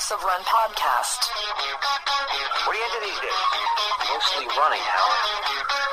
[0.00, 1.28] House of Run podcast.
[2.64, 3.44] What are you into these days?
[4.08, 5.12] Mostly running, Hal.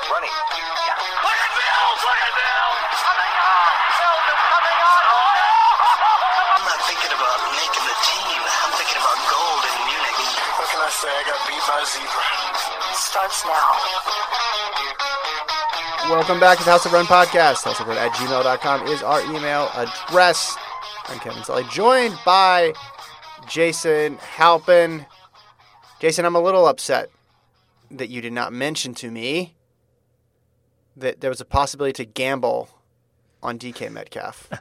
[0.08, 0.32] Running.
[0.32, 0.96] Yeah.
[0.96, 2.00] Look at Bills!
[2.08, 2.88] Look at Bills!
[3.04, 3.68] Coming on!
[4.00, 5.02] Bills is coming on!
[5.12, 8.40] Oh, I'm not thinking about making the team.
[8.48, 10.20] I'm thinking about gold in Munich.
[10.56, 11.12] What can I say?
[11.12, 12.24] I got beat by a zebra.
[12.96, 13.68] Starts now.
[16.08, 17.68] Welcome back to the House of Run podcast.
[17.68, 20.56] House of Run at gmail.com is our email address.
[21.12, 22.72] I'm Kevin Sully, joined by
[23.48, 25.06] Jason Halpin.
[26.00, 27.10] Jason, I'm a little upset
[27.90, 29.54] that you did not mention to me
[30.96, 32.68] that there was a possibility to gamble
[33.42, 34.48] on DK Metcalf.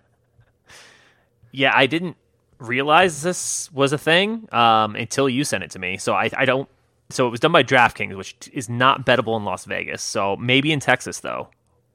[1.51, 2.17] Yeah, I didn't
[2.59, 5.97] realize this was a thing um, until you sent it to me.
[5.97, 6.69] So I, I don't.
[7.09, 10.03] So it was done by DraftKings, which is not bettable in Las Vegas.
[10.03, 11.49] So maybe in Texas though,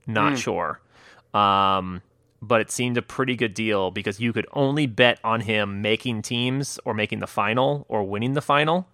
[0.06, 0.80] not sure.
[1.34, 2.02] Um,
[2.42, 6.23] but it seemed a pretty good deal because you could only bet on him making
[6.23, 8.88] teams or making the final or winning the final,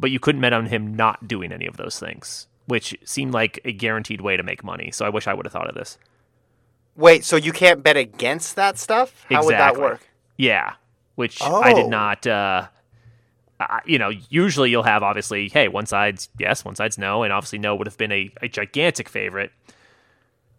[0.00, 3.60] but you couldn't bet on him not doing any of those things, which seemed like
[3.64, 4.90] a guaranteed way to make money.
[4.90, 5.96] So I wish I would have thought of this.
[6.96, 9.24] Wait, so you can't bet against that stuff?
[9.30, 9.82] How would that Exactly.
[9.82, 10.08] work?
[10.36, 10.72] Yeah,
[11.14, 11.88] which I did Oh.
[11.88, 12.26] not.
[12.26, 12.66] Uh,
[13.60, 17.32] I- you know, usually you'll have obviously, hey, one side's yes, one side's no, and
[17.32, 19.52] obviously no would have been a, a gigantic favorite.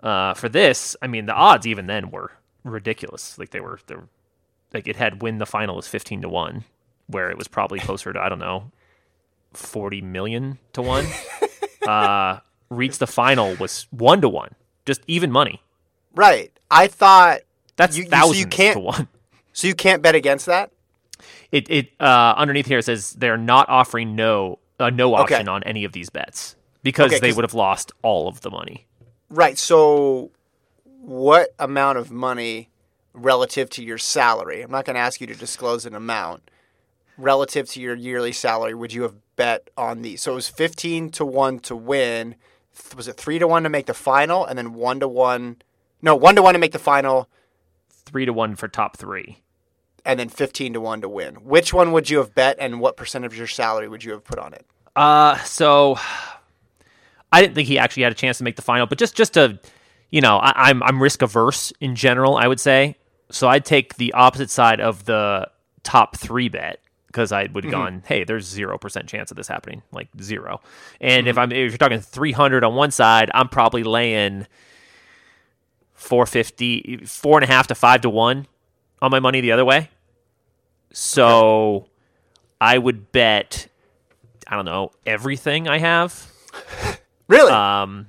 [0.01, 2.31] Uh, for this, I mean, the odds even then were
[2.63, 3.37] ridiculous.
[3.37, 4.07] Like they were, they were
[4.73, 6.63] like it had win the final was fifteen to one,
[7.07, 8.71] where it was probably closer to I don't know,
[9.53, 11.05] forty million to one.
[11.87, 12.39] uh,
[12.69, 14.55] reach the final was one to one,
[14.85, 15.61] just even money.
[16.15, 16.51] Right.
[16.71, 17.41] I thought
[17.75, 19.07] That's You- you- so thousands you can't- to one.
[19.53, 20.71] so you can't bet against that?
[21.51, 25.35] It it uh, underneath here it says they're not offering no uh, no Okay.
[25.35, 28.49] option on any of these bets because Okay, they would have lost all of the
[28.51, 28.85] money.
[29.29, 29.57] Right.
[29.57, 30.31] So,
[31.01, 32.69] what amount of money
[33.13, 34.61] relative to your salary?
[34.61, 36.49] I'm not going to ask you to disclose an amount.
[37.17, 40.21] Relative to your yearly salary, would you have bet on these?
[40.21, 42.35] So it was 15 to 1 to win.
[42.95, 45.57] Was it 3 to 1 to make the final and then 1 to 1?
[46.01, 47.27] No, 1 to 1 to make the final
[48.05, 49.43] Three to one for top three.
[50.05, 51.35] and then 15 to 1 to win.
[51.35, 54.23] Which one would you have bet and what percent of your salary would you have
[54.23, 54.65] put on it?
[54.95, 55.99] Uh, so
[57.31, 59.33] I didn't think he actually had a chance to make the final, but just just
[59.33, 59.59] to,
[60.09, 62.37] you know, I, I'm I'm risk averse in general.
[62.37, 62.95] I would say
[63.31, 63.47] so.
[63.47, 65.49] I'd take the opposite side of the
[65.83, 67.81] top three bet because I would have mm-hmm.
[67.81, 70.61] gone, hey, there's zero percent chance of this happening, like zero.
[71.01, 71.41] And if mm-hmm.
[71.41, 74.47] I'm if you're talking 300 on one side, I'm probably laying
[75.93, 78.47] 450, four and a half to five to one
[79.01, 79.89] on my money the other way.
[80.93, 81.87] So
[82.59, 83.67] I would bet,
[84.47, 86.31] I don't know, everything I have.
[87.29, 87.51] Really?
[87.51, 88.07] Um,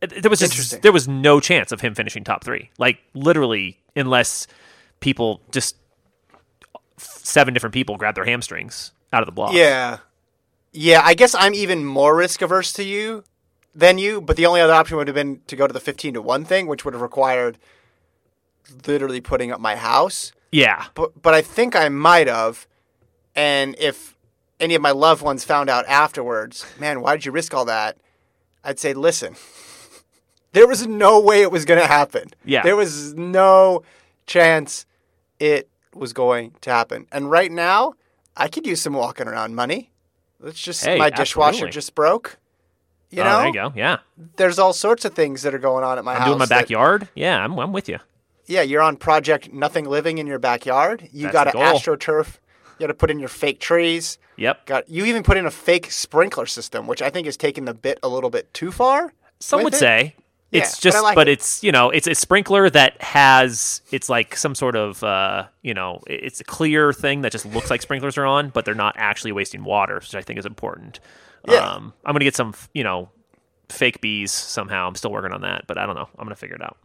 [0.00, 2.70] there was just there was no chance of him finishing top three.
[2.78, 4.46] Like literally, unless
[5.00, 5.76] people just
[6.98, 9.54] seven different people grab their hamstrings out of the block.
[9.54, 9.98] Yeah.
[10.72, 13.22] Yeah, I guess I'm even more risk averse to you
[13.74, 16.14] than you, but the only other option would have been to go to the 15
[16.14, 17.58] to 1 thing, which would have required
[18.86, 20.32] literally putting up my house.
[20.50, 22.66] yeah, But but I think I might have
[23.36, 24.16] and if
[24.60, 27.96] any of my loved ones found out afterwards, man, why did you risk all that?
[28.64, 29.36] I'd say, "Listen.
[30.52, 32.30] There was no way it was going to happen.
[32.44, 32.62] Yeah.
[32.62, 33.82] There was no
[34.24, 34.86] chance
[35.40, 37.08] it was going to happen.
[37.10, 37.94] And right now,
[38.36, 39.90] I could use some walking around money.
[40.38, 41.72] Let's just Hey, my dishwasher absolutely.
[41.72, 42.38] just broke.
[43.10, 43.72] You Oh, know, there you go.
[43.74, 43.96] Yeah,
[44.36, 46.26] there's all sorts of things that are going on at my I'm house.
[46.28, 47.08] doing my that- backyard.
[47.16, 47.98] Yeah, I'm I'm with you.
[48.46, 51.08] yeah, you're on project Nothing Living in your backyard.
[51.12, 52.38] You got to astroturf.
[52.78, 54.18] You got to put in your fake trees.
[54.36, 54.66] Yep.
[54.66, 57.74] Got you even put in a fake sprinkler system, which I think is taking the
[57.74, 59.12] bit a little bit too far.
[59.40, 59.78] Some would it.
[59.78, 60.14] say
[60.54, 61.28] it's but just, but, like it.
[61.28, 65.74] it's you know, it's a sprinkler that has it's like some sort of uh, you
[65.74, 68.94] know, it's a clear thing that just looks like sprinklers are on, but they're not
[68.96, 71.00] actually wasting water, which I think is important.
[71.48, 71.56] Yeah.
[71.56, 73.10] Um, I'm gonna get some, you know,
[73.68, 74.86] fake bees somehow.
[74.86, 76.08] I'm still working on that, but I don't know.
[76.18, 76.78] I'm gonna figure it out.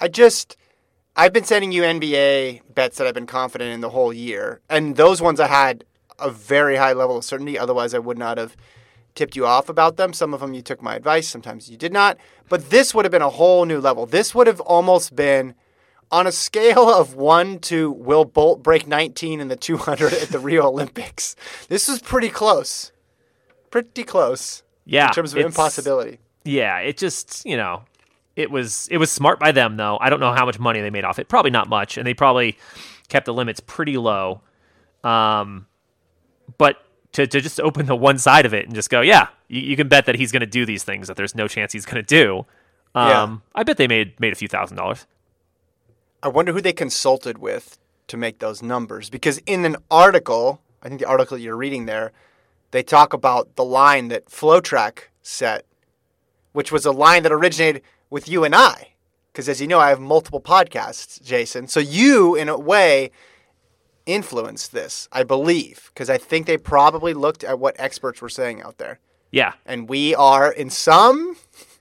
[0.00, 0.56] I just
[1.14, 4.96] I've been sending you NBA bets that I've been confident in the whole year, and
[4.96, 5.84] those ones I had
[6.20, 7.58] a very high level of certainty.
[7.58, 8.56] Otherwise, I would not have
[9.14, 10.12] tipped you off about them.
[10.12, 12.18] Some of them you took my advice, sometimes you did not.
[12.48, 14.06] But this would have been a whole new level.
[14.06, 15.54] This would have almost been
[16.10, 20.38] on a scale of one to will Bolt break 19 in the 200 at the
[20.38, 21.36] Rio Olympics.
[21.68, 22.92] This was pretty close,
[23.70, 26.18] pretty close Yeah, in terms of impossibility.
[26.44, 27.82] Yeah, it just you know,
[28.36, 29.98] it was it was smart by them though.
[30.00, 31.28] I don't know how much money they made off it.
[31.28, 32.58] Probably not much, and they probably
[33.08, 34.40] kept the limits pretty low.
[35.04, 35.66] Um,
[36.58, 39.60] but to, to just open the one side of it and just go, yeah, you,
[39.60, 41.86] you can bet that he's going to do these things that there's no chance he's
[41.86, 42.46] going to do.
[42.94, 43.36] Um, Yeah.
[43.54, 45.06] I bet they made made a few thousand dollars.
[46.22, 50.88] I wonder who they consulted with to make those numbers because in an article, I
[50.88, 52.12] think the article you're reading there,
[52.72, 55.64] they talk about the line that FloTrack set,
[56.52, 58.88] which was a line that originated with you and I.
[59.32, 61.68] Because as you know, I have multiple podcasts, Jason.
[61.68, 63.12] So you, in a way,
[64.06, 68.62] influenced this, I believe, because I think they probably looked at what experts were saying
[68.62, 68.98] out there.
[69.30, 69.52] Yeah.
[69.64, 71.36] And we are in some,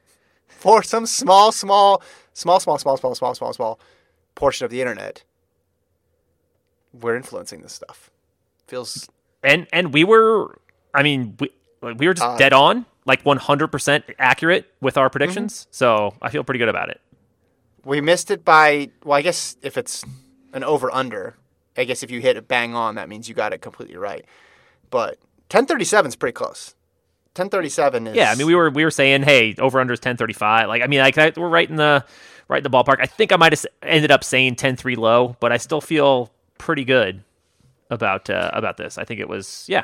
[0.47, 2.01] for some small, small,
[2.33, 3.79] small, small, small, small, small, small, small
[4.35, 5.23] portion of the internet,
[6.93, 8.09] we're influencing this stuff.
[8.67, 9.09] Feels
[9.43, 10.59] And and we were
[10.93, 11.49] I mean, we
[11.81, 15.67] we were just Uh, dead on, like 100% accurate with our predictions.
[15.71, 16.99] So, I feel pretty good about it.
[17.85, 20.03] we missed it by well, I guess if it's
[20.53, 21.35] an over under,
[21.77, 24.25] I guess if you hit it bang on, that means you got it completely right.
[24.89, 25.17] But
[25.51, 26.75] 1037 is pretty close.
[27.35, 30.17] 1037 is Yeah, I mean, we were we were saying, hey, over under is ten
[30.17, 30.67] thirty five.
[30.67, 32.03] Like, I mean, like I, we're right in the
[32.47, 32.97] right in the ballpark.
[32.99, 36.83] I think I might have ended up saying 10-3 low, but I still feel pretty
[36.83, 37.23] good
[37.91, 38.97] about uh, about this.
[38.97, 39.83] I think it was yeah,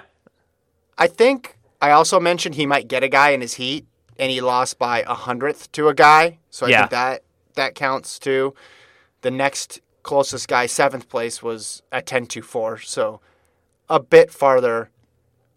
[0.98, 3.86] I think I also mentioned he might get a guy in his heat,
[4.18, 6.40] and he lost by a hundredth to a guy.
[6.50, 6.80] So I Yeah.
[6.80, 7.24] think that
[7.54, 8.54] that counts too.
[9.22, 13.19] The next closest guy, seventh place, was at 10-2-4, so
[13.90, 14.92] a bit farther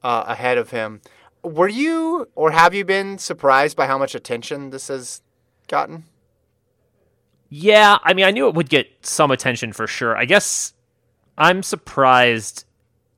[0.03, 1.01] uh, ahead of him.
[1.45, 5.23] Were you or have you been surprised by how much attention this has
[5.69, 6.05] gotten?
[7.51, 7.99] yeah.
[8.03, 10.17] I mean, I knew it would get some attention for sure.
[10.17, 10.75] I guess
[11.37, 12.65] I'm surprised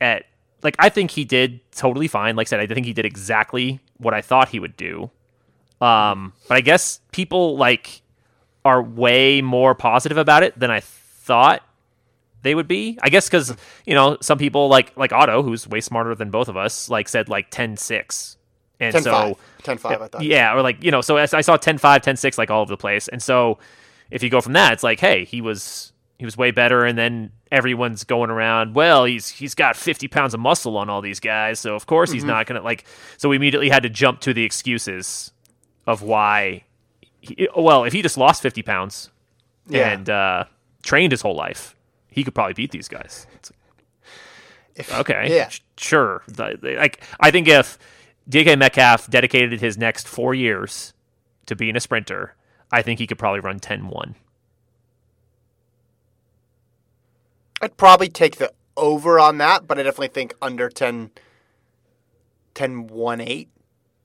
[0.00, 0.24] at
[0.62, 2.36] like I think he did totally fine.
[2.36, 5.10] Like I said, I think he did exactly what I thought he would do.
[5.80, 8.02] Um, but I guess people like
[8.64, 10.80] are way more positive about it than I
[11.30, 11.62] thought
[12.42, 12.98] they would be.
[13.02, 13.56] I guess because
[13.86, 17.08] you know some people like like Ato, who's way smarter than both of us, like
[17.08, 18.36] said like 10-6.
[18.80, 19.02] and 10-5.
[19.02, 20.22] so 10-5, I thought.
[20.22, 23.08] yeah, or like you know, so I saw 10-5, 10-6 like all over the place,
[23.08, 23.58] and so
[24.10, 26.98] if you go from that, it's like hey, he was he was way better, and
[26.98, 28.74] then everyone's going around.
[28.74, 32.08] Well, he's he's got fifty pounds of muscle on all these guys, so of course
[32.10, 32.14] Mm-hmm.
[32.16, 32.84] he's not gonna like.
[33.18, 35.32] So we immediately had to jump to the excuses
[35.86, 36.64] of why.
[37.22, 39.10] He, well, if he just lost fifty pounds
[39.68, 39.90] Yeah.
[39.92, 40.44] and uh,
[40.82, 41.76] trained his whole life,
[42.08, 43.26] he could probably beat these guys.
[43.34, 43.52] It's
[44.74, 45.34] If- Okay.
[45.36, 45.50] Yeah.
[45.76, 46.22] Sure.
[46.36, 47.78] Like I think if
[48.28, 50.94] DK Metcalf dedicated his next four years
[51.46, 52.34] to being a sprinter,
[52.70, 54.14] I think he could probably run 10-1.
[57.60, 61.10] I'd probably take the over on that, but I definitely think under 10
[62.54, 63.48] 10 1 8.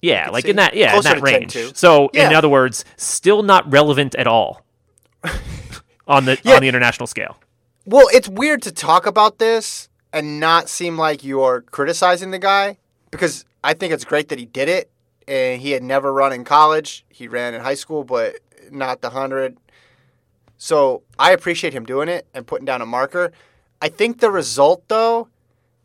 [0.01, 0.51] Yeah, like see.
[0.51, 1.54] in that yeah, in that range.
[1.54, 1.75] 10-2.
[1.75, 4.66] So in other words, still not relevant at all
[6.07, 6.56] on the Yeah.
[6.56, 7.38] on the international scale.
[7.86, 12.78] Well, it's weird to talk about this and not seem like you're criticizing the guy
[13.12, 14.90] because I think it's great that he did it.
[15.28, 17.04] And he had never run in college.
[17.10, 18.36] He ran in high school, but
[18.72, 19.57] not the 100.
[20.57, 23.31] So I appreciate him doing it and putting down a marker.
[23.81, 25.28] I think the result, though,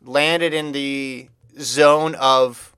[0.03, 1.27] landed in the
[1.59, 2.75] zone of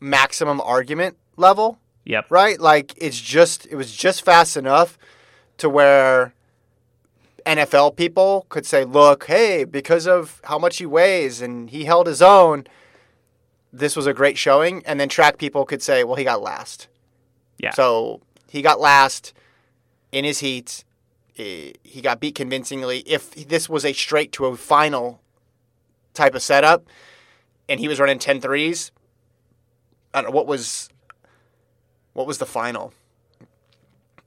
[0.00, 2.26] maximum argument level Yep.
[2.30, 2.60] right?
[2.60, 4.98] Like it's just it was just fast enough
[5.58, 6.34] to where
[7.46, 12.06] NFL people could say, "Look, hey, because of how much he weighs and he held
[12.06, 12.66] his own,
[13.72, 16.88] this was a great showing." And then track people could say, "Well, he got last."
[17.58, 17.72] Yeah.
[17.72, 19.32] So he got last
[20.10, 20.84] in his heat.
[21.34, 23.00] He got beat convincingly.
[23.00, 25.20] If this was a straight to a final
[26.14, 26.86] type of setup,
[27.68, 28.92] and he was running 10 threes,
[30.12, 30.90] I don't know what was
[32.12, 32.92] what was the final.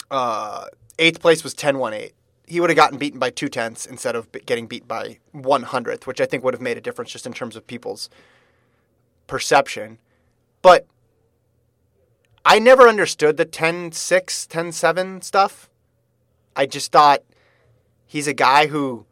[0.10, 0.65] Uh,
[0.98, 2.12] eighth place was 10-1-8.
[2.47, 6.05] He would have gotten beaten by two tenths instead of getting beat by one hundredth,
[6.05, 8.09] which I think would have made a difference just in terms of people's
[9.27, 9.97] perception.
[10.61, 10.85] But
[12.45, 15.69] I never understood the 10-6, 10-7 stuff.
[16.55, 17.23] I just thought
[18.05, 19.05] he's a guy who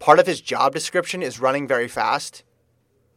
[0.00, 2.42] part of his job description is running very fast.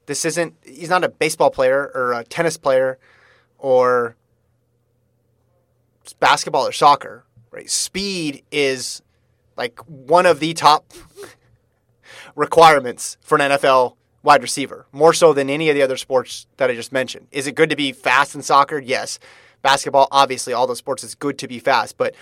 [0.05, 2.99] This isn't he's not a baseball player or a tennis player
[3.57, 4.15] or
[6.19, 7.69] basketball or soccer, right?
[7.69, 9.01] Speed is
[9.57, 10.91] like one of the top
[12.35, 16.69] requirements for an NFL wide receiver, more so than any of the other sports that
[16.69, 17.27] I just mentioned.
[17.31, 18.79] Is it good to be fast in soccer?
[18.79, 19.19] Yes.
[19.61, 22.15] Basketball, obviously, all those sports is good to be fast, but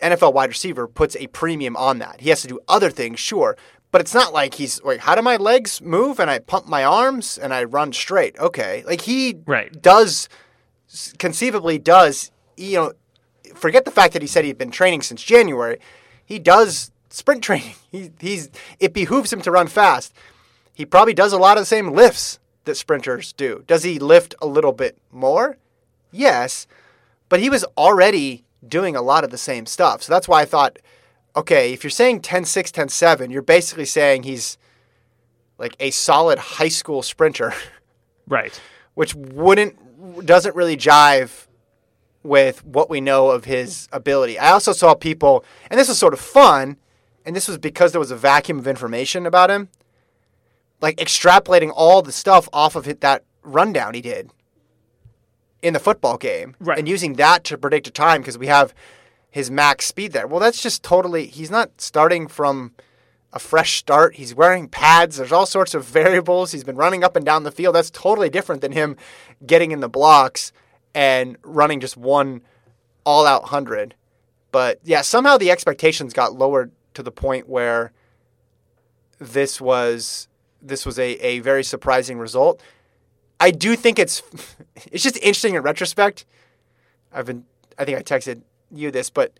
[0.00, 2.20] NFL wide receiver puts a premium on that.
[2.20, 3.56] He has to do other things, sure,
[3.92, 6.18] but it's not like he's like, how do my legs move?
[6.20, 8.38] And I pump my arms and I run straight.
[8.38, 9.70] Okay, like he Right.
[9.82, 10.28] does
[11.18, 12.92] conceivably does you know
[13.54, 15.78] forget the fact that he said he'd been training since January.
[16.30, 17.74] He does sprint training.
[17.90, 20.14] He he's it behooves him to run fast.
[20.72, 23.64] He probably does a lot of the same lifts that sprinters do.
[23.66, 25.56] Does he lift a little bit more?
[26.12, 26.68] Yes,
[27.28, 30.04] but he was already doing a lot of the same stuff.
[30.04, 30.78] So that's why I thought
[31.34, 34.58] okay, if you're saying 10-6, 10-7, you're basically saying he's
[35.58, 37.52] like a solid high school sprinter,
[38.28, 38.60] Right.
[38.94, 39.74] which wouldn't
[40.24, 41.48] doesn't really jive
[42.22, 44.38] with what we know of his ability.
[44.38, 46.76] I also saw people, and this was sort of fun,
[47.24, 49.68] and this was because there was a vacuum of information about him,
[50.80, 54.30] like extrapolating all the stuff off of it, that rundown he did
[55.62, 56.78] in the football game, Right.
[56.78, 58.74] and using that to predict a time because we have
[59.30, 60.26] his max speed there.
[60.26, 61.26] Well, that's just totally.
[61.26, 62.72] He's not starting from
[63.32, 64.16] a fresh start.
[64.16, 65.18] He's wearing pads.
[65.18, 66.52] There's all sorts of variables.
[66.52, 67.74] He's been running up and down the field.
[67.74, 68.96] That's totally different than him
[69.46, 70.52] getting in the blocks
[70.94, 72.42] and running just one
[73.04, 73.94] all out 100.
[74.52, 77.92] But yeah, somehow the expectations got lowered to the point where
[79.18, 80.28] this was
[80.62, 82.60] this was a, a very surprising result.
[83.38, 84.22] I do think it's
[84.90, 86.24] it's just interesting in retrospect.
[87.12, 87.44] I've been
[87.78, 89.32] I think I texted you this, but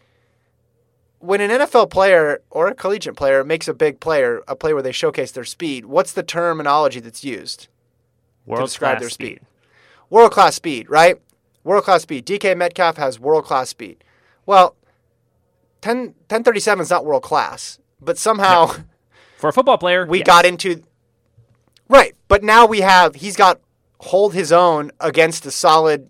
[1.19, 4.83] when an NFL player or a collegiate player makes a big player, a play where
[4.83, 7.69] they showcase their speed, what's the terminology that's used?
[8.47, 9.37] World describe their speed.
[9.37, 9.47] speed.
[10.09, 11.21] World class speed, right?
[11.65, 12.27] World class speed.
[12.27, 14.03] DK Metcalf has world class speed.
[14.47, 14.77] Well,
[15.83, 15.99] 10,
[16.29, 18.73] 1037 is not world class, but somehow
[19.37, 20.27] For a football player, we yes.
[20.27, 20.83] got into
[21.89, 22.15] right.
[22.29, 23.61] But now we have he's got
[24.01, 26.09] hold his own against a solid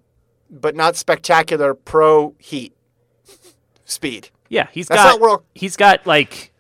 [0.51, 2.73] but not spectacular pro heat
[3.85, 4.31] speed.
[4.49, 6.53] Yeah, he's That's got world- he's got like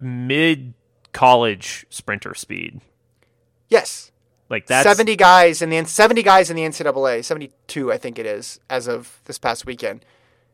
[0.00, 0.74] mid
[1.12, 2.80] college sprinter speed.
[3.68, 4.09] Yes.
[4.50, 8.26] Like that's 70 guys in the 70 guys in the NCAA, 72 I think it
[8.26, 10.04] is as of this past weekend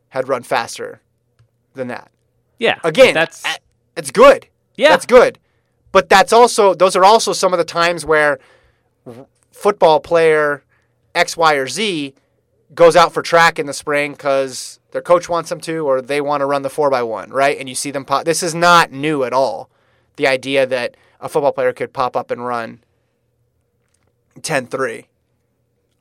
[0.09, 1.01] had run faster
[1.73, 2.09] than that.
[2.59, 2.79] yeah.
[2.83, 3.43] Again, that's
[3.97, 4.47] it's good.
[4.75, 4.89] Yeah.
[4.89, 5.39] That's good.
[5.91, 8.39] But that's also those are also some of the times where
[9.51, 10.63] football player
[11.15, 12.13] X, Y, or Z
[12.75, 16.21] goes out for track in the spring because their coach wants them to, or they
[16.21, 17.57] want to run the four by one, right?
[17.57, 18.25] And you see them pop.
[18.25, 19.69] This is not new at all.
[20.17, 22.83] The idea that a football player could pop up and run
[24.43, 25.05] 10-3.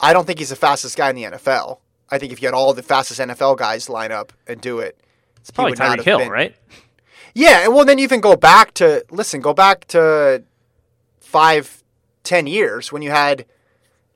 [0.00, 1.78] I don't think he's the fastest guy in the NFL.
[2.11, 5.00] I think if you had all the fastest NFL guys line up and do it,
[5.38, 6.55] it's probably would not Tyreek have Hill, been- right?
[7.35, 9.40] yeah, and well, then you can go back to listen.
[9.40, 10.43] Go back to
[11.21, 11.83] five,
[12.25, 13.47] ten years when you had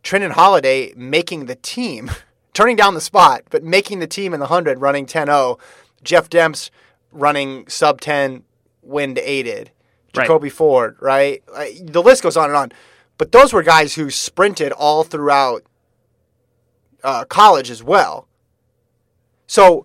[0.05, 2.11] Trindon Holliday making the team,
[2.55, 5.59] turning down the spot, but making the team in the hundred, running 10-0.
[6.03, 6.71] Jeff Demps
[7.13, 8.45] running sub ten,
[8.83, 9.71] wind aided.
[10.17, 10.25] Right.
[10.25, 11.43] Jacoby Ford, right?
[11.81, 12.73] The list goes on and on.
[13.21, 15.63] But those were guys who sprinted all throughout
[17.05, 18.27] uh, college as well.
[19.47, 19.85] So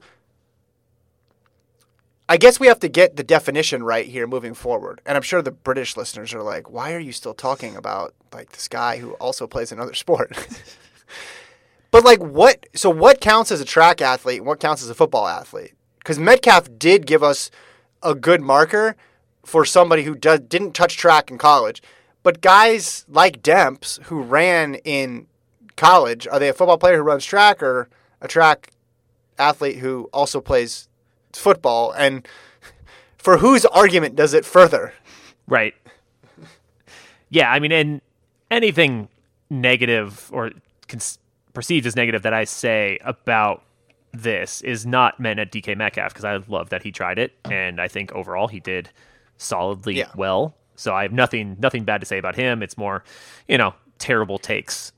[2.29, 5.01] I guess we have to get the definition right here moving forward.
[5.05, 8.53] And I'm sure the British listeners are like, why are you still talking about like
[8.53, 10.31] this guy who also plays another sport?
[11.91, 14.95] but like what so what counts as a track athlete and what counts as a
[14.95, 15.73] football athlete?
[16.05, 17.51] Cuz Metcalf did give us
[18.01, 18.95] a good marker
[19.43, 21.81] for somebody who does, didn't touch track in college.
[22.25, 25.27] But guys like Demps who ran in
[25.77, 27.87] college, are they a football player who runs track or
[28.19, 28.71] a track
[29.37, 30.87] athlete who also plays
[31.33, 32.27] football and
[33.19, 34.93] for whose argument does it further
[35.47, 35.75] Right.
[37.29, 38.01] Yeah, I mean, and
[38.49, 39.07] anything
[39.51, 40.49] negative or
[40.87, 41.19] cons-
[41.53, 43.61] perceived as negative that I say about
[44.13, 47.79] this is not meant at DK Metcalf because I love that he tried it, and
[47.79, 48.89] I think overall he did
[49.37, 50.09] solidly Yeah.
[50.15, 50.55] well.
[50.75, 52.61] So I have nothing nothing bad to say about him.
[52.63, 53.03] It's more,
[53.47, 54.91] you know, terrible takes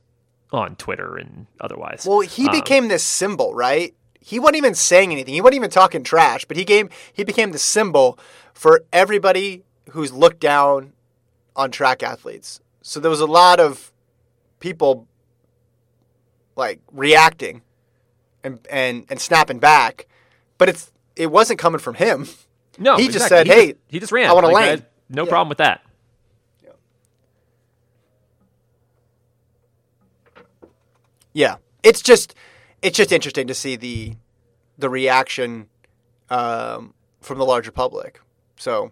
[0.51, 2.05] on Twitter and otherwise.
[2.07, 5.69] well he Um, became this symbol right he wasn't even saying anything he wasn't even
[5.69, 8.17] talking trash but he came he became the symbol
[8.53, 10.93] for everybody who's looked down
[11.55, 13.91] on track athletes so there was a lot of
[14.62, 15.05] people
[16.55, 17.62] like reacting
[18.43, 20.07] and and and snapping back
[20.57, 22.25] but it's it wasn't coming from him
[22.79, 24.29] no, he just said, He "Hey, just, he just ran.
[24.29, 25.29] I want a Like, lane." No Yeah.
[25.29, 25.81] problem with that.
[31.33, 32.33] Yeah, it's just
[32.81, 34.15] it's just interesting to see the
[34.77, 35.67] the reaction
[36.29, 38.21] um, from the larger public.
[38.57, 38.91] So,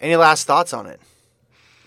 [0.00, 1.00] any last thoughts on it?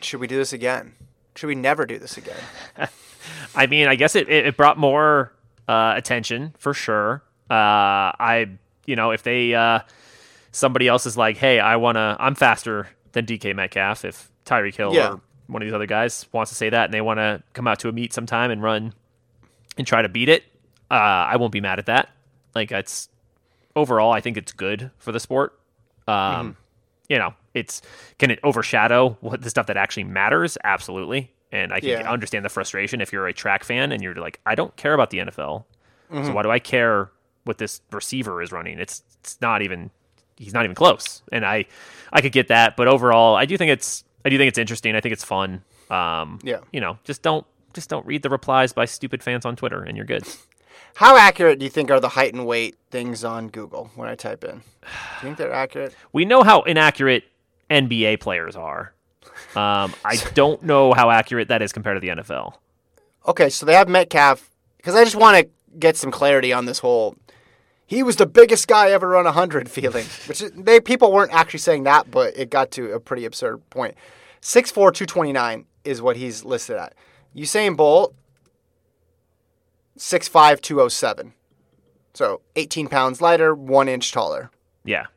[0.01, 0.93] Should we do this again?
[1.35, 2.37] Should we never do this again?
[3.55, 5.33] I mean, I guess it, it, it brought more
[5.67, 7.21] uh, attention for sure.
[7.49, 7.53] Uh,
[8.17, 8.47] I,
[8.85, 9.79] you know, if they, uh,
[10.51, 14.05] somebody else is like, hey, I want to, I'm faster than DK Metcalf.
[14.05, 15.13] If Tyreek Hill Yeah.
[15.13, 17.67] or one of these other guys wants to say that and they want to come
[17.67, 18.93] out to a meet sometime and run
[19.77, 20.43] and try to beat it,
[20.91, 22.09] uh, I won't be mad at that.
[22.55, 23.09] Like, it's
[23.75, 25.57] overall, I think it's good for the sport.
[26.07, 26.55] Um,
[27.07, 27.81] You know, it's
[28.19, 30.59] can it overshadow what the stuff that actually matters?
[30.63, 31.31] Absolutely.
[31.51, 32.11] And I can Yeah.
[32.11, 35.09] understand the frustration if you're a track fan and you're like, I don't care about
[35.09, 35.65] the NFL.
[36.11, 37.09] So why do I care
[37.45, 38.77] what this receiver is running.
[38.79, 39.89] It's it's not even
[40.39, 41.22] he's not even close.
[41.31, 41.65] And I
[42.12, 44.96] I could get that, but overall, I do think it's I do think it's interesting.
[44.96, 45.63] I think it's fun.
[45.91, 46.60] Um, Yeah.
[46.72, 49.96] You know, just don't just don't read the replies by stupid fans on Twitter, and
[49.96, 50.24] you're good.
[50.96, 54.15] How accurate do you think are the height and weight things on Google when I
[54.15, 54.55] type in?
[54.55, 55.96] Do you think they're accurate?
[56.12, 57.25] We know how inaccurate
[57.69, 58.93] NBA players are.
[59.55, 62.53] Um, I don't know how accurate that is compared to the NFL.
[63.27, 66.79] Okay, so they have Metcalf because I just want to get some clarity on this
[66.79, 67.15] whole.
[67.89, 71.86] He was the biggest guy ever run hundred feeling, which they people weren't actually saying
[71.86, 73.96] that, but it got to a pretty absurd point.
[74.43, 76.93] 6'4", 229 is what he's listed at.
[77.36, 78.13] Usain Bolt,
[79.98, 81.34] 6'5", 207.
[82.13, 84.51] So 18 pounds lighter, one inch taller.
[84.86, 85.08] Yeah.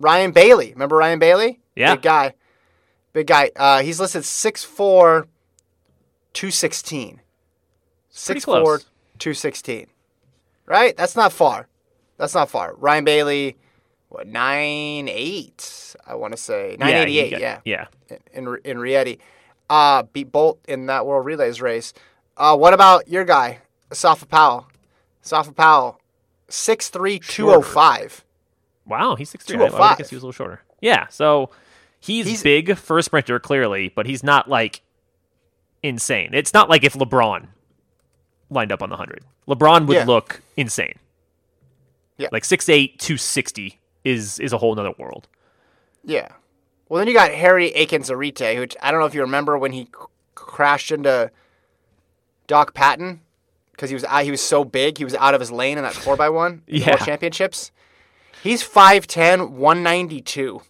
[0.00, 0.72] Ryan Bailey.
[0.72, 1.60] Remember Ryan Bailey?
[1.76, 1.94] Yeah.
[1.94, 2.34] Big guy.
[3.12, 3.52] Big guy.
[3.54, 5.26] Uh, he's listed 6'4",
[6.32, 7.20] 216.
[8.12, 8.84] 6'4",
[9.18, 9.86] 216.
[10.66, 10.96] Right?
[10.96, 11.68] That's not far.
[12.16, 12.74] That's not far.
[12.76, 13.56] Ryan Bailey,
[14.08, 16.76] what, 9'8", I want to say.
[16.78, 17.60] 9'88", yeah.
[17.64, 17.86] Yeah.
[18.32, 19.18] In, in Rieti.
[19.68, 21.92] Uh, beat Bolt in that World Relays race.
[22.36, 24.68] Uh, what about your guy, Asafa Powell?
[25.24, 26.00] Asafa Powell,
[26.48, 28.24] six three two oh five.
[28.86, 29.54] Wow, he's 6'3".
[29.54, 29.98] I- I would 205.
[29.98, 30.60] guess he was a little shorter.
[30.82, 31.48] Yeah, so
[32.00, 34.82] he's, He's- big for a sprinter, clearly, but he's not like
[35.82, 36.30] insane.
[36.34, 37.46] It's not like if LeBron
[38.50, 39.24] lined up on the 100.
[39.48, 40.04] LeBron would Yeah.
[40.04, 40.94] look insane.
[42.18, 42.28] Yeah.
[42.32, 45.28] Like 6'8", 260 is, is a whole nother world.
[46.04, 46.28] Yeah.
[46.88, 49.84] Well, then you got Harry Aikines-Aryeetey, which I don't know if you remember when he
[49.84, 49.90] c-
[50.34, 51.30] crashed into
[52.46, 53.20] Doc Patton
[53.72, 55.82] because he was out, he was so big, he was out of his lane in
[55.84, 56.90] that 4x1 in Yeah.
[56.90, 57.72] World Championships.
[58.42, 60.60] He's 5'10", 192.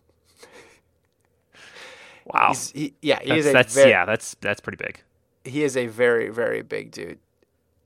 [2.27, 2.49] Wow.
[2.49, 5.01] He's, he, yeah, he that's, is a that's very, yeah, that's that's pretty big.
[5.45, 7.19] he is a very very big dude.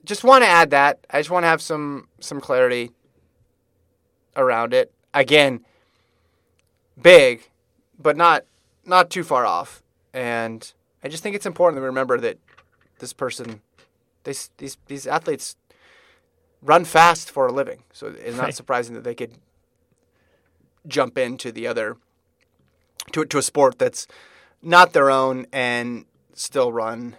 [0.04, 1.00] Just want to add that.
[1.10, 2.92] I just want to have some some clarity
[4.38, 4.92] around it.
[5.12, 5.64] Again,
[7.00, 7.50] big,
[7.98, 8.44] but not
[8.86, 9.82] not too far off.
[10.14, 10.72] And
[11.04, 12.38] I just think it's important that we remember that
[13.00, 13.60] this person,
[14.24, 15.56] this these these athletes
[16.62, 17.82] run fast for a living.
[17.92, 18.54] So it's not Right.
[18.54, 19.34] surprising that they could
[20.86, 21.96] jump into the other
[23.12, 24.06] to to a sport that's
[24.62, 27.16] not their own and still run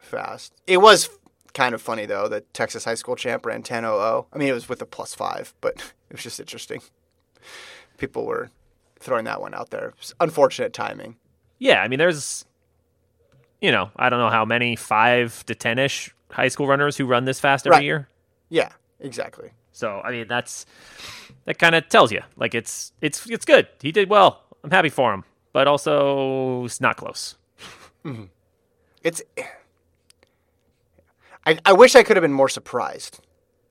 [0.00, 0.52] fast.
[0.66, 1.08] It was
[1.56, 4.26] kind of funny though that Texas high school champ ran 10:00.
[4.32, 5.74] I mean, it was with a plus five, but
[6.10, 6.82] it was just interesting.
[7.98, 8.50] People were
[9.00, 9.94] throwing that one out there.
[10.20, 11.16] Unfortunate timing.
[11.58, 12.44] Yeah, I mean, there's,
[13.62, 17.06] you know, I don't know how many five to ten ish high school runners who
[17.06, 17.84] run this fast every Right.
[17.84, 18.08] year.
[18.50, 19.50] Yeah, exactly.
[19.72, 20.66] So I mean, that's
[21.46, 23.66] that kind of tells you like it's it's it's good.
[23.80, 24.42] He did well.
[24.62, 27.36] I'm happy for him, but also it's not close.
[28.04, 28.24] Mm-hmm.
[29.02, 29.22] It's.
[31.46, 33.20] I I wish I could have been more surprised.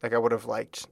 [0.01, 0.87] Like I would have liked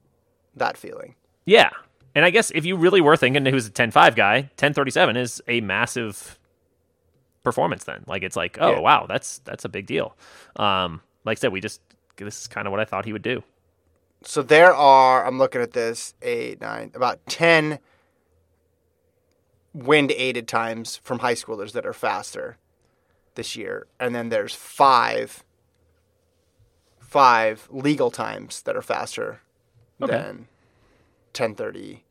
[0.56, 1.14] that feeling.
[1.46, 1.70] Yeah,
[2.14, 5.60] and I guess if you really were thinking who's a 10-5 guy, 10-37 is a
[5.60, 6.38] massive
[7.42, 7.84] performance.
[7.84, 8.78] Then, like it's like, oh Yeah.
[8.80, 10.16] wow, that's that's a big deal.
[10.56, 11.80] Um, like I said, we just
[12.16, 13.42] this is kind of what I thought he would do.
[14.22, 17.78] So there are, I'm looking at this, eight, nine, about 10
[19.74, 22.56] wind aided times from high schoolers that are faster
[23.34, 23.86] this year.
[24.00, 25.44] And then there's five,
[27.18, 29.40] five legal times that are faster
[30.02, 30.10] Okay.
[30.12, 30.48] than
[31.32, 32.02] 1030,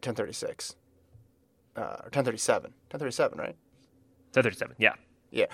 [0.00, 0.76] 1036,
[1.76, 3.56] uh, or 1037, 1037, right?
[4.32, 4.94] 10-37, yeah.
[5.32, 5.46] Yeah.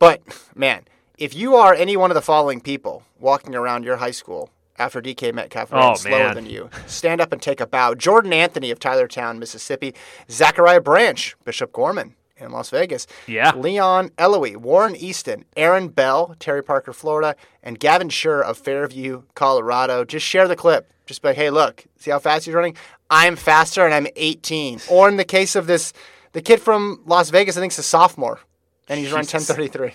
[0.00, 0.22] But
[0.56, 0.86] man,
[1.18, 5.00] if you are any one of the following people walking around your high school after
[5.00, 6.34] DK Metcalf ran Oh, slower man.
[6.34, 7.94] than you, stand up and take a bow.
[7.94, 9.94] Jordan Anthony of Tylertown, Mississippi.
[10.28, 13.06] Zachariah Branch, Bishop Gorman in Las Vegas.
[13.26, 13.52] Yeah.
[13.54, 20.04] Leon Eloy, Warren Easton, Aaron Bell, Terry Parker, Florida, and Gavin Schur of Fairview, Colorado.
[20.04, 20.92] Just share the clip.
[21.06, 22.76] Just be like, hey, look, see how fast he's running?
[23.10, 24.80] I'm faster and I'm 18.
[24.88, 25.92] Or in the case of this,
[26.32, 28.40] the kid from Las Vegas, I think he's a sophomore,
[28.88, 29.48] and he's run Jesus.
[29.48, 29.94] 1033.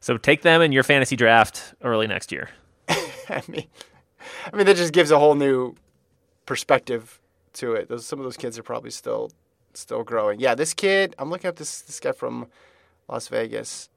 [0.00, 2.50] So take them in your fantasy draft early next year.
[2.88, 3.66] I mean,
[4.52, 5.74] I mean that just gives a whole new
[6.46, 7.20] perspective
[7.54, 7.88] to it.
[7.88, 9.30] Those some of those kids are probably still
[9.74, 10.40] still growing.
[10.40, 12.46] Yeah, this kid, I'm looking up this this guy from
[13.08, 13.88] Las Vegas.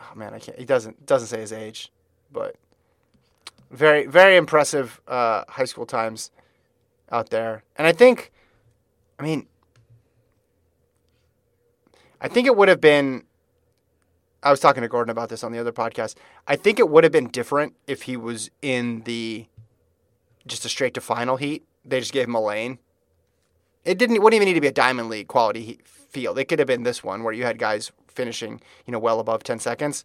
[0.00, 0.58] Oh man, I can't.
[0.58, 1.92] He doesn't doesn't say his age,
[2.30, 2.56] but
[3.70, 6.30] very very impressive uh, high school times
[7.10, 7.62] out there.
[7.76, 8.32] And I think,
[9.18, 9.46] I mean,
[12.20, 13.24] I think it would have been.
[14.44, 16.16] I was talking to Gordon about this on the other podcast.
[16.48, 19.46] I think it would have been different if he was in the
[20.46, 21.64] just a straight to final heat.
[21.84, 22.78] They just gave him a lane.
[23.84, 24.22] It didn't.
[24.22, 26.38] Wouldn't even need to be a diamond league quality field.
[26.38, 29.42] It could have been this one where you had guys finishing, you know, well above
[29.42, 30.04] ten seconds.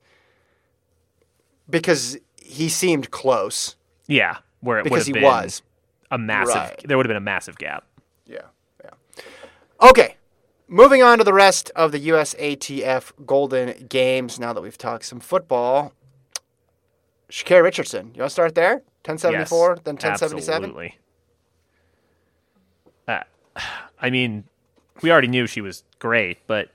[1.70, 3.76] Because he seemed close,
[4.08, 4.38] Yeah.
[4.62, 5.62] where it would because have he been was.
[6.12, 6.56] a massive.
[6.56, 6.84] Right.
[6.88, 7.84] There would have been a massive gap.
[8.26, 8.44] Yeah,
[8.84, 8.92] yeah.
[9.82, 10.16] Okay,
[10.70, 14.40] moving on to the rest of the USATF Golden Games.
[14.40, 15.92] Now that we've talked some football,
[17.30, 18.12] Sha'Carri Richardson.
[18.16, 18.82] You want to start there?
[19.04, 20.70] Ten seventy four, Yes, then ten seventy seven.
[20.70, 20.98] Absolutely.
[24.02, 24.44] I mean,
[25.02, 26.70] we already knew she was great, but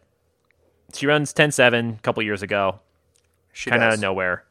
[0.93, 2.81] she runs 10-7 a couple years ago.
[3.71, 4.45] kind of nowhere.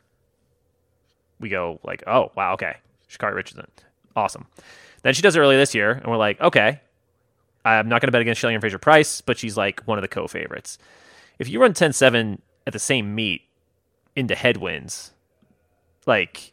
[1.39, 2.77] We go like, oh wow, okay,
[3.09, 3.67] Sha'Carri Richardson,
[4.15, 4.45] awesome.
[5.03, 6.79] Then she does it early this year, and we're like, okay,
[7.65, 10.77] I'm not going to bet against Shelly-Ann Fraser-Pryce, but she's like one of the co-favorites.
[11.39, 13.41] If you run 10-7 at the same meet
[14.15, 15.11] into headwinds,
[16.05, 16.51] like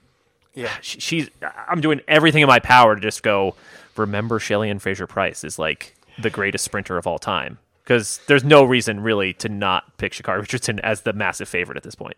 [0.54, 1.30] Yeah, she, she's,
[1.68, 3.54] I'm doing everything in my power to just go.
[3.98, 9.00] Remember, Shelly-Ann Fraser-Pryce is like the greatest sprinter of all time because there's no reason
[9.00, 12.16] really to not pick Sha'Carri Richardson as the massive favorite at this point.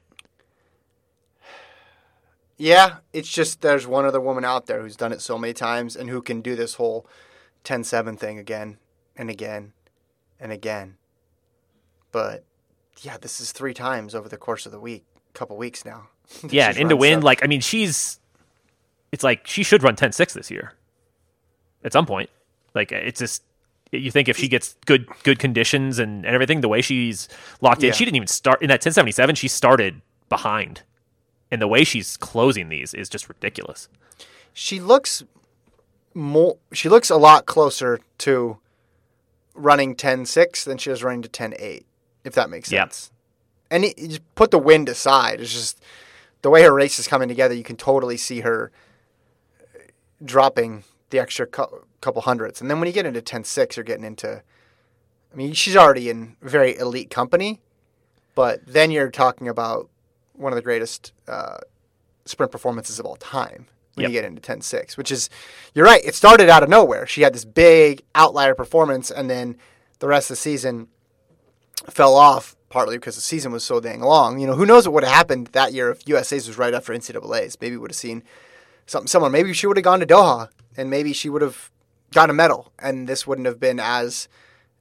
[2.57, 2.97] yeah.
[3.13, 6.11] It's just there's one other woman out there who's done it so many times and
[6.11, 7.07] who can do this whole
[7.65, 8.79] 10-7 thing again
[9.17, 9.73] and again
[10.39, 10.97] and again.
[12.13, 12.45] But
[13.01, 16.09] yeah, this is three times over the course of the week, a couple weeks now.
[16.51, 17.25] yeah, and into win, stuff.
[17.25, 18.19] like I mean, she's
[19.13, 20.75] it's like she should run 10-6 this year
[21.85, 22.31] at some point.
[22.75, 23.43] Like it's just
[23.93, 27.29] you think if she gets good good conditions and, and everything, the way she's
[27.61, 27.93] locked in, Yeah.
[27.95, 29.35] she didn't even start in that 1077.
[29.35, 30.83] She started behind,
[31.51, 33.89] and the way she's closing these is just ridiculous.
[34.53, 35.23] she looks
[36.15, 38.59] more she looks a lot closer to
[39.55, 41.85] running 10-6 than she is running to 10-8
[42.25, 42.83] if that makes Yeah.
[42.85, 43.11] sense
[43.71, 45.81] and it, you put the wind aside it's just
[46.43, 48.73] the way her race is coming together you can totally see her
[50.25, 52.61] dropping the extra cou- couple hundreds.
[52.61, 54.43] And then when you get into 10-6 you're getting into
[55.33, 57.61] i mean she's already in very elite company
[58.35, 59.89] but then you're talking about
[60.33, 61.59] one of the greatest uh,
[62.25, 65.29] sprint performances of all time when you get into 10-6 which is
[65.75, 67.07] you're right it started out of nowhere.
[67.07, 69.57] She had this big outlier performance and then
[69.99, 70.89] the rest of the season
[71.91, 74.39] fell off partly because the season was so dang long.
[74.39, 76.95] You know who knows what would have happened that year if usa's was right after
[76.95, 78.23] ncaa's maybe we would have seen
[78.87, 79.29] something similar.
[79.29, 80.49] Maybe she would have gone to doha
[80.81, 81.71] and maybe she would have
[82.13, 84.29] got a medal and this wouldn't have been as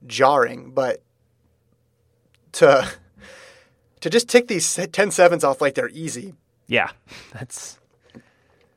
[0.08, 1.02] jarring but
[2.54, 2.90] to
[4.00, 6.34] to just tick these 10 sevens off like they're easy
[6.68, 6.92] Yeah,
[7.34, 7.80] that's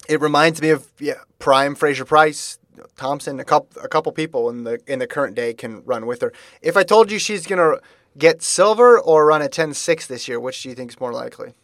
[0.09, 2.59] it reminds me of yeah, prime Fraser-Pryce,
[2.97, 6.21] Thompson, a couple a couple people in the in the current day can run with
[6.23, 6.33] her.
[6.61, 7.77] If I told you she's gonna
[8.19, 11.55] get silver or run a 10-6 this year, which do you think is more likely?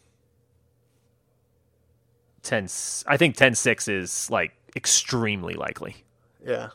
[2.41, 2.67] ten.
[3.05, 5.97] I think 10-6 is like extremely likely.
[6.45, 6.69] Yeah.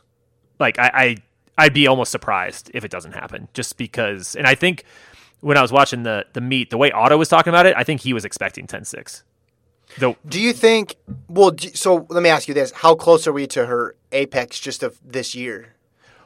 [0.59, 1.17] like I, I
[1.57, 4.35] I'd be almost surprised if it doesn't happen, just because.
[4.35, 4.83] And I think
[5.41, 7.83] when I was watching the the meet, the way Ato was talking about it, I
[7.83, 9.23] think he was expecting 10-6.
[9.99, 10.95] Though Do you think?
[11.29, 14.59] Well, do, so let me ask you this: How close are we to her apex
[14.59, 15.75] just of this year?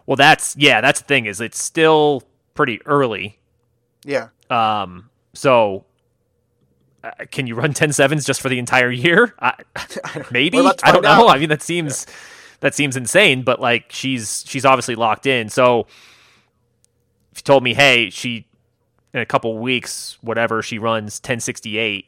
[0.06, 2.24] well, that's yeah, that's the thing is it's still
[2.56, 3.38] pretty early.
[4.04, 4.30] Yeah.
[4.50, 5.86] Um, so
[7.04, 9.34] uh, can you run 10 sevens just for the entire year?
[9.40, 9.54] I,
[10.32, 11.10] maybe We're about to I don't know.
[11.10, 11.30] out.
[11.30, 12.06] I mean, that seems
[12.62, 15.50] that seems insane, but like she's she's obviously locked in.
[15.50, 15.82] So
[17.32, 18.48] if you told me, hey, she
[19.14, 22.06] in a couple weeks, whatever, she runs 1068,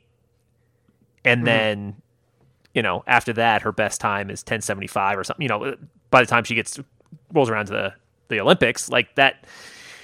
[1.25, 1.45] and Mm-hmm.
[1.45, 1.95] then
[2.73, 5.41] you know after that her best time is 1075 or something.
[5.43, 5.75] You know,
[6.09, 6.79] by the time she gets
[7.33, 7.93] rolls around to the
[8.29, 9.45] the Olympics, like that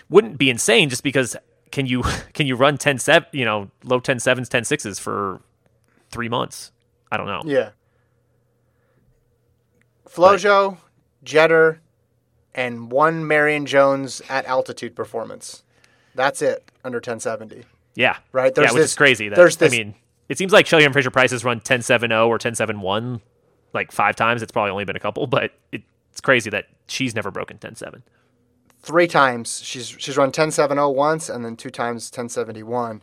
[0.09, 1.35] wouldn't be insane just because
[1.71, 2.03] can you
[2.33, 5.41] can you run 10 7 you know low 10 sevens 10 sixes for
[6.11, 6.71] three months
[7.11, 7.69] i don't know Yeah.
[10.07, 10.77] Flojo,
[11.23, 11.81] Jeter,
[12.55, 15.63] and one Marion Jones at altitude performance.
[16.15, 17.65] That's it under 1070.
[17.95, 19.93] yeah Right, yeah there's which this- is crazy that, there's this- i mean
[20.29, 23.21] it seems like shelly-ann fraser-pryce has run 10 7 or 10 7 1
[23.73, 27.13] like five times it's probably only been a couple but it, it's crazy that she's
[27.15, 28.01] never broken 10 7
[28.81, 29.61] three times.
[29.63, 33.01] She's she's run 1070 once and then two times 1071.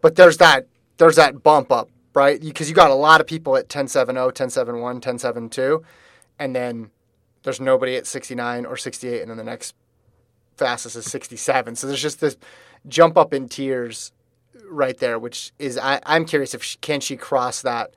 [0.00, 0.66] But there's that
[0.98, 2.40] there's that bump up, right?
[2.40, 5.82] Because you got a lot of people at 1070, 1071, 1072,
[6.38, 6.90] and then
[7.42, 9.74] there's nobody at 69 or 68 and then the next
[10.56, 11.76] fastest is 67.
[11.76, 12.36] So there's just this
[12.88, 14.12] jump up in tiers
[14.68, 17.94] right there which is I, I'm curious if she, can she cross that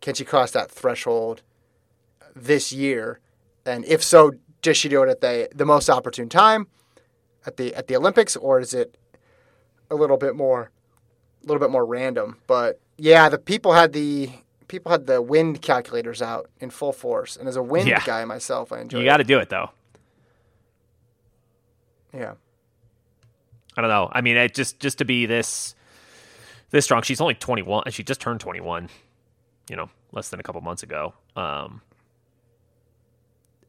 [0.00, 1.40] can she cross that threshold
[2.36, 3.20] this year?
[3.64, 4.32] And if so,
[4.64, 6.66] does she do it at the the most opportune time
[7.46, 8.96] at the at the Olympics, or is it
[9.90, 10.70] a little bit more
[11.42, 12.38] a little bit more random?
[12.46, 14.30] But yeah, the people had the
[14.66, 18.02] people had the wind calculators out in full force, and as a wind Yeah.
[18.04, 18.98] guy myself, I enjoy.
[19.00, 19.70] you got to do it though
[22.16, 22.34] yeah.
[23.76, 25.74] i don't know i mean it just just to be this
[26.70, 28.88] this strong she's only 21 she just turned 21
[29.68, 31.12] you know less than a couple months ago.
[31.34, 31.80] Um,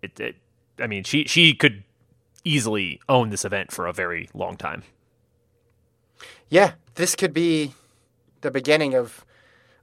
[0.03, 0.35] it, it,
[0.79, 1.83] I mean, she she could
[2.43, 4.83] easily own this event for a very long time.
[6.49, 7.73] Yeah, this could be
[8.41, 9.25] the beginning of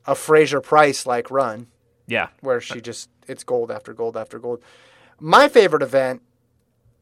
[0.06, 1.66] a Fraser-Pryce like run
[2.06, 4.62] Yeah, where she uh, just it's gold after gold after gold.
[5.18, 6.22] My favorite event,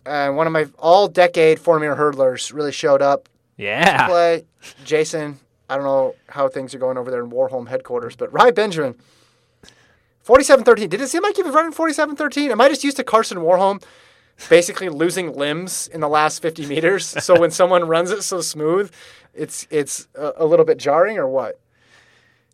[0.05, 3.29] and one of my all decade meter hurdlers really showed up
[3.61, 4.07] yeah.
[4.07, 4.45] play.
[4.85, 8.51] Jason, I don't know how things are going over there in Warholm headquarters, but Rai
[8.51, 8.97] Benjamin,
[10.31, 10.89] 47-13.
[10.89, 12.51] Did it seem like he was running 47-13?
[12.51, 13.83] Am I just used to Karsten Warholm
[14.49, 17.17] basically losing limbs in the last 50 meters?
[17.21, 18.93] So when someone runs it so smooth,
[19.35, 21.61] it's it's a, a little bit jarring or what?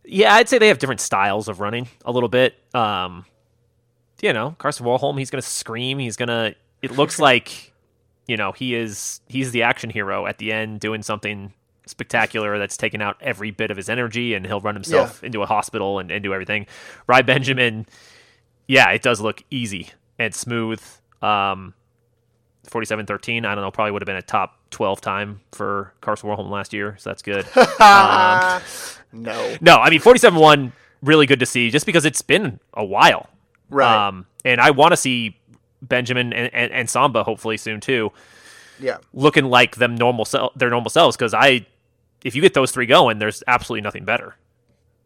[0.05, 2.55] Yeah, I'd say they have different styles of running a little bit.
[2.75, 3.27] Um,
[4.23, 5.99] you know, Karsten Warholm, he's going to scream.
[5.99, 7.75] He's going to, it looks like,
[8.27, 11.53] you know, he is, he's the action hero at the end doing something
[11.87, 15.47] spectacular that's taken out every bit of his energy and he'll run himself into a
[15.47, 16.67] hospital and, and do everything.
[17.07, 17.87] Rai Benjamin,
[18.67, 20.83] yeah, it does look easy and smooth.
[21.23, 21.75] Um,
[22.65, 26.29] 47 13, I don't know, probably would have been a top 12 time for Karsten
[26.29, 27.47] Warholm last year, so that's good.
[27.81, 28.63] um,
[29.13, 29.57] No.
[29.61, 30.73] no, I mean 47 1
[31.03, 33.29] really good to see just because it's been a while.
[33.71, 34.09] Right.
[34.09, 35.39] Um and I want to see
[35.83, 38.11] Benjamin and, and, and Samba hopefully soon too
[38.81, 38.99] yeah.
[39.13, 41.67] looking like them normal sel- their normal selves cuz I
[42.27, 44.37] if you get those three going there's absolutely nothing better.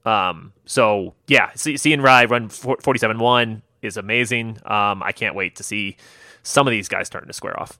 [0.04, 4.58] Um so yeah, see, seeing Rai run 47 1 is amazing.
[4.64, 5.96] Um I can't wait to see
[6.42, 7.78] some of these guys starting to square off.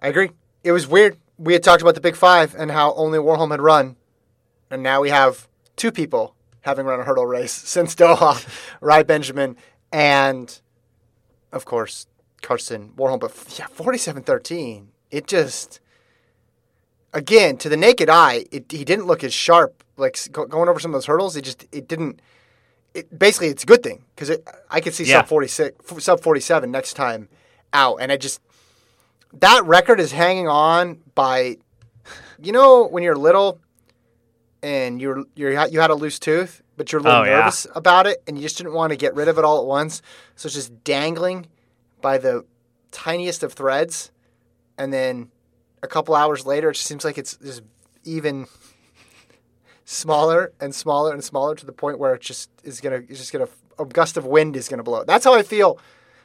[0.00, 0.30] I agree.
[0.62, 1.18] It was weird.
[1.38, 3.96] We had talked about the Big Five and how only Warholm had run,
[4.70, 8.46] and now we have two people having run a hurdle race since Doha,
[8.80, 9.56] Rai Benjamin
[9.92, 10.60] and,
[11.52, 12.06] of course,
[12.42, 13.20] Karsten Warholm.
[13.20, 14.88] But yeah, forty-seven thirteen.
[15.10, 15.80] It just,
[17.12, 19.82] again, to the naked eye, it, he didn't look as sharp.
[19.96, 22.20] Like going over some of those hurdles, it just it didn't.
[22.92, 24.30] It, basically, it's a good thing because
[24.70, 25.20] I could see Yeah.
[25.20, 27.28] sub forty six, sub forty seven next time
[27.72, 28.40] out, and I just
[29.32, 31.56] that record is hanging on by
[32.42, 33.58] you know when you're little
[34.62, 37.38] and you're you're you had a loose tooth but you're a little Oh, yeah.
[37.40, 39.66] nervous about it and you just didn't want to get rid of it all at
[39.66, 40.00] once
[40.36, 41.46] so it's just dangling
[42.00, 42.44] by the
[42.92, 44.10] tiniest of threads
[44.78, 45.30] and then
[45.82, 47.62] a couple hours later it just seems like it's just
[48.04, 48.46] even
[49.84, 53.32] smaller and smaller and smaller to the point where it just is gonna it's just
[53.32, 55.78] gonna a gust of wind is gonna blow that's how i feel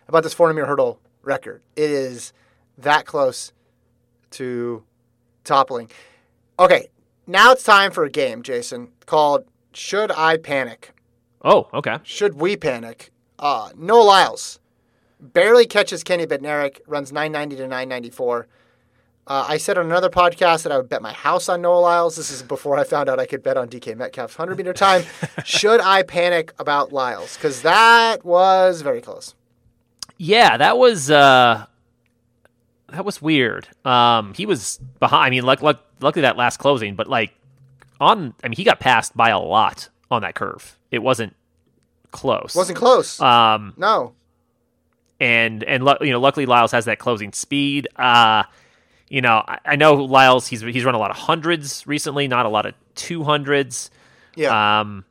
[0.08, 2.34] about this 400 meter hurdle record it is
[2.78, 3.54] that close
[4.32, 4.84] to
[5.44, 5.90] toppling.
[6.60, 6.88] Okay,
[7.28, 10.94] now it's time for a game, Jason, called Should I Panic?
[11.44, 11.98] Oh, okay.
[12.04, 13.12] Should we panic?
[13.40, 14.60] Uh, Noah Lyles
[15.22, 18.48] barely catches Kenny Bednarek, runs 990 to 994.
[19.28, 22.16] Uh, I said on another podcast that I would bet my house on Noah Lyles.
[22.16, 25.04] This is before I found out I could bet on DK Metcalf's 100 meter time.
[25.46, 27.38] Should I panic about Lyles?
[27.38, 29.36] Because that was very close.
[30.18, 31.66] Yeah, that was uh
[32.90, 33.68] that was weird.
[33.86, 37.32] Um he was behind I mean like luck, luckily that last closing, but like
[38.00, 40.78] on I mean he got passed by a lot on that curve.
[40.90, 41.36] It wasn't
[42.10, 42.56] close.
[42.56, 43.22] Wasn't close.
[43.22, 44.14] um no.
[45.22, 47.88] And and you know luckily Lyles has that closing speed.
[47.96, 48.44] Uh
[49.08, 52.46] you know, I, I know Lyles he's he's run a lot of hundreds recently, not
[52.46, 53.90] a lot of 200s.
[54.36, 54.80] Yeah.
[54.80, 55.06] Um,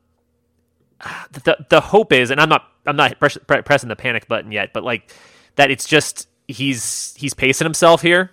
[1.32, 4.52] the the hope is, and I'm not I'm not press, pre- pressing the panic button
[4.52, 5.12] yet, but like
[5.56, 8.30] that, it's just he's he's pacing himself here,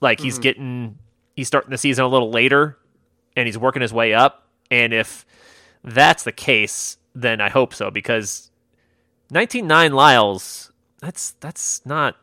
[0.00, 0.98] like he's getting
[1.34, 2.76] he's starting the season a little later,
[3.36, 4.46] and he's working his way up.
[4.70, 5.24] And if
[5.82, 8.50] that's the case, then I hope so because
[9.32, 10.67] 19.9 Lyles,
[11.00, 12.16] that's that's not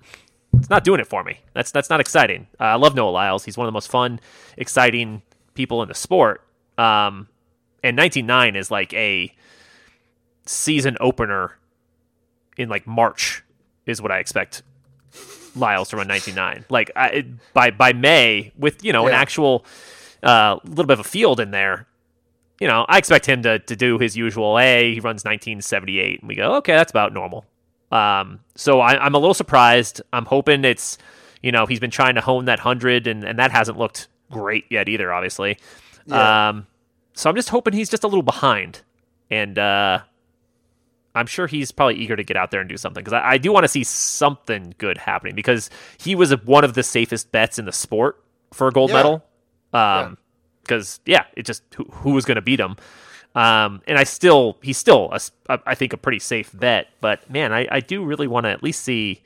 [0.54, 1.40] it's not doing it for me.
[1.54, 2.48] That's that's not exciting.
[2.60, 3.44] Uh, I love Noah Lyles.
[3.46, 4.20] He's one of the most fun,
[4.58, 5.22] exciting
[5.54, 6.42] people in the sport.
[6.78, 7.28] Um,
[7.84, 9.34] and 19.9 is like a
[10.46, 11.58] season opener
[12.58, 13.44] in like March
[13.86, 14.64] is what I expect
[15.56, 16.66] Lyles to run 19.9.
[16.70, 19.20] Like I, by by May with you know an Yeah.
[19.20, 19.66] actual
[20.24, 21.88] uh, little bit of a field in there.
[22.60, 24.58] You know, I expect him to to do his usual.
[24.58, 27.46] A he runs 1978, and we go, okay, that's about normal.
[27.92, 30.02] Um, so I, I'm a little surprised.
[30.12, 30.98] I'm hoping it's,
[31.42, 34.66] you know, he's been trying to hone that hundred, and and that hasn't looked great
[34.70, 35.58] yet either, obviously.
[36.06, 36.50] Yeah.
[36.50, 36.68] Um,
[37.14, 38.82] so I'm just hoping he's just a little behind,
[39.30, 40.00] and uh,
[41.14, 43.38] I'm sure he's probably eager to get out there and do something because I, I
[43.38, 47.58] do want to see something good happening because he was one of the safest bets
[47.58, 48.22] in the sport
[48.52, 48.96] for a gold Yeah.
[48.96, 49.26] medal.
[49.74, 50.18] Um,
[50.62, 52.76] because yeah, it just who, who was going to beat him.
[53.36, 57.52] Um, and I still he's still a I think a pretty safe bet, but man,
[57.52, 59.22] I, I do really want to at least see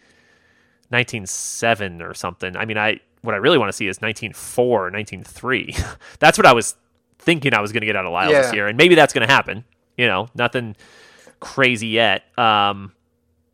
[0.92, 2.58] 19.7 or something.
[2.58, 4.34] I mean, I what I really want to see is 19.4,
[4.92, 5.98] 19.3.
[6.20, 6.76] That's what I was
[7.20, 9.28] thinking I was going to get out of Lyles this year, and maybe that's going
[9.28, 9.66] to happen.
[9.98, 10.76] You know, nothing
[11.40, 12.24] crazy yet.
[12.38, 12.94] Um,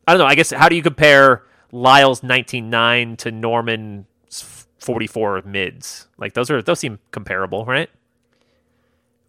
[0.07, 0.25] I don't know.
[0.25, 4.05] I guess how do you compare Lyles 19.9 to Norman's
[4.77, 6.07] 44 mids?
[6.17, 7.89] Like those are those seem comparable, right?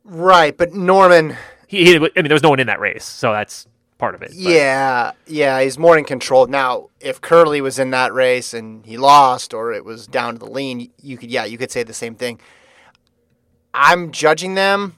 [0.08, 3.32] Right, but Norman, He, he I mean, there was no one in that race, so
[3.32, 3.66] that's
[3.98, 4.28] part of it.
[4.28, 6.90] but- yeah, yeah, he's more in control now.
[7.00, 10.46] If Kerley was in that race and he lost, or it was down to the
[10.50, 12.40] lean, you could, yeah, you could say the same thing.
[13.74, 14.94] I'm judging them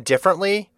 [0.00, 0.70] differently.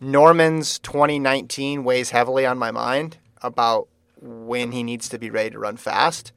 [0.00, 3.86] Norman's 2019 weighs heavily on my mind about
[4.20, 6.32] when he needs to be ready to run fast,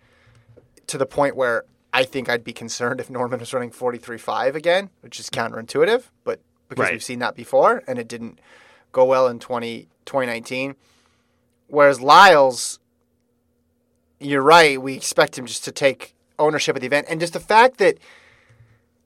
[0.88, 1.64] to the point where
[1.94, 6.40] I think I'd be concerned if Norman was running 43.5 again, which is counterintuitive, but
[6.68, 6.94] because Right.
[6.94, 8.40] we've seen that before and it didn't
[8.92, 10.76] go well in 20, 2019.
[11.68, 12.80] Whereas Lyles,
[14.20, 17.08] you're right, we expect him just to take ownership of the event.
[17.10, 17.98] And just the fact that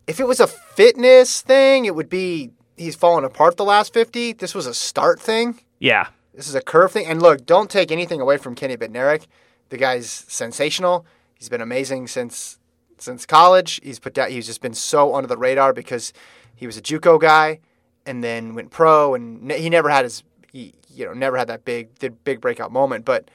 [0.07, 4.33] if it was a fitness thing, it would be he's fallen apart the last 50.
[4.33, 5.59] This was a start thing.
[5.79, 7.05] yeah, This is a curve thing.
[7.07, 9.25] And look, don't take anything away from Kenny Bednarek.
[9.69, 11.05] The guy's sensational.
[11.35, 12.56] He's been amazing since
[12.99, 13.79] since college.
[13.83, 16.13] He's put down, he's just been so under the radar because
[16.55, 17.59] he was a JUCO guy
[18.05, 21.47] and then went pro and ne- he never had his he, you know never had
[21.47, 23.05] that big the big breakout moment.
[23.05, 23.29] But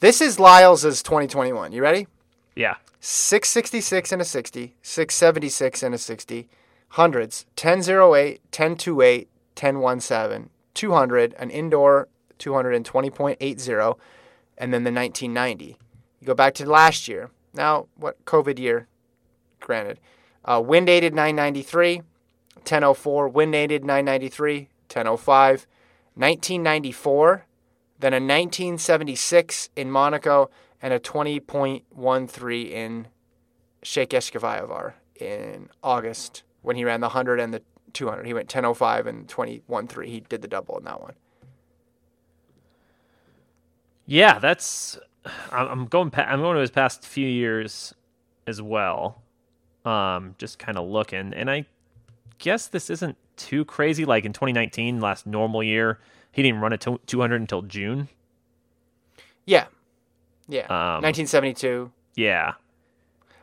[0.00, 1.72] this is Lyles' 2021.
[1.72, 2.06] You ready?
[2.54, 2.76] yeah.
[3.04, 6.48] 666 and a 60, 676 and a 60,
[6.90, 13.98] hundreds, 1008, 1028, 1017, 200, an indoor 220.80,
[14.58, 15.76] and then the 1990.
[16.20, 17.30] You go back to last year.
[17.54, 18.88] Now, what COVID year?
[19.60, 20.00] Granted.
[20.44, 21.98] Uh, wind aided 993,
[22.56, 25.66] 1004, wind aided 993, 1005,
[26.14, 27.46] 1994,
[28.00, 33.06] then a 1976 in Monaco, and a 20.13 in
[33.84, 37.62] Székesfehérvár in August when he ran the 100 and the
[37.92, 38.26] 200.
[38.26, 40.06] He went 10.05 and 21.3.
[40.06, 41.14] He did the double in that one.
[44.06, 44.98] Yeah, that's.
[45.50, 46.10] I'm I'm going.
[46.10, 47.94] Pa- I'm going to his past few years
[48.46, 49.22] as well.
[49.84, 51.66] Um, just kind of looking, and I
[52.38, 54.04] guess this isn't too crazy.
[54.04, 55.98] Like in 2019, last normal year,
[56.30, 58.08] he didn't run a to- 200 until June.
[59.46, 59.66] Yeah.
[60.48, 60.62] Yeah.
[60.66, 61.90] Um, 1972.
[62.14, 62.52] Yeah,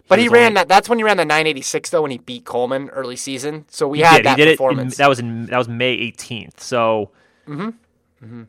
[0.07, 0.67] But he, was ran only- that.
[0.67, 3.65] That's when he ran the 986 though when he beat Coleman early season.
[3.69, 4.25] So we he had did.
[4.27, 4.93] that he performance.
[4.93, 4.97] it.
[4.99, 6.59] That was in that was May 18th.
[6.59, 7.11] So
[7.47, 8.43] Mm-hmm.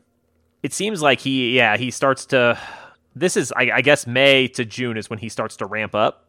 [0.63, 1.55] it seems like he.
[1.57, 2.57] Yeah, he starts to.
[3.15, 6.25] This is, I, I guess, May to June is when he starts to ramp up.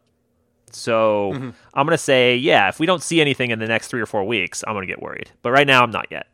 [0.71, 1.49] So Mm-hmm.
[1.73, 4.23] I'm gonna say, yeah, if we don't see anything in the next three or four
[4.23, 5.31] weeks, I'm gonna get worried.
[5.41, 6.27] But right now, I'm not yet.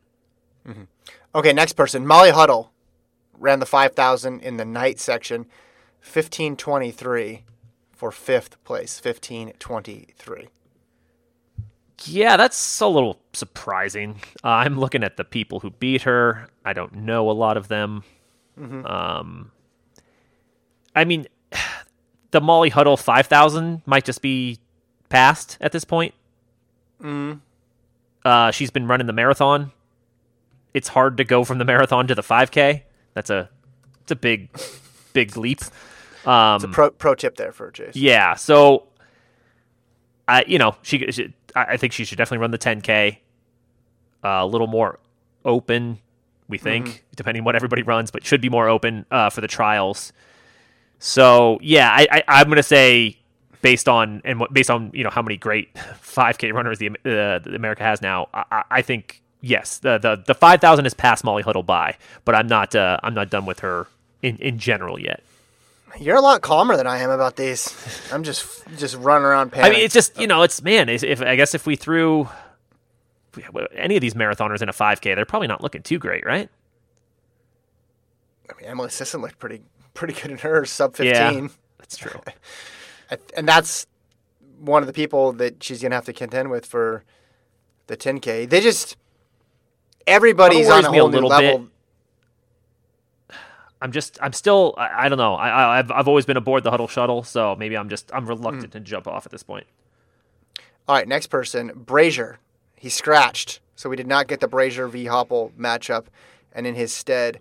[1.36, 2.08] Okay, next person.
[2.08, 2.72] Molly Huddle
[3.38, 5.42] ran the 5,000 in the night section,
[6.02, 7.44] 1523
[7.92, 9.00] for fifth place.
[9.04, 10.48] 1523.
[12.06, 14.22] Yeah, that's a little surprising.
[14.44, 16.48] Uh, I'm looking at the people who beat her.
[16.64, 18.04] I don't know a lot of them.
[18.58, 19.52] Um,
[20.96, 21.28] I mean,
[22.32, 24.60] the Molly Huddle 5000 might just be
[25.10, 26.14] passed at this point.
[27.02, 27.40] Mm.
[28.26, 29.72] Uh, she's been running the marathon.
[30.74, 32.84] It's hard to go from the marathon to the 5K.
[33.14, 33.50] That's a
[34.02, 34.50] it's a big
[35.14, 35.62] big leap.
[36.26, 37.94] Um, It's a pro, pro tip there for Jason.
[38.02, 38.88] yeah, so
[40.28, 43.18] I you know she, she I think she should definitely run the 10k
[44.24, 45.00] uh, a little more
[45.46, 46.00] open.
[46.48, 49.48] We think depending on what everybody runs, but should be more open uh, for the
[49.48, 50.12] trials.
[51.00, 53.18] So yeah, I, I I'm gonna say
[53.62, 57.40] based on and what, based on you know how many great 5k runners the uh,
[57.40, 61.44] the America has now, I, I- think yes the the the 5000 is past Molly
[61.44, 63.88] Huddle by, but I'm not uh, I'm not done with her
[64.22, 65.24] in in general yet.
[66.00, 67.74] You're a lot calmer than I am about these.
[68.14, 69.64] I'm just just running around panicking.
[69.64, 70.88] I mean, it's just you know, it's man.
[70.90, 72.30] If, if I guess if we threw
[73.74, 76.50] any of these marathoners in a 5K, they're probably not looking too great, right?
[78.50, 79.62] I mean, Emily Sisson looked pretty
[80.00, 81.14] pretty good in her sub 15.
[81.14, 82.20] Yeah, that's true.
[83.36, 83.88] And that's
[84.60, 87.04] one of the people that she's gonna have to contend with for
[87.88, 88.48] the 10k.
[88.48, 88.98] They just
[90.06, 91.70] everybody's on a me a whole new level.
[93.30, 93.36] bit-
[93.82, 95.34] I'm just, I'm still, I, I don't know.
[95.34, 98.28] I, I, I've, I've always been aboard the huddle shuttle, so maybe I'm just, I'm
[98.28, 98.78] reluctant hmm.
[98.78, 99.66] to jump off at this point.
[100.88, 102.38] All right, next person, Brazier.
[102.76, 106.06] He scratched, so we did not get the Brazier v Hoppel matchup,
[106.54, 107.40] and in his stead,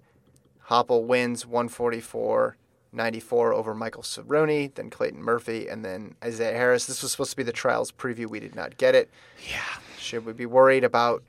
[0.69, 2.57] Hoppel wins 144.
[2.91, 6.87] 94 over Michael Saruni, then Clayton Murphy, and then Isaiah Harris.
[6.87, 8.27] This was supposed to be the trials preview.
[8.27, 9.11] We did not get it.
[9.47, 9.61] Yeah.
[9.99, 11.23] Should we be worried about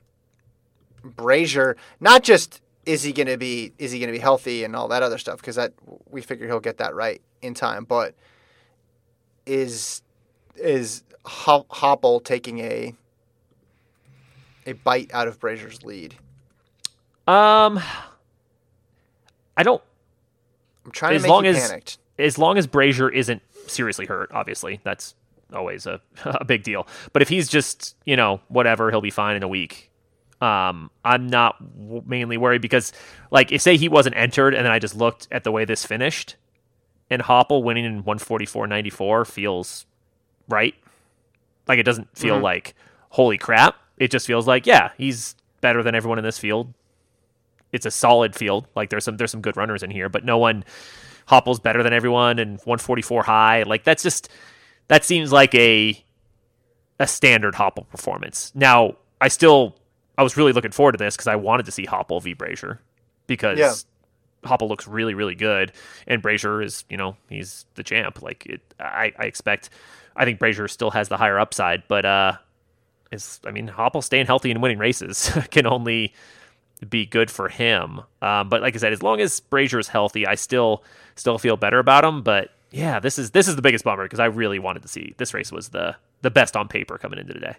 [1.04, 1.76] Brazier?
[2.00, 4.88] Not just is he going to be is he going to be healthy and all
[4.88, 5.72] that other stuff because that
[6.08, 8.14] we figure he'll get that right in time, but
[9.46, 10.02] is
[10.56, 12.94] is Hoppel taking a
[14.66, 16.14] a bite out of Brazier's lead?
[17.26, 17.80] Um,
[19.60, 19.82] I don't.
[20.84, 21.98] I'm trying As to make long you as panicked.
[22.18, 25.14] as long as Brazier isn't seriously hurt, obviously that's
[25.52, 26.86] always a a big deal.
[27.12, 29.90] But if he's just you know whatever, he'll be fine in a week.
[30.40, 32.94] Um, I'm not w- mainly worried because,
[33.30, 35.84] like, if say he wasn't entered, and then I just looked at the way this
[35.84, 36.36] finished,
[37.10, 39.84] and Hoppel winning in 144.94 feels
[40.48, 40.74] right.
[41.68, 42.74] Like it doesn't feel like
[43.10, 43.76] holy crap.
[43.98, 46.72] It just feels like yeah, he's better than everyone in this field.
[47.72, 48.66] It's a solid field.
[48.74, 50.64] Like there's some there's some good runners in here, but no one
[51.28, 53.62] Hoppel's better than everyone and 144 high.
[53.62, 54.28] Like that's just
[54.88, 56.02] that seems like a
[56.98, 58.52] a standard Hoppel performance.
[58.54, 59.76] Now, I still
[60.18, 62.80] I was really looking forward to this because I wanted to see Hoppel v Brazier
[63.26, 63.74] because Yeah.
[64.42, 65.72] Hoppel looks really really good
[66.06, 68.22] and Brazier is you know he's the champ.
[68.22, 69.70] Like it, I I expect
[70.16, 72.32] I think Brazier still has the higher upside, but uh,
[73.12, 76.12] is I mean Hoppel staying healthy and winning races can only
[76.88, 78.00] be good for him.
[78.22, 80.82] Um, but like I said, as long as Brazier is healthy, I still
[81.16, 82.22] still feel better about him.
[82.22, 85.14] But yeah, this is this is the biggest bummer because I really wanted to see
[85.18, 87.56] this race was the the best on paper coming into today.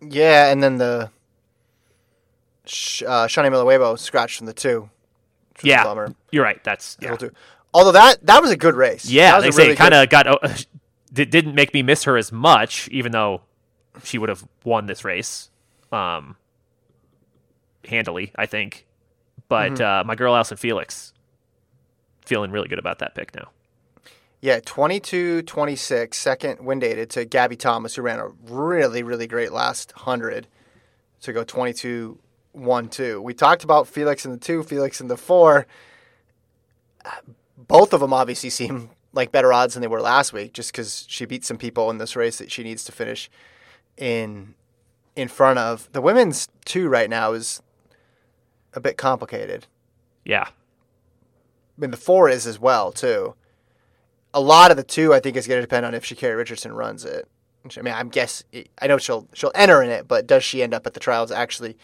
[0.00, 1.10] Yeah, and then the
[2.64, 4.88] uh, Shaunae Miller-Uibo scratched from the two.
[5.50, 6.14] which was a Yeah, bummer.
[6.30, 6.62] you're right.
[6.64, 7.16] That's yeah.
[7.74, 9.08] Although that that was a good race.
[9.08, 9.40] yeah.
[9.40, 10.54] They say really kind of got uh,
[11.12, 13.42] didn't make me miss her as much, even though
[14.04, 15.50] she would have won this race,
[15.90, 16.36] um,
[17.88, 18.86] handily, I think.
[19.48, 19.82] But Mm-hmm.
[19.82, 21.12] uh, my girl Allyson Felix,
[22.24, 23.50] feeling really good about that pick now.
[24.40, 29.52] Yeah, 22 26, second wind dated to Gabby Thomas, who ran a really, really great
[29.52, 30.48] last 100
[31.20, 32.18] to go 22
[32.52, 33.20] 1 2.
[33.22, 35.66] We talked about Felix in the two, Felix in the four.
[37.56, 41.04] Both of them obviously seem like better odds than they were last week just because
[41.08, 43.30] she beat some people in this race that she needs to finish
[43.96, 44.54] in
[45.14, 45.88] in front of.
[45.92, 47.62] The women's two right now is
[48.74, 49.66] a bit complicated.
[50.24, 53.34] Yeah, I mean, the four is as well too.
[54.34, 56.72] A lot of the two, I think, is going to depend on if Sha'Carri Richardson
[56.72, 57.28] runs it.
[57.62, 58.42] Which, I mean, I'm guess
[58.80, 61.30] I know she'll she'll enter in it, but does she end up at the trials
[61.30, 61.76] actually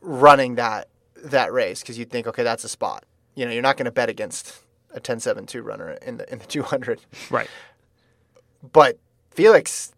[0.00, 1.80] running that that race?
[1.80, 3.04] Because you'd think, okay, that's a spot.
[3.34, 4.58] You know, you're not going to bet against
[4.92, 7.00] a 10-7-2 runner in the in the 200.
[7.30, 7.48] right.
[8.72, 8.98] But
[9.30, 9.92] Felix,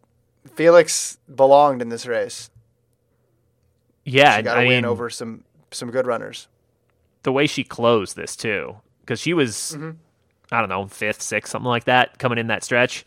[0.55, 2.51] Felix belonged in this race.
[4.05, 5.45] Yeah, She got I to win mean, over some
[5.75, 6.49] some good runners.
[7.25, 9.91] the way she closed this too, because she was, Mm-hmm.
[10.51, 13.07] I don't know, fifth, sixth, something like that, coming in that stretch,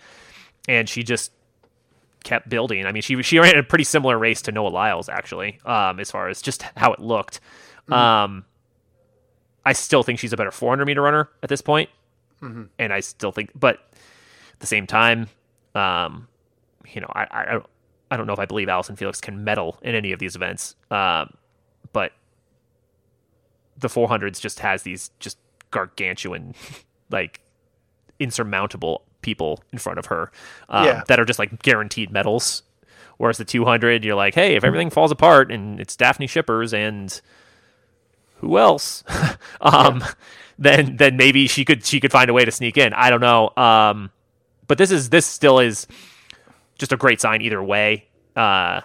[0.67, 1.31] and she just
[2.23, 2.85] kept building.
[2.87, 6.09] I mean, she she ran a pretty similar race to Noah Lyles actually, um, as
[6.09, 7.39] far as just how it looked.
[7.83, 7.93] Mm-hmm.
[7.93, 8.45] Um,
[9.63, 11.89] I still think she's a better 400 meter runner at this point,
[12.41, 12.63] Mm-hmm.
[12.79, 13.75] and I still think, but
[14.53, 15.27] at the same time,
[15.75, 16.27] um,
[16.93, 17.65] you know, I, I don't.
[18.11, 20.75] I don't know if I believe Allyson Felix can medal in any of these events,
[20.91, 21.33] um,
[21.91, 22.11] but
[23.77, 25.37] the 400s just has these just
[25.71, 26.55] gargantuan,
[27.09, 27.41] like
[28.19, 30.31] insurmountable people in front of her
[30.69, 31.03] um, Yeah.
[31.07, 32.63] that are just like guaranteed medals.
[33.17, 37.19] Whereas the 200, you're like, hey, if everything falls apart and it's Dafne Schippers and
[38.37, 39.03] who else,
[39.61, 40.03] um,
[40.59, 42.93] then then maybe she could she could find a way to sneak in.
[42.93, 43.51] I don't know.
[43.55, 44.11] Um,
[44.67, 45.87] but this is this still is
[46.77, 48.07] just a great sign either way.
[48.35, 48.81] Uh,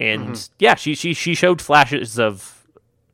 [0.00, 2.55] and yeah, she she she showed flashes of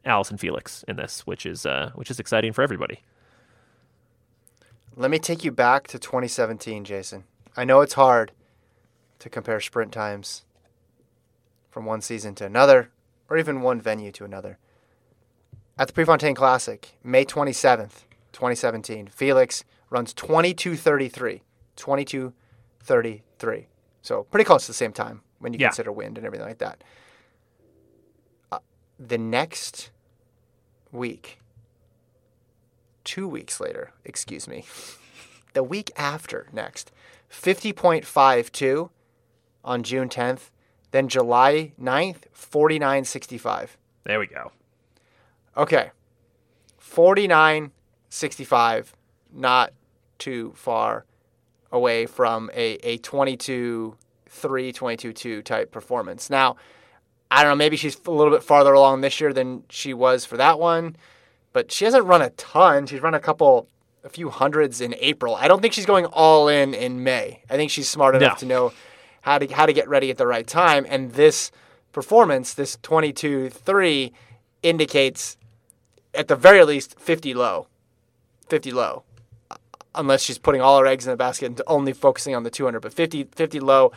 [0.04, 3.00] Allyson Felix in this, which is uh, which is exciting for everybody.
[4.96, 7.24] Let me take you back to 2017, Jason.
[7.56, 8.32] I know it's hard
[9.20, 10.44] to compare sprint times
[11.70, 12.90] from one season to another,
[13.30, 14.58] or even one venue to another.
[15.78, 21.40] At the Prefontaine Classic, May 27th, 2017, Felix runs 22:33.
[21.76, 23.66] 22:33.
[24.02, 25.68] So pretty close to the same time when you Yeah.
[25.68, 26.84] consider wind and everything like that.
[28.50, 28.58] Uh,
[28.98, 29.90] the next
[30.92, 31.38] week,
[33.04, 34.64] two weeks later, excuse me,
[35.54, 36.92] the week after next,
[37.30, 38.90] 50.52
[39.64, 40.50] on June 10th,
[40.90, 43.70] then July 9th, 49.65.
[44.04, 44.52] There we go.
[45.56, 45.92] Okay.
[46.80, 48.86] 49.65,
[49.32, 49.72] not
[50.18, 51.06] too far
[51.70, 53.96] away from a, a 22
[54.28, 56.28] 3, 22 2 type performance.
[56.30, 56.56] Now,
[57.34, 60.24] I don't know, maybe she's a little bit farther along this year than she was
[60.26, 60.96] for that one,
[61.54, 62.86] but she hasn't run a ton.
[62.86, 63.68] She's run a couple,
[64.04, 65.34] a few hundreds in April.
[65.34, 67.42] I don't think she's going all in in May.
[67.48, 68.40] I think she's smart enough No.
[68.40, 68.72] to know
[69.22, 70.84] how to how to get ready at the right time.
[70.88, 71.50] And this
[71.92, 74.12] performance, this 22 3,
[74.62, 75.36] indicates
[76.14, 77.66] at the very least 50 low.
[78.48, 79.04] 50 low.
[79.50, 79.56] Uh,
[79.94, 82.80] unless she's putting all her eggs in the basket and only focusing on the 200,
[82.80, 83.90] but 50, 50 low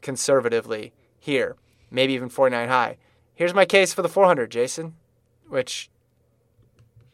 [0.00, 1.54] conservatively here,
[1.92, 2.96] maybe even 49 high.
[3.34, 4.94] Here's my case for the 400, Jason,
[5.48, 5.90] which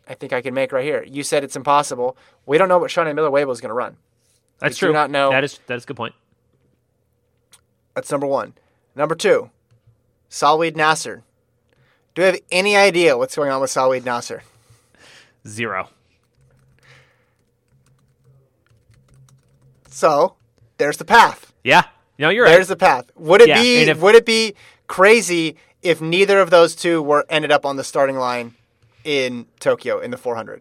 [0.09, 1.05] I think I can make right here.
[1.05, 2.17] You said it's impossible.
[2.47, 3.97] We don't know what Shaunae Miller-Uibo is going to run.
[4.59, 4.93] That's do true.
[4.93, 6.15] not know- That is that is a good point.
[7.95, 8.55] That's number one.
[8.95, 9.51] Number two,
[10.31, 11.23] Salwa Eid Naser.
[12.15, 14.41] Do we have any idea what's going on with Salwa Eid Naser?
[15.47, 15.89] Zero.
[19.89, 20.37] So
[20.79, 21.53] there's the path.
[21.65, 21.85] Yeah.
[22.19, 22.51] No, you're right.
[22.51, 22.79] There's right.
[22.79, 23.11] the path.
[23.17, 24.55] Would it Yeah, be if- would it be
[24.87, 28.55] crazy if neither of those two were ended up on the starting line
[29.05, 30.61] in Tokyo in the 400?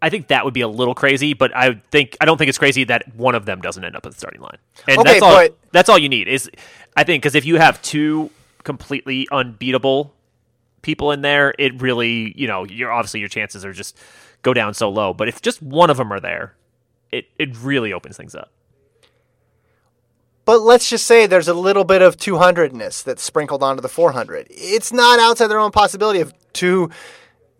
[0.00, 2.58] I think that would be a little crazy, but I think I don't think it's
[2.58, 4.58] crazy that one of them doesn't end up at the starting line.
[4.86, 5.34] And Okay, that's all.
[5.34, 6.50] but- that's all you need is,
[6.96, 8.30] I think, because if you have two
[8.62, 10.14] completely unbeatable
[10.82, 13.98] people in there, it really, you know, you're obviously your chances are just
[14.42, 15.12] go down so low.
[15.14, 16.54] But if just one of them are there,
[17.10, 18.52] it it really opens things up.
[20.46, 24.46] But let's just say there's a little bit of 200ness that's sprinkled onto the 400.
[24.48, 26.88] It's not outside their own possibility of two,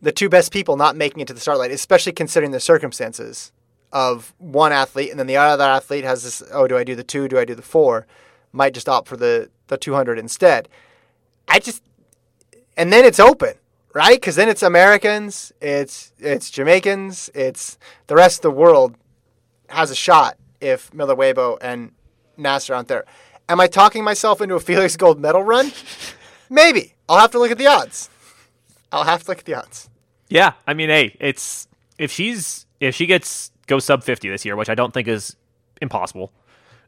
[0.00, 3.50] the two best people not making it to the start line, especially considering the circumstances
[3.92, 6.44] of one athlete and then the other athlete has this.
[6.52, 7.26] Oh, do I do the two?
[7.26, 8.06] Do I do the four?
[8.52, 10.68] Might just opt for the the 200 instead.
[11.48, 11.82] I just,
[12.76, 13.54] and then it's open,
[13.94, 14.20] right?
[14.20, 18.96] Because then it's Americans, it's it's Jamaicans, it's the rest of the world
[19.70, 21.92] has a shot if Miller-Uibo and
[22.38, 23.04] Naser aren't there.
[23.48, 25.72] Am I talking myself into a Felix Gold medal run?
[26.50, 26.94] Maybe.
[27.08, 28.10] I'll have to look at the odds.
[28.90, 29.88] I'll have to look at the odds.
[30.28, 31.68] Yeah, I mean, hey, it's
[31.98, 35.36] if she's if she gets go sub fifty this year, which I don't think is
[35.80, 36.32] impossible,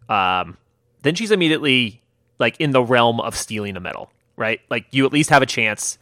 [0.08, 0.56] um,
[1.02, 2.02] then she's immediately
[2.38, 4.60] like in the realm of stealing a medal, right?
[4.70, 5.98] Like you at least have a chance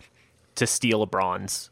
[0.55, 1.70] to steal a bronze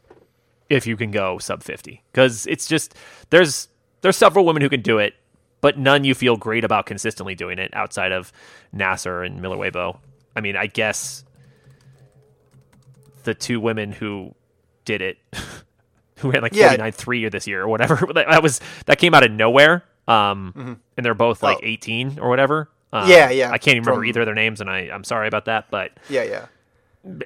[0.69, 2.93] if you can go sub fifty, because it's just
[3.31, 3.69] there's
[4.01, 5.15] there's several women who can do it,
[5.61, 8.31] but none you feel great about consistently doing it outside of
[8.75, 9.97] Naser and Miller-Uibo.
[10.35, 11.23] I mean, I guess
[13.23, 14.33] the two women who
[14.85, 15.17] did it,
[16.19, 16.69] who had like Yeah.
[16.69, 17.95] forty nine three or this year or whatever.
[18.13, 19.83] That was that came out of nowhere.
[20.07, 21.61] Um, and they're both like Oh.
[21.63, 22.69] eighteen or whatever.
[22.93, 25.03] Um, Yeah, yeah, I can't even remember from- either of their names, and I I'm
[25.03, 26.45] sorry about that, but Yeah, yeah.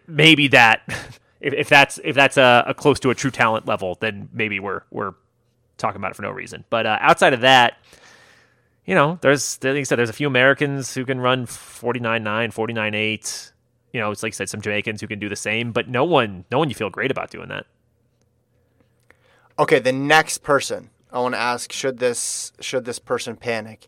[0.07, 0.82] maybe that
[1.41, 4.59] if, if that's if that's a, a close to a true talent level, then maybe
[4.59, 5.13] we're we're
[5.77, 6.63] talking about it for no reason.
[6.69, 7.77] But uh, outside of that,
[8.90, 13.52] you know, there's like you said, there's a few Americans who can run 49.9, 49.8.
[13.94, 16.04] You know, it's like you said, some Jamaicans who can do the same, but no
[16.04, 17.68] one, no one you feel great about doing that.
[19.60, 23.88] Okay, the next person I want to ask should this should this person panic?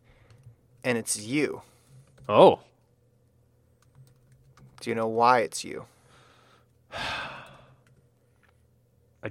[0.84, 1.64] And it's you.
[2.30, 2.60] Oh,
[4.82, 5.86] Do you know why it's you?
[6.93, 7.39] I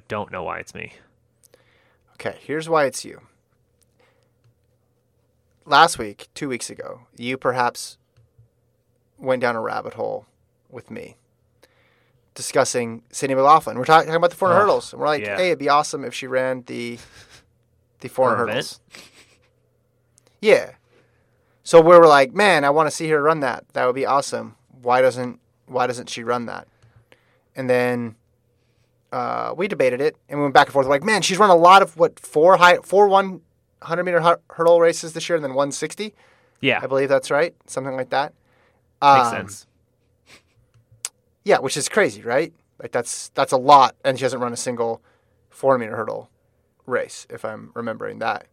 [0.09, 0.95] don't know why it's me.
[2.15, 3.21] Okay, here's why it's you.
[5.71, 7.97] Last week, two weeks ago, you perhaps
[9.17, 10.27] went down a rabbit hole
[10.69, 11.17] with me
[12.35, 13.79] discussing Sydney McLaughlin.
[13.79, 14.93] We're talking about the 400 Oh, hurdles.
[14.93, 15.37] And we're like, yeah.
[15.37, 16.99] hey, it'd be awesome if she ran the
[18.01, 18.81] the 400 hurdles.
[20.41, 20.73] Yeah.
[21.63, 23.65] So we were like, man, I want to see her run that.
[23.75, 24.57] That would be awesome.
[24.83, 26.67] Why doesn't Why doesn't she run that?
[27.55, 28.17] And then
[29.13, 30.87] uh, we debated it and we went back and forth.
[30.87, 33.43] We're like, man, she's run a lot of what four high four one
[33.83, 36.15] hundred meter hu- hurdle races this year, and then one sixty.
[36.61, 38.35] Yeah, I believe that's right, something like that.
[39.03, 39.67] makes Um, sense.
[41.45, 42.53] Yeah, which is crazy, right?
[42.81, 45.03] Like that's that's a lot, and she hasn't run a single
[45.49, 46.31] four meter hurdle
[46.87, 48.47] race, if I'm remembering that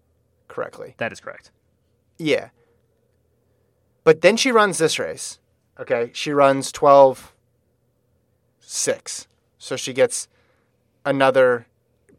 [0.48, 0.96] correctly.
[0.98, 1.52] That is correct.
[2.18, 2.50] Yeah.
[4.04, 5.40] But then she runs this race.
[5.80, 6.12] Okay.
[6.14, 7.34] She runs 12
[8.60, 9.28] 6.
[9.58, 10.28] So she gets
[11.06, 11.68] another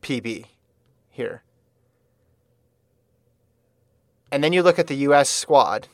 [0.03, 0.45] PB
[1.11, 1.43] here.
[4.31, 5.29] And then you look at the U.S.
[5.29, 5.89] squad,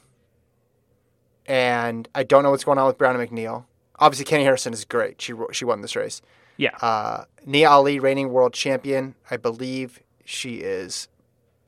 [1.46, 3.64] and I don't know what's going on with Brown and McNeal.
[3.98, 5.20] Obviously, Keni Harrison is great.
[5.20, 6.20] She she won this race.
[6.56, 9.14] Yeah, Uh, Nia Ali, reigning world champion.
[9.30, 11.08] I believe she is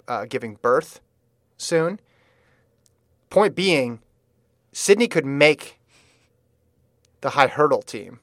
[0.06, 1.00] uh, giving birth
[1.56, 1.98] soon.
[3.30, 4.00] Point being,
[4.72, 5.80] Sydney could make
[7.20, 8.20] the high hurdle team.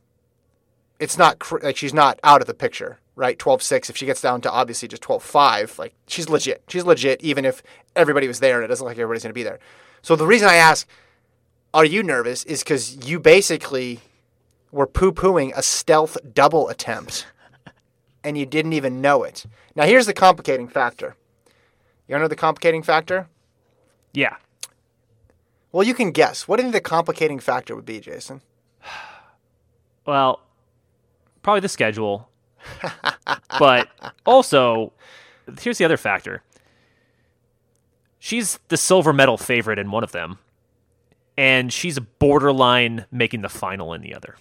[0.99, 3.38] It's not cr- like she's not out of the picture, right?
[3.38, 3.89] 12-6.
[3.89, 6.64] If she gets down to obviously just 12-5, like she's legit.
[6.68, 7.64] She's legit, even if
[7.95, 9.59] everybody was there and it doesn't look like everybody's going to be there.
[10.01, 10.88] So the reason I ask,
[11.74, 13.99] are you nervous, is because you basically
[14.72, 17.28] were poo-pooing a stealth double attempt,
[18.24, 19.45] and you didn't even know it.
[19.76, 21.16] Now here's the complicating factor.
[22.07, 23.28] You know the complicating factor?
[24.14, 24.36] yeah.
[25.72, 26.47] Well, you can guess.
[26.47, 28.41] What do you think the complicating factor would be, Jason?
[30.05, 30.41] Well,
[31.43, 32.28] probably the schedule.
[33.59, 33.88] But
[34.26, 34.93] also,
[35.61, 36.41] here's the other factor.
[38.20, 40.39] She's the silver medal favorite in one of them.
[41.38, 44.36] and she's borderline making the final in the other.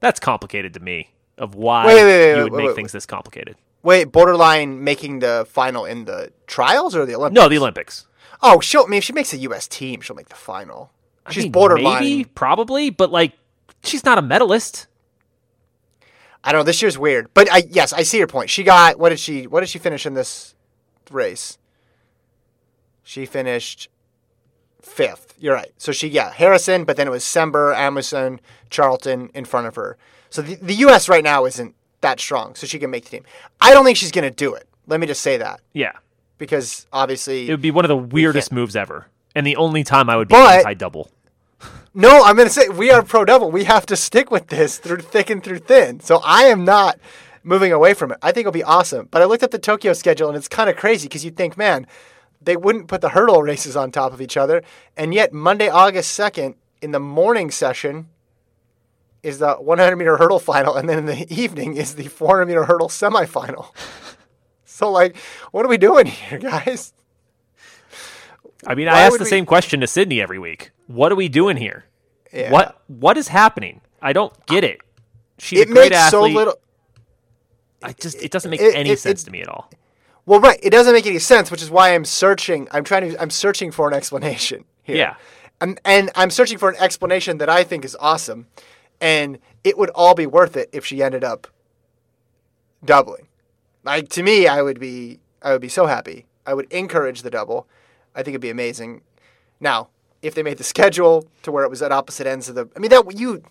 [0.00, 1.10] That's complicated to me.
[1.38, 3.56] Of why Wait, wait, wait, you would make things this complicated.
[3.82, 7.34] Wait, borderline making the final in the trials or the Olympics?
[7.42, 8.06] No, the Olympics.
[8.42, 8.84] Oh, she'll.
[8.84, 9.66] I mean, if she makes a U.S.
[9.68, 10.92] team, she'll make the final.
[11.26, 12.02] I She's mean, borderline.
[12.02, 13.32] maybe, probably, but like,
[13.84, 14.86] she's not a medalist.
[16.46, 16.64] I don't know.
[16.64, 18.48] This year's weird, but I yes, I see your point.
[18.50, 19.46] She got what did she?
[19.46, 20.54] What did she finish in this
[21.10, 21.58] race?
[23.02, 23.88] She finished
[24.80, 25.34] fifth.
[25.38, 25.72] You're right.
[25.76, 28.40] So she yeah Harrison, but then it was Sember, Emerson,
[28.70, 29.96] Charlton in front of her.
[30.30, 31.08] So the, the U.S.
[31.08, 33.24] right now isn't that strong, so she can make the team.
[33.60, 34.68] I don't think she's going to do it.
[34.86, 35.92] Let me just say that Yeah,
[36.38, 40.08] because obviously it would be one of the weirdest moves ever, and the only time
[40.08, 41.10] I would be But- anti-double.
[41.94, 43.50] No, I'm going to say we are pro double.
[43.50, 46.00] We have to stick with this through thick and through thin.
[46.00, 46.98] So I am not
[47.42, 48.18] moving away from it.
[48.20, 49.08] I think it'll be awesome.
[49.10, 51.56] But I looked at the Tokyo schedule and it's kind of crazy because you'd think,
[51.56, 51.86] man,
[52.40, 54.62] they wouldn't put the hurdle races on top of each other.
[54.96, 58.08] And yet, Monday, August 2nd, in the morning session,
[59.22, 60.76] is the 100 meter hurdle final.
[60.76, 63.68] And then in the evening is the 400 meter hurdle semifinal.
[64.68, 65.16] So, like,
[65.52, 66.92] what are we doing here, guys?
[68.66, 70.70] I mean, Why I ask the we- same question to Sydney every week.
[70.86, 71.84] What are we doing here?
[72.32, 72.50] Yeah.
[72.50, 73.80] What What is happening?
[74.02, 74.80] I don't get it.
[75.38, 76.34] She's It a great makes so athlete.
[76.36, 76.54] little.
[77.82, 79.70] I just it doesn't make it- any it- sense to me at all.
[80.24, 80.58] Well, right.
[80.60, 82.66] It doesn't make any sense, which is why I'm searching.
[82.72, 83.22] I'm trying to.
[83.22, 84.96] I'm searching for an explanation here.
[84.96, 85.14] Yeah.
[85.60, 88.46] And, and I'm searching for an explanation that I think is awesome,
[89.00, 91.46] and it would all be worth it if she ended up
[92.84, 93.28] doubling.
[93.84, 95.20] Like to me, I would be.
[95.42, 96.26] I would be so happy.
[96.44, 97.68] I would encourage the double.
[98.16, 99.02] I think it'd be amazing.
[99.60, 99.90] Now,
[100.22, 102.80] if they made the schedule to where it was at opposite ends of the, I
[102.80, 103.42] mean that you,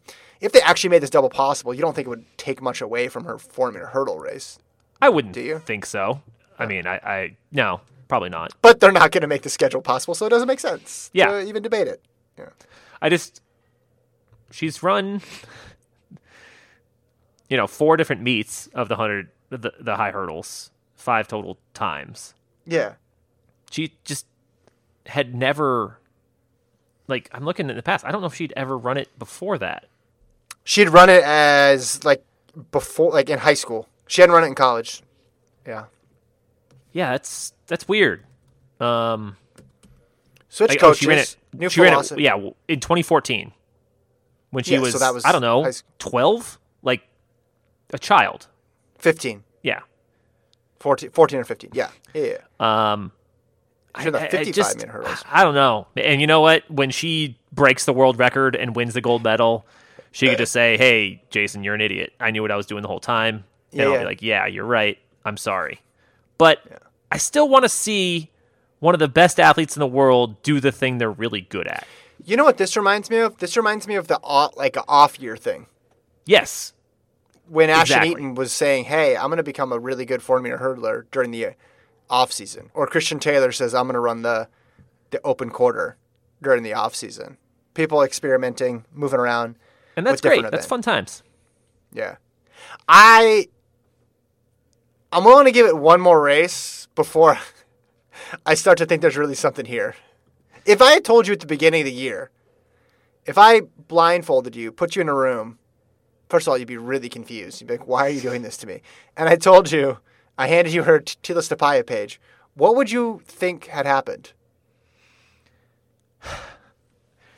[0.42, 3.08] if they actually made this double possible, you don't think it would take much away
[3.08, 4.60] from her four meter hurdle race.
[5.02, 5.60] I wouldn't Do you?
[5.60, 6.22] think so.
[6.60, 8.54] I mean, I, I no, probably not.
[8.62, 11.28] but they're not going to make the schedule possible, so it doesn't make sense Yeah.
[11.32, 12.02] to even debate it.
[12.38, 12.50] Yeah.
[13.02, 13.42] I just
[14.52, 15.22] she's run
[17.50, 22.34] you know, four different meets of the 100 the, the high hurdles, five total times.
[22.66, 22.94] Yeah.
[23.70, 24.26] She just
[25.08, 26.00] had never
[27.08, 28.06] like I'm looking in the past.
[28.06, 29.86] I don't know if she'd ever run it before that.
[30.64, 32.24] She'd run it as like
[32.72, 33.88] before, like in high school.
[34.08, 35.02] She hadn't run it in college.
[35.68, 35.86] Yeah.
[36.92, 38.24] Yeah, that's that's weird.
[38.80, 39.38] Um
[40.50, 41.36] Switch like, oh, she ran it.
[41.54, 42.18] new she ran it.
[42.20, 42.36] Yeah,
[42.70, 43.52] in 2014,
[44.52, 47.02] when she Yeah, so was, that was I don't know, 12, like
[47.94, 48.48] a child.
[49.00, 49.82] 15, Yeah.
[50.80, 51.72] 14, 14 or 15.
[51.74, 51.90] Yeah.
[52.14, 52.38] Yeah.
[52.60, 52.92] yeah.
[52.94, 53.12] Um,
[54.04, 55.24] Ran the I- I 55 just- minute hurdles.
[55.32, 55.88] I don't know.
[55.96, 56.70] And you know what?
[56.70, 59.66] When she breaks the world record and wins the gold medal,
[60.12, 62.14] she could uh, just say, "Hey, Jason, you're an idiot.
[62.20, 64.00] I knew what I was doing the whole time." And Yeah, I'll yeah.
[64.00, 64.98] be like, "Yeah, you're right.
[65.26, 65.82] I'm sorry."
[66.38, 66.62] But
[67.12, 68.32] I still want to see
[68.80, 71.88] one of the best athletes in the world do the thing they're really good at.
[72.24, 73.38] You know what this reminds me of?
[73.38, 75.68] This reminds me of the off, like off year thing.
[76.26, 76.74] Yes.
[77.48, 78.12] When Ashton Exactly.
[78.12, 81.32] Eaton was saying, "Hey, I'm going to become a really good 4 meter hurdler during
[81.32, 81.52] the
[82.10, 84.48] off season," or Christian Taylor says, "I'm going to run the
[85.12, 85.98] the open quarter
[86.42, 87.38] during the off season."
[87.74, 89.56] People experimenting, moving around.
[89.98, 90.50] And that's great.
[90.50, 91.24] That's fun times.
[91.92, 92.16] Yeah.
[92.88, 93.50] I
[95.12, 97.38] I'm willing to give it one more race before
[98.46, 99.96] I start to think there's really something here.
[100.66, 102.32] If I had told you at the beginning of the year,
[103.26, 105.60] if I blindfolded you, put you in a room,
[106.30, 107.62] first of all, you'd be really confused.
[107.62, 108.82] You'd be like, why are you doing this to me?
[109.16, 110.00] And I told you,
[110.38, 112.20] I handed you her T- Tila page.
[112.56, 114.34] What would you think had happened?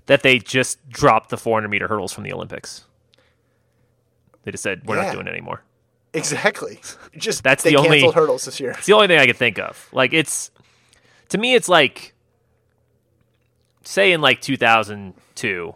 [0.06, 2.86] That they just dropped the 400 meter hurdles from the Olympics.
[4.44, 5.04] They just said we're Yeah.
[5.08, 5.64] not doing it anymore.
[6.14, 6.80] Exactly.
[7.18, 8.72] Just That's they the only- hurdles this year.
[8.72, 9.90] It's the only thing I could think of.
[9.92, 10.50] Like it's
[11.30, 12.14] to me, it's like
[13.84, 15.76] say in like 2002,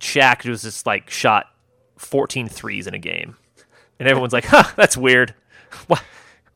[0.00, 1.46] Shaq was just like shot
[1.96, 3.36] 14 threes in a game,
[3.98, 5.34] and everyone's like, "Huh, that's weird.
[5.86, 6.00] Why?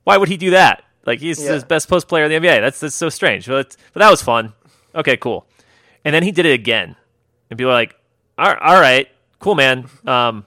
[0.05, 0.85] Why would he do that?
[1.05, 1.57] Like he's Yeah.
[1.57, 2.61] the best post player in the NBA.
[2.61, 3.47] That's that's so strange.
[3.47, 4.53] But but that was fun.
[4.95, 5.47] Okay, cool.
[6.05, 6.97] And then he did it again,
[7.51, 7.97] and people are like,
[8.39, 9.09] "All right, all right
[9.39, 9.87] cool, man.
[10.07, 10.45] Um,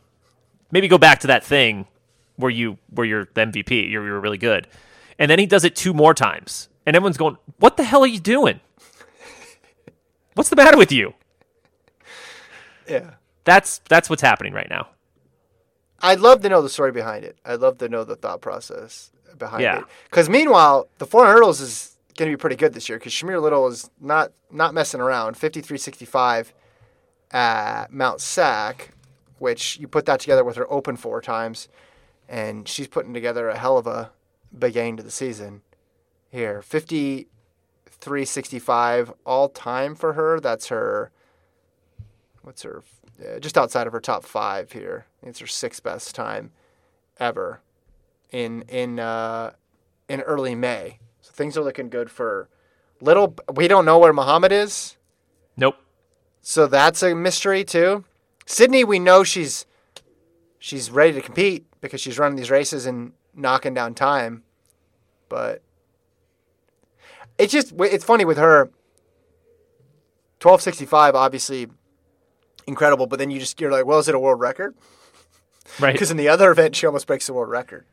[0.72, 1.86] maybe go back to that thing
[2.38, 3.90] where you where you're the MVP.
[3.92, 4.68] You're, you're really good.
[5.20, 8.08] And then he does it two more times, and everyone's going, "What the hell are
[8.08, 8.60] you doing?
[10.34, 11.14] What's the matter with you?"
[12.88, 13.12] Yeah.
[13.46, 14.88] That's that's what's happening right now.
[16.02, 17.38] I'd love to know the story behind it.
[17.46, 19.80] I'd love to know the thought process behind Yeah.
[19.80, 19.86] it.
[20.10, 23.42] Because meanwhile, the 400 hurdles is going to be pretty good this year because Shamier
[23.42, 25.36] Little is not not messing around.
[25.38, 26.52] 53.65
[27.32, 28.92] at Mount Sac,
[29.38, 31.68] which you put that together with her open four times,
[32.28, 34.12] and she's putting together a hell of a
[34.58, 35.62] big end to the season.
[36.32, 40.40] Here, 53.65 all time for her.
[40.40, 41.12] That's her.
[42.42, 42.84] What's her?
[43.20, 45.06] Uh, just outside of her top five here.
[45.22, 46.52] It's her sixth best time
[47.20, 47.62] ever
[48.32, 49.52] in in uh,
[50.08, 51.00] in early May.
[51.22, 52.48] So things are looking good for
[53.02, 53.36] little.
[53.54, 54.98] We don't know where Muhammad is,
[55.58, 55.76] Nope.
[56.42, 58.06] so that's a mystery too.
[58.46, 59.66] Sydney, we know she's
[60.60, 64.44] she's ready to compete because she's running these races and knocking down time,
[65.28, 65.62] but
[67.38, 68.70] it's just it's funny with her.
[70.40, 71.68] Twelve sixty five, obviously
[72.70, 74.74] incredible, but then you just you're like, well, is it a world record?
[75.80, 75.92] Right.
[75.94, 77.86] Because in the other event, she almost breaks the world record,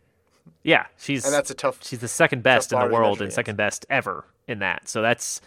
[0.63, 1.79] Yeah, she's and that's a tough.
[1.83, 4.89] she's the second best in the world and second best ever in that.
[4.89, 5.41] So that's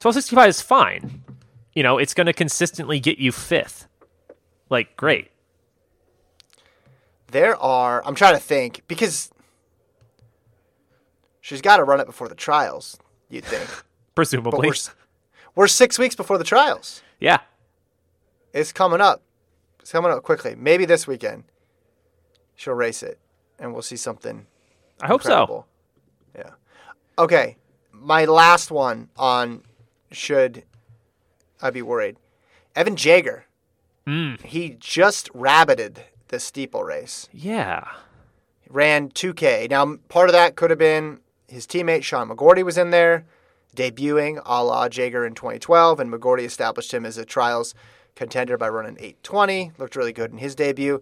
[0.00, 1.24] 1265 is fine.
[1.74, 3.86] You know, it's going to consistently get you fifth.
[4.70, 5.30] Like great.
[7.30, 8.02] There are.
[8.06, 9.30] I'm trying to think because
[11.40, 12.96] she's got to run it before the trials.
[13.28, 13.68] You'd think,
[14.14, 14.68] Presumably.
[14.68, 14.74] we're
[15.54, 17.02] we're six weeks before the trials.
[17.20, 17.38] yeah.
[18.52, 19.22] It's coming up.
[19.80, 20.54] It's coming up quickly.
[20.56, 21.44] Maybe this weekend
[22.54, 23.18] she'll race it,
[23.58, 24.46] and we'll see something
[25.00, 25.64] I hope so.
[26.36, 26.50] Yeah.
[27.18, 27.56] Okay.
[27.92, 29.62] My last one on
[30.10, 30.64] should
[31.60, 32.16] I be worried?
[32.74, 33.46] Evan Jager.
[34.06, 34.40] Mm.
[34.42, 37.28] He just rabbited the steeple race.
[37.32, 37.86] Yeah.
[38.68, 39.70] ran 2K.
[39.70, 43.24] Now, part of that could have been his teammate Sean McGorty was in there,
[43.74, 47.74] debuting a la Jager in 2012, and McGorty established him as a trials
[48.18, 49.72] contender by running 820.
[49.78, 51.00] Looked really good in his debut.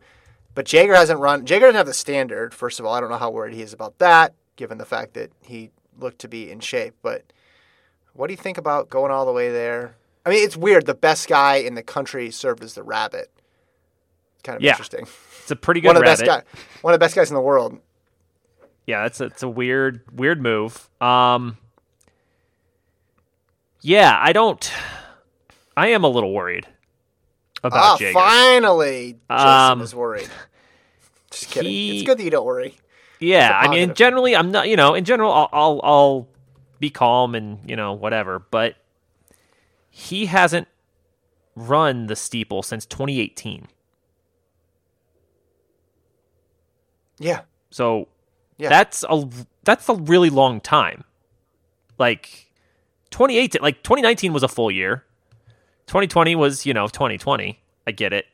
[0.54, 1.44] But Jager hasn't run.
[1.44, 2.54] Jager doesn't have the standard.
[2.54, 5.14] First of all, I don't know how worried he is about that, given the fact
[5.14, 6.94] that he looked to be in shape.
[7.02, 7.24] But
[8.14, 9.96] what do you think about going all the way there?
[10.24, 10.86] I mean, it's weird.
[10.86, 13.30] The best guy in the country served as the rabbit.
[14.44, 14.72] Kind of Yeah.
[14.72, 15.06] interesting.
[15.42, 16.26] It's a pretty good One of the rabbit.
[16.26, 17.78] best guy, one of the best guys in the world.
[18.86, 20.88] Yeah, that's a, it's a weird weird move.
[21.00, 21.56] Um
[23.80, 24.72] Yeah, I don't
[25.76, 26.66] I am a little worried
[27.66, 28.12] about Ah, Jager.
[28.12, 30.28] finally, Jason Um, is worried.
[31.30, 31.70] Just kidding.
[31.70, 32.74] he- It's good that you don't worry.
[33.18, 34.68] Yeah, I mean, generally, I'm not.
[34.68, 36.28] You know, in general, I'll, I'll I'll
[36.80, 38.38] be calm and you know whatever.
[38.38, 38.76] But
[39.90, 40.68] he hasn't
[41.54, 43.68] run the steeple since 2018.
[47.18, 47.40] Yeah,
[47.70, 48.08] So
[48.58, 48.68] Yeah.
[48.68, 49.26] that's a
[49.64, 51.04] that's a really long time.
[51.98, 52.50] Like
[53.10, 55.05] 2018, like 2019 was a full year.
[55.86, 57.58] 2020 was, you know, 2020.
[57.86, 58.26] I get it.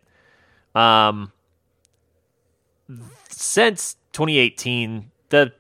[0.75, 1.33] Um
[3.29, 5.53] since 2018, the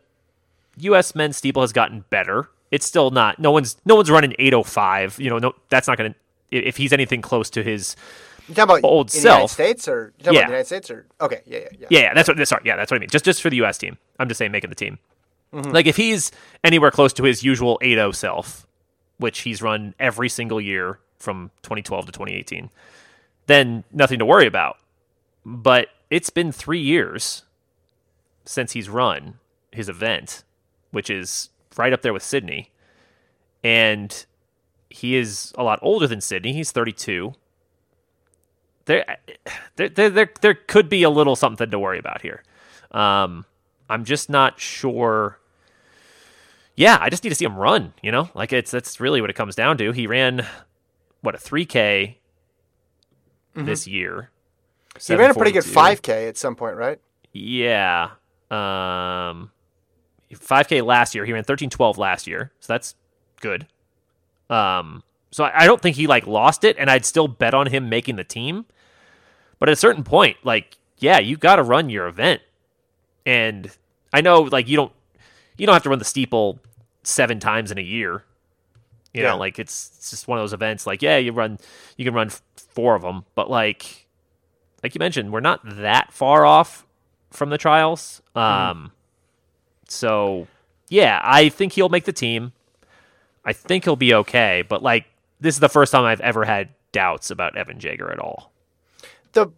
[0.79, 2.49] US men's steeple has gotten better.
[2.71, 5.19] It's still not no one's no one's running 805.
[5.19, 6.19] You know, no that's not going to
[6.51, 7.97] if he's anything close to his
[8.49, 9.49] you talking about Old the United.
[9.49, 10.31] States or Yeah.
[10.31, 11.87] about the United States or okay, yeah, yeah, yeah.
[11.91, 12.49] Yeah, yeah, that's what.
[12.49, 13.09] Sorry, yeah, that's what I mean.
[13.09, 13.79] Just just for the U.S.
[13.79, 14.99] team, I'm just saying making the team.
[15.55, 15.71] Mm-hmm.
[15.71, 16.33] Like if he's
[16.65, 18.67] anywhere close to his usual 8-0 self,
[19.19, 22.71] which he's run every single year from 2012 to 2018,
[23.47, 24.79] then nothing to worry about.
[25.45, 27.45] But it's been three years
[28.45, 29.39] since he's run
[29.71, 30.45] his event,
[30.91, 32.71] which is right up there with Sydney,
[33.65, 34.27] and
[34.91, 36.53] he is a lot older than Sydney.
[36.53, 37.35] He's 32
[38.85, 39.19] there,
[39.77, 42.43] there, there, there, could be a little something to worry about here.
[42.91, 43.45] Um,
[43.89, 45.39] I'm just not sure.
[46.75, 47.93] Yeah, I just need to see him run.
[48.03, 49.93] You know, like it's that's really what it comes down to.
[49.93, 50.47] He ran
[51.23, 52.17] what a 3K
[53.55, 54.31] this year.
[54.99, 57.01] So he ran a pretty good 5K at some point, right?
[57.33, 58.11] Yeah.
[58.51, 59.51] Um,
[60.33, 61.25] 5K last year.
[61.25, 62.95] He ran 13:12 last year, so that's
[63.41, 63.67] good.
[64.51, 67.67] Um, so I, I don't think he like lost it, and I'd still bet on
[67.67, 68.67] him making the team.
[69.59, 72.43] But at a certain point, like, yeah, you got to run your event,
[73.25, 73.71] and
[74.13, 74.93] I know like you don't
[75.57, 76.59] you don't have to run the steeple
[77.03, 78.25] seven times in a year.
[79.13, 79.31] You Yeah.
[79.31, 80.87] know, like it's, it's just one of those events.
[80.87, 81.59] Like, yeah, you run
[81.97, 84.07] you can run four of them, but like
[84.83, 86.87] like you mentioned, we're not that far off
[87.31, 88.21] from the trials.
[88.35, 88.93] Um,
[89.89, 90.47] so
[90.89, 92.53] yeah, I think he'll make the team.
[93.45, 95.07] I think he'll be okay, but like
[95.41, 98.53] this is the first time I've ever had doubts about Evan Jager at all.
[99.33, 99.49] The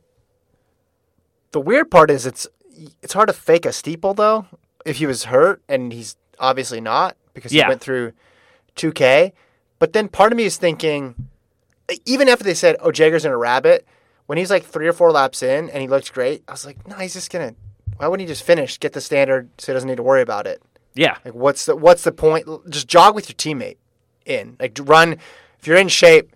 [1.52, 2.46] the weird part is it's
[3.02, 4.46] it's hard to fake a steeple though.
[4.84, 7.68] If he was hurt and he's obviously not because he Yeah.
[7.68, 8.12] went through
[8.76, 9.32] 2K.
[9.85, 11.28] But then part of me is thinking,
[12.07, 13.87] even after they said, "Oh, Jager's in a rabbit,"
[14.24, 16.89] when he's like three or four laps in and he looked great, I was like,
[16.89, 17.55] "No, he's just gonna.
[17.99, 20.47] Why wouldn't he just finish, get the standard, so he doesn't need to worry about
[20.47, 20.62] it?
[20.95, 22.49] Yeah, Like, what's the what's the point?
[22.70, 23.76] Just jog with your teammate
[24.24, 24.57] in.
[24.59, 25.18] Like, run
[25.61, 26.35] if you're in shape,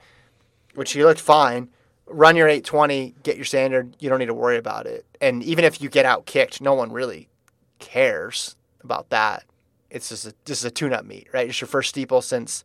[0.75, 1.71] which he looked fine.
[2.07, 3.97] Run your 820, get your standard.
[3.99, 5.07] You don't need to worry about it.
[5.23, 7.31] And even if you get out kicked, no one really
[7.79, 9.45] cares about that.
[9.89, 11.49] It's just a, this is a tune-up meet, right?
[11.49, 12.63] It's your first steeple since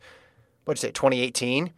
[0.66, 1.72] what'd you say, 2018.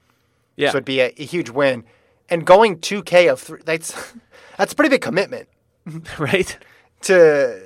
[0.56, 0.72] Yeah.
[0.72, 1.84] So it'd be a, a huge win.
[2.30, 4.14] And going 2K of three, that's
[4.58, 5.48] that's a pretty big commitment
[6.20, 6.58] right?
[7.06, 7.62] to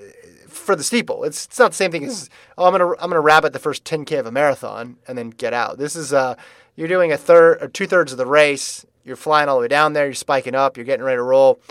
[0.47, 1.23] for the steeple.
[1.23, 3.83] It's it's not the same thing as oh I'm gonna I'm gonna rabbit the first
[3.83, 5.77] 10K of a marathon and then get out.
[5.77, 6.35] This is uh
[6.75, 8.85] you're doing a third or two thirds of the race.
[9.03, 10.05] You're flying all the way down there.
[10.05, 10.77] You're spiking up.
[10.77, 11.61] You're getting ready to roll,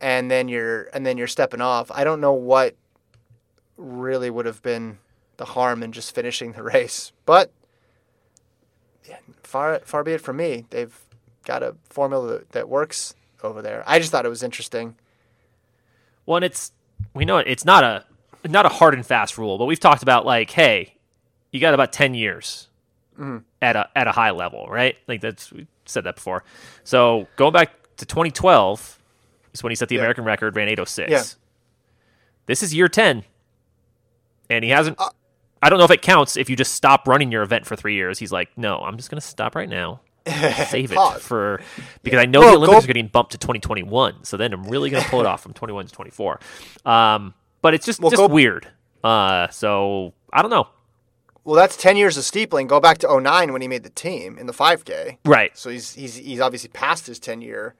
[0.00, 1.90] and then you're and then you're stepping off.
[1.90, 2.74] I don't know what
[3.76, 4.98] really would have been
[5.36, 7.52] the harm in just finishing the race, but
[9.42, 10.66] far far be it from me.
[10.70, 10.96] They've
[11.44, 13.82] got a formula that, that works over there.
[13.86, 14.96] I just thought it was interesting.
[16.26, 16.72] Well, and it's
[17.14, 18.04] we know it, it's not a
[18.48, 20.94] not a hard and fast rule, but we've talked about like, hey,
[21.50, 22.68] you got about ten years
[23.18, 23.38] mm-hmm.
[23.60, 24.96] at a at a high level, right?
[25.06, 26.44] Like that's we said that before.
[26.84, 28.98] So going back to 2012
[29.52, 30.02] is when he set the Yeah.
[30.02, 31.10] American record, ran 806.
[31.10, 31.22] Yeah.
[32.46, 33.24] This is year 10,
[34.50, 35.00] and he hasn't.
[35.00, 35.10] Uh,
[35.62, 37.94] I don't know if it counts if you just stop running your event for three
[37.94, 38.18] years.
[38.18, 40.00] He's like, no, I'm just going to stop right now.
[40.26, 41.60] Save it for
[42.02, 44.64] because I know Well, the Olympics go- are getting bumped to 2021, so then I'm
[44.64, 46.40] really going to pull it off from 21 to 24.
[46.84, 48.68] Um, but it's just Well, just go- weird.
[49.02, 50.68] Uh, so I don't know.
[51.44, 52.68] Well, that's 10 years of steepling.
[52.68, 55.18] Go back to 09 when he made the team in the 5K.
[55.24, 55.58] Right.
[55.58, 57.74] So he's he's he's obviously past his 10 year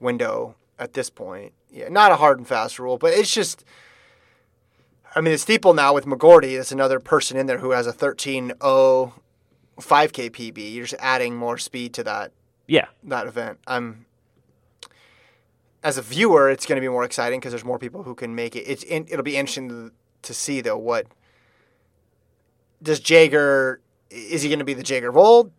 [0.00, 1.52] window at this point.
[1.70, 3.64] Yeah, not a hard and fast rule, but it's just
[5.14, 7.92] I mean, the steeple now with McGorty, that's another person in there who has a
[7.92, 9.12] 13.0
[9.78, 10.74] 5K PB.
[10.74, 12.32] You're just adding more speed to that
[12.66, 12.86] Yeah.
[13.04, 13.58] that event.
[13.66, 14.06] I'm
[15.82, 18.34] as a viewer, it's going to be more exciting because there's more people who can
[18.34, 18.60] make it.
[18.60, 19.92] It's in, it'll be interesting to,
[20.22, 21.06] to see though what
[22.82, 25.52] does Jager is he going to be the Jager of old?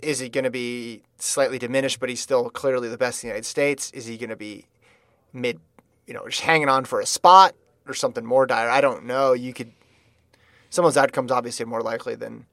[0.00, 3.32] Is he going to be slightly diminished, but he's still clearly the best in the
[3.34, 3.90] United States?
[3.92, 4.66] Is he going to be
[5.32, 5.60] mid,
[6.06, 7.54] you know, just hanging on for a spot
[7.88, 8.68] or something more dire?
[8.68, 9.32] I don't know.
[9.32, 9.72] You could
[10.70, 12.46] some of those outcomes obviously more likely than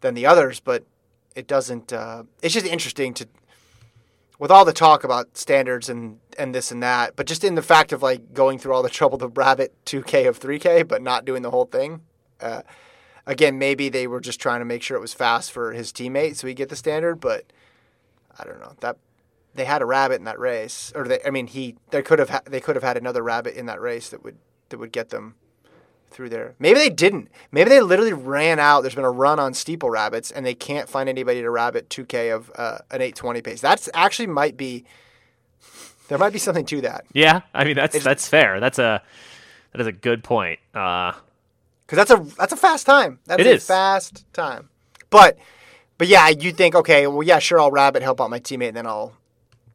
[0.00, 0.84] than the others, but
[1.34, 1.92] it doesn't.
[1.92, 3.28] Uh, it's just interesting to
[4.38, 7.62] with all the talk about standards and and this and that, but just in the
[7.62, 11.24] fact of like going through all the trouble to rabbit 2K of 3K, but not
[11.24, 12.02] doing the whole thing.
[12.40, 12.62] Uh,
[13.24, 16.36] again, maybe they were just trying to make sure it was fast for his teammate
[16.36, 17.44] so he get the standard, but
[18.38, 18.98] I don't know that
[19.54, 22.28] they had a rabbit in that race, or they, I mean, he they could have
[22.30, 24.36] ha- they could have had another rabbit in that race that would
[24.68, 25.34] that would get them
[26.10, 26.54] through there.
[26.58, 27.28] Maybe they didn't.
[27.52, 28.80] Maybe they literally ran out.
[28.82, 32.34] There's been a run on steeple rabbits, and they can't find anybody to rabbit 2K
[32.34, 33.60] of uh, an 820 pace.
[33.60, 34.84] That's actually might be
[36.08, 37.40] there might be something to that Yeah.
[37.52, 38.60] I mean, that's that's fair.
[38.60, 39.02] That's a
[39.72, 40.58] that is a good point.
[40.74, 41.12] Uh,
[41.86, 43.18] because that's a that's a fast time.
[43.26, 43.66] That's It a is.
[43.66, 44.70] fast time.
[45.10, 45.38] But
[45.98, 48.76] but yeah, you think okay, well yeah, sure, I'll rabbit help out my teammate, and
[48.76, 49.12] then I'll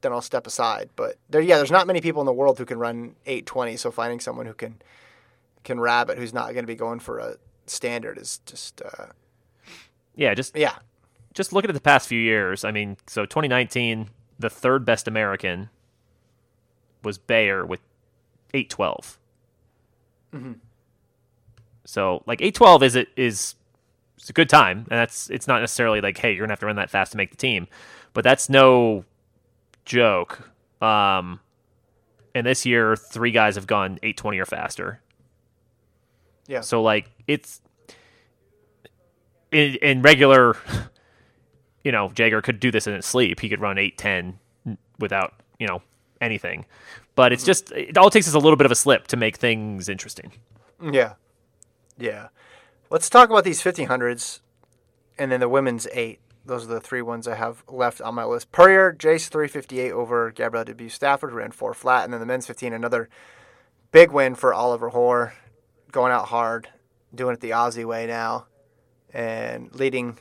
[0.01, 0.89] then I'll step aside.
[0.95, 3.77] But there, yeah, there's not many people in the world who can run 820.
[3.77, 4.81] So finding someone who can
[5.63, 7.35] can rabbit who's not going to be going for a
[7.67, 9.07] standard is just uh,
[10.15, 10.33] yeah.
[10.33, 10.75] Just yeah.
[11.33, 15.69] just looking at the past few years, I mean, so 2019, the third best American
[17.03, 17.79] was Bayer with
[18.53, 19.17] 812.
[21.85, 23.55] So like 812 is it is
[24.17, 26.65] it's a good time, and that's it's not necessarily like hey you're gonna have to
[26.65, 27.67] run that fast to make the team,
[28.13, 29.03] but that's no
[29.85, 30.49] joke.
[30.81, 31.39] Um,
[32.33, 35.01] and this year three guys have gone 820 or faster.
[36.47, 36.61] Yeah.
[36.61, 37.61] So like it's
[39.51, 40.57] in, in regular,
[41.83, 43.39] you know, Jager could do this in his sleep.
[43.39, 44.39] He could run eight ten
[44.99, 45.81] without you know
[46.19, 46.65] anything.
[47.15, 49.37] But it's just it all takes is a little bit of a slip to make
[49.37, 50.31] things interesting.
[50.81, 51.13] Yeah.
[51.97, 52.29] Yeah.
[52.89, 54.39] Let's talk about these 1500s
[55.17, 56.19] and then the women's eight.
[56.45, 58.51] Those are the three ones I have left on my list.
[58.51, 62.03] Purrier, Jace 358 over Gabrielle DeBues-Stafford, ran four flat.
[62.03, 63.09] And then the men's 15, another
[63.91, 65.35] big win for Oliver Hoare,
[65.91, 66.69] going out hard,
[67.13, 68.47] doing it the Aussie way now,
[69.13, 70.17] and leading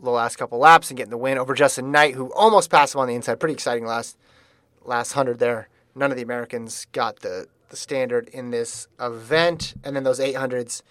[0.00, 3.00] the last couple laps and getting the win over Justyn Knight, who almost passed him
[3.00, 3.40] on the inside.
[3.40, 4.16] Pretty exciting last
[4.82, 5.68] last hundred there.
[5.94, 9.74] None of the Americans got the, the standard in this event.
[9.84, 10.82] And then those 800s,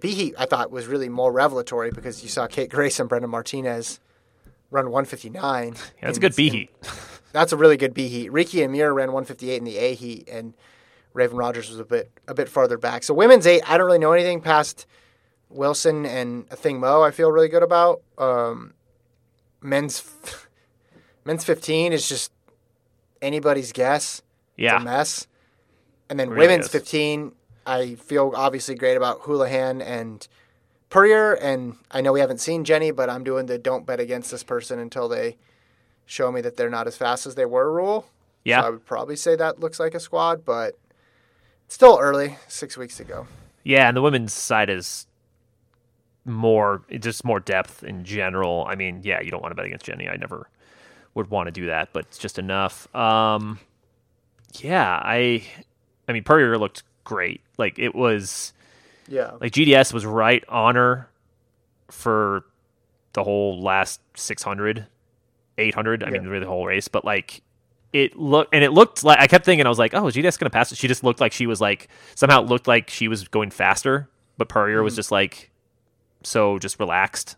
[0.00, 3.08] the B heat I thought was really more revelatory because you saw Kate Grace and
[3.08, 4.00] Brenda Martinez
[4.70, 5.74] run 159.
[5.74, 6.70] Yeah, that's a good B in- heat.
[7.32, 8.30] That's a really good B heat.
[8.32, 10.54] Ricky and Muir ran 158 in the A heat, and
[11.14, 13.02] Raevyn Rogers was a bit a bit farther back.
[13.02, 14.86] So women's eight, I don't really know anything past
[15.50, 17.02] Wilson and Athing Mu.
[17.02, 18.02] I feel really good about.
[18.18, 18.72] Um,
[19.60, 20.02] men's
[21.24, 22.32] men's 15 is just
[23.20, 24.18] anybody's guess.
[24.56, 25.26] It's Yeah, a mess.
[26.08, 26.72] And then Really women's is.
[26.72, 27.32] 15,
[27.66, 30.26] I feel obviously great about Houlihan and
[30.88, 31.34] Purrier.
[31.34, 34.42] And I know we haven't seen Jenny, but I'm doing the don't bet against this
[34.42, 35.36] person until they
[36.06, 38.06] show me that they're not as fast as they were rule.
[38.44, 38.60] yeah.
[38.60, 40.78] So I would probably say that looks like a squad, but
[41.66, 43.26] it's still early, six weeks to go.
[43.64, 45.08] Yeah, and the women's side is
[46.24, 48.64] more just more depth in general.
[48.68, 50.08] I mean, yeah, you don't want to bet against Jenny.
[50.08, 50.48] I never
[51.14, 52.94] would want to do that, but it's just enough.
[52.94, 53.58] Um,
[54.60, 55.42] yeah, I,
[56.06, 57.40] I mean, Purrier looked great.
[57.56, 58.52] Like it was,
[59.08, 59.32] Yeah.
[59.40, 61.08] like GDS was right on her
[61.90, 62.44] for
[63.14, 64.86] the whole last 600,
[65.56, 66.04] 800.
[66.04, 67.40] I mean, really the whole race, but like
[67.94, 70.38] it looked, and it looked like I kept thinking, I was like, oh, is GDS
[70.38, 70.76] going to pass it?
[70.76, 74.10] She just looked like she was like, somehow it looked like she was going faster,
[74.36, 74.96] but Purrier was mm.
[74.96, 75.50] just like,
[76.22, 77.36] so just relaxed.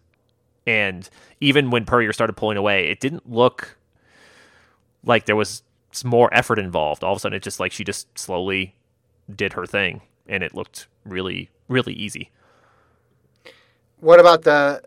[0.66, 1.08] And
[1.40, 3.78] even when Purrier started pulling away, it didn't look
[5.04, 5.62] like there was
[6.04, 7.04] more effort involved.
[7.04, 8.74] All of a sudden, it just like she just slowly
[9.34, 12.30] did her thing, and it looked really, really easy.
[14.00, 14.82] What about the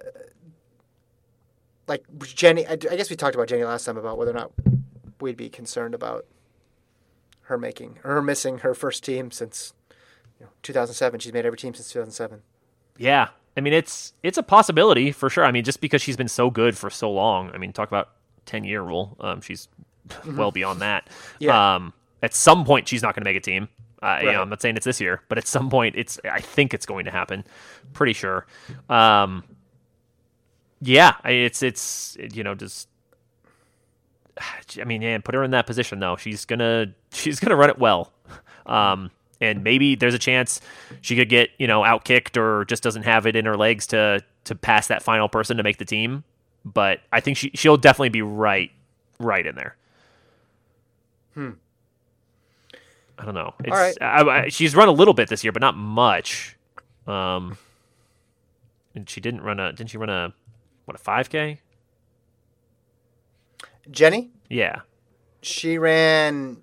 [1.87, 2.65] like Jenny?
[2.65, 4.51] I, I guess we talked about Jenny last time about whether or not
[5.19, 6.25] we'd be concerned about
[7.43, 9.73] her making her missing her first team since
[10.39, 11.19] you know, 2007.
[11.19, 12.41] She's made every team since 2007.
[12.97, 15.43] Yeah, I mean it's it's a possibility for sure.
[15.43, 17.51] I mean, just because she's been so good for so long.
[17.53, 18.09] I mean, talk about
[18.45, 19.17] ten year rule.
[19.19, 19.67] Um, she's
[20.25, 21.09] well beyond that.
[21.39, 21.75] Yeah.
[21.75, 23.67] Um, at some point, she's not going to make a team.
[24.01, 26.19] Uh, you know, I'm not saying it's this year, but at some point, it's.
[26.25, 27.43] I think it's going to happen.
[27.93, 28.47] Pretty sure.
[28.89, 29.43] Um,
[30.81, 32.87] yeah, it's it's you know just.
[34.79, 36.15] I mean, yeah, put her in that position though.
[36.15, 38.11] She's gonna she's gonna run it well.
[38.65, 40.61] Um, and maybe there's a chance
[41.01, 44.23] she could get you know outkicked or just doesn't have it in her legs to
[44.45, 46.23] to pass that final person to make the team.
[46.65, 48.71] But I think she she'll definitely be right
[49.19, 49.75] right in there.
[51.35, 51.51] Hmm.
[53.21, 53.53] I don't know.
[53.59, 53.97] It's, right.
[54.01, 56.57] I, I, she's run a little bit this year, but not much.
[57.05, 57.57] Um,
[58.95, 60.33] and she didn't run a didn't she run a
[60.85, 61.59] what a five k?
[63.89, 64.81] Jenny, Yeah,
[65.41, 66.57] she ran.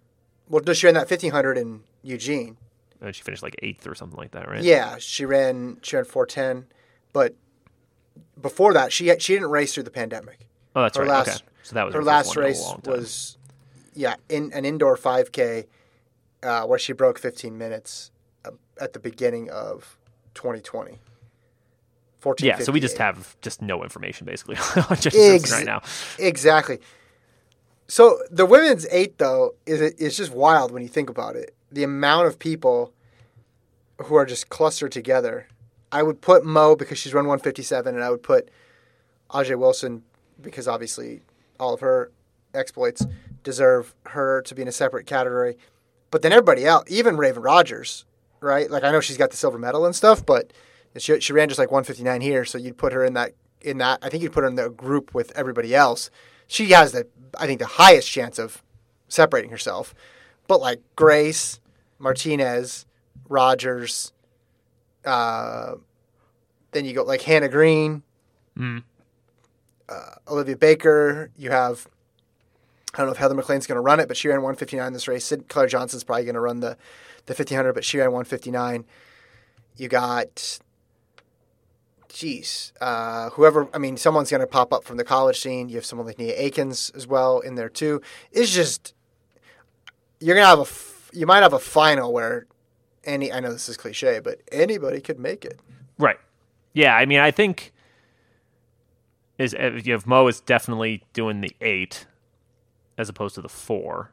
[0.48, 2.56] Well, no, she ran that 1500 in Eugene.
[3.00, 4.62] and she finished like eighth or something like that, right?
[4.62, 5.78] Yeah, she ran.
[5.82, 6.66] She ran 410,
[7.12, 7.34] but
[8.40, 10.46] before that, she she didn't race through the pandemic.
[10.74, 11.10] Oh, that's her right.
[11.10, 13.38] last okay, so that was her first last one in a race was
[13.94, 15.66] yeah in an indoor 5k
[16.42, 18.10] uh, where she broke 15 minutes
[18.44, 19.98] uh, at the beginning of
[20.34, 20.98] 2020
[22.20, 25.82] 14 Yeah, so we just have just no information basically on Ex- Simpson right now.
[26.18, 26.78] exactly.
[27.86, 31.54] So the women's eight though is it's just wild when you think about it.
[31.70, 32.92] The amount of people
[34.04, 35.46] who are just clustered together.
[35.90, 38.50] I would put mo because she's run 157 and i would put
[39.30, 40.02] Ajeé Wilson
[40.40, 41.22] because obviously
[41.58, 42.10] all of her
[42.54, 43.06] exploits
[43.42, 45.56] deserve her to be in a separate category.
[46.10, 48.04] But then everybody else, even Raevyn Rogers,
[48.40, 48.70] right?
[48.70, 50.52] Like I know she's got the silver medal and stuff, but
[50.96, 53.98] she, she ran just like 159 here, so you'd put her in that in that.
[54.02, 56.10] I think you'd put her in the group with everybody else.
[56.46, 57.06] She has the
[57.38, 58.62] I think the highest chance of
[59.08, 59.94] separating herself.
[60.46, 61.60] But like Grace,
[61.98, 62.86] Martinez,
[63.28, 64.12] Rogers,
[65.04, 65.74] uh,
[66.72, 68.02] then you go like Hanna Green,
[69.88, 71.30] uh, Olivia Baker.
[71.36, 71.86] You have
[72.98, 75.06] I don't know if Heather McLean's going to run it, but she ran 159 this
[75.06, 75.24] race.
[75.24, 76.76] Sinclaire Johnson's probably going to run the
[77.26, 78.84] the 1500, but she ran 159.
[79.76, 80.58] You got,
[82.08, 83.68] geez, uh, whoever.
[83.72, 85.68] I mean, someone's going to pop up from the college scene.
[85.68, 88.02] You have someone like Nia Akins as well in there too.
[88.32, 88.94] It's just
[90.18, 92.46] you're going to have a, you might have a final where
[93.04, 93.32] any.
[93.32, 95.60] I know this is cliche, but anybody could make it.
[95.98, 96.18] Right.
[96.72, 97.72] Yeah, I mean, I think
[99.38, 102.06] is if you have Mo is definitely doing the eight
[102.98, 104.10] as opposed to the four,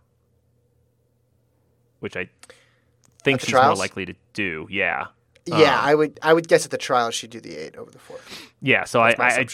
[1.99, 2.29] which I
[3.23, 4.67] think she's more likely to do.
[4.69, 5.07] Yeah.
[5.45, 6.19] Yeah, Um, I would.
[6.23, 8.17] I would guess at the trial she'd do the eight over the four.
[8.61, 8.85] Yeah.
[8.85, 9.47] So That's I, I,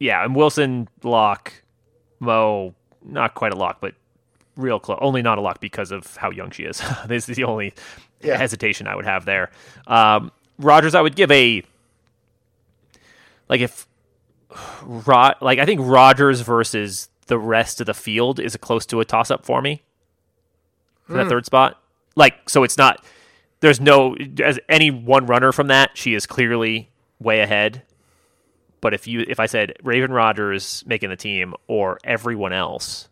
[0.00, 1.52] yeah, and Wilson lock,
[2.18, 2.74] Mo
[3.04, 3.94] not quite a lock, but
[4.56, 4.98] real close.
[5.00, 6.82] Only not a lock because of how young she is.
[7.06, 7.74] this is the only
[8.22, 8.36] Yeah.
[8.38, 9.50] hesitation I would have there.
[9.86, 11.62] Um, Rogers, I would give a
[13.48, 13.86] like if
[14.82, 19.04] Rod, like I think Rogers versus the rest of the field is close to a
[19.04, 19.82] toss up for me
[21.04, 21.80] for that third spot.
[22.16, 23.04] Like so, it's not.
[23.60, 25.96] There's no as any one runner from that.
[25.96, 27.82] She is clearly way ahead.
[28.80, 33.08] But if you if I said Raevyn Rogers making the team or everyone else,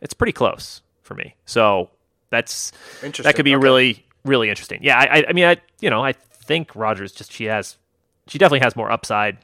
[0.00, 1.36] it's pretty close for me.
[1.44, 1.90] So
[2.30, 3.62] that's that could be okay.
[3.62, 4.80] really really interesting.
[4.82, 7.76] Yeah, I, I I mean I you know I think Rogers just she has
[8.28, 9.36] she definitely has more upside.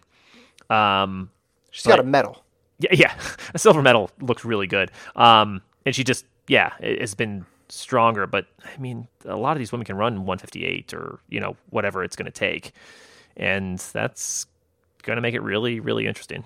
[0.70, 1.30] Um,
[1.70, 2.42] She's got a medal.
[2.78, 3.14] Yeah, yeah,
[3.54, 4.90] a silver medal looks really good.
[5.14, 8.26] Um, and she just yeah it- has been stronger.
[8.26, 12.02] But I mean, a lot of these women can run 158 or you know whatever
[12.04, 12.72] it's going to take,
[13.36, 14.46] and that's
[15.02, 16.44] going to make it really really interesting.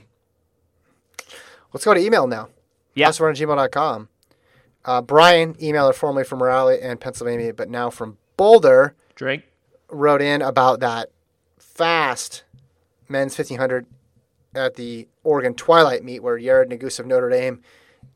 [1.73, 2.49] Let's go to email now.
[2.95, 3.09] Yeah.
[3.09, 4.09] At gmail.com.
[4.85, 9.45] Uh, Brian, emailer formerly from Raleigh and Pennsylvania, but now from Boulder, Drake.
[9.91, 11.11] wrote in about that
[11.59, 12.43] fast
[13.09, 13.87] men's 1500
[14.55, 17.61] at the Oregon Twilight meet where Jared Nuguse of Notre Dame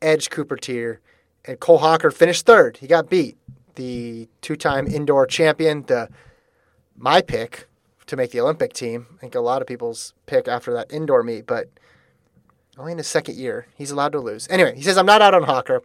[0.02, 0.98] edged Cooper Teare,
[1.44, 2.78] and Cole Hocker finished third.
[2.78, 3.36] He got beat.
[3.74, 6.08] The two-time indoor champion, the
[6.96, 7.66] my pick
[8.06, 9.06] to make the Olympic team.
[9.16, 11.68] I think a lot of people's pick after that indoor meet, but
[12.78, 14.46] only in his second year, he's allowed to lose.
[14.48, 15.82] Anyway, he says I'm not out on Hocker.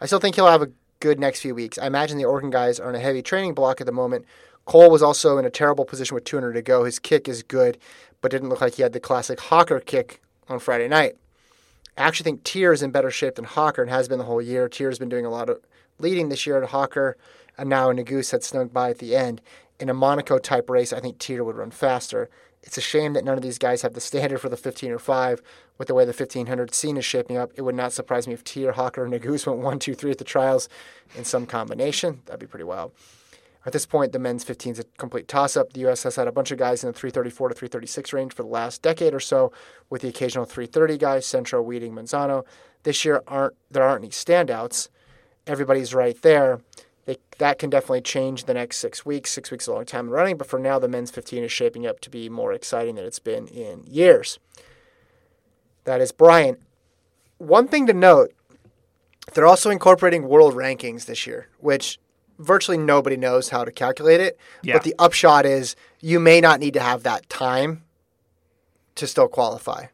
[0.00, 1.78] I still think he'll have a good next few weeks.
[1.78, 4.24] I imagine the Oregon guys are in a heavy training block at the moment.
[4.64, 6.84] Cole was also in a terrible position with 200 to go.
[6.84, 7.78] His kick is good,
[8.22, 11.16] but didn't look like he had the classic Hocker kick on Friday night.
[11.98, 14.40] I actually think Teare is in better shape than Hocker and has been the whole
[14.40, 14.68] year.
[14.68, 15.60] Teare's been doing a lot of
[15.98, 17.18] leading this year at Hocker,
[17.58, 19.42] and now Nuguse had snuck by at the end.
[19.78, 22.30] In a Monaco type race, I think Teare would run faster.
[22.62, 24.98] It's a shame that none of these guys have the standard for the 15 or
[24.98, 25.42] 5
[25.76, 27.50] with the way the 1500 scene is shaping up.
[27.56, 30.18] It would not surprise me if Teare, Hocker, and Nuguse went 1, 2, 3 at
[30.18, 30.68] the trials
[31.16, 32.22] in some combination.
[32.26, 32.92] That'd be pretty wild.
[33.64, 35.72] At this point, the men's 15 is a complete toss up.
[35.72, 36.02] The U.S.
[36.02, 38.82] has had a bunch of guys in the 334 to 336 range for the last
[38.82, 39.52] decade or so,
[39.88, 42.44] with the occasional 330 guys, Centro, Wheating, Manzano.
[42.82, 44.88] This year, aren't there aren't any standouts.
[45.46, 46.60] Everybody's right there.
[47.04, 49.30] They, that can definitely change the next six weeks.
[49.30, 51.52] Six weeks is a long time in running, but for now, the men's 15 is
[51.52, 54.38] shaping up to be more exciting than it's been in years.
[55.84, 56.58] That is Brian.
[57.38, 58.32] One thing to note
[59.34, 61.98] they're also incorporating world rankings this year, which
[62.42, 64.38] virtually nobody knows how to calculate it.
[64.62, 64.74] Yeah.
[64.74, 67.84] But the upshot is you may not need to have that time
[68.96, 69.86] to still qualify.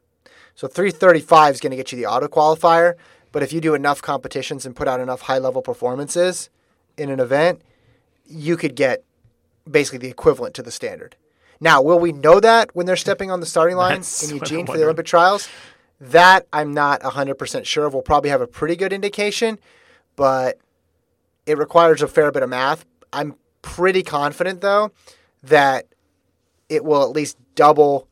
[0.55, 2.95] So 335 is going to get you the auto qualifier,
[3.31, 6.51] but if you do enough competitions and put out enough high level performances
[6.97, 7.63] in an event,
[8.27, 9.05] you could get
[9.71, 11.15] basically the equivalent to the standard.
[11.61, 14.77] Now, will we know that when they're stepping on the starting line in Eugene for
[14.77, 14.85] the.
[14.85, 15.49] Olympic trials?
[16.01, 17.93] That I'm not 100% sure of.
[17.93, 19.59] We'll probably have a pretty good indication,
[20.15, 20.59] but
[21.49, 22.85] it requires a fair bit of math.
[23.11, 24.93] I'm pretty confident, though,
[25.43, 25.87] that
[26.69, 28.07] it will at least double,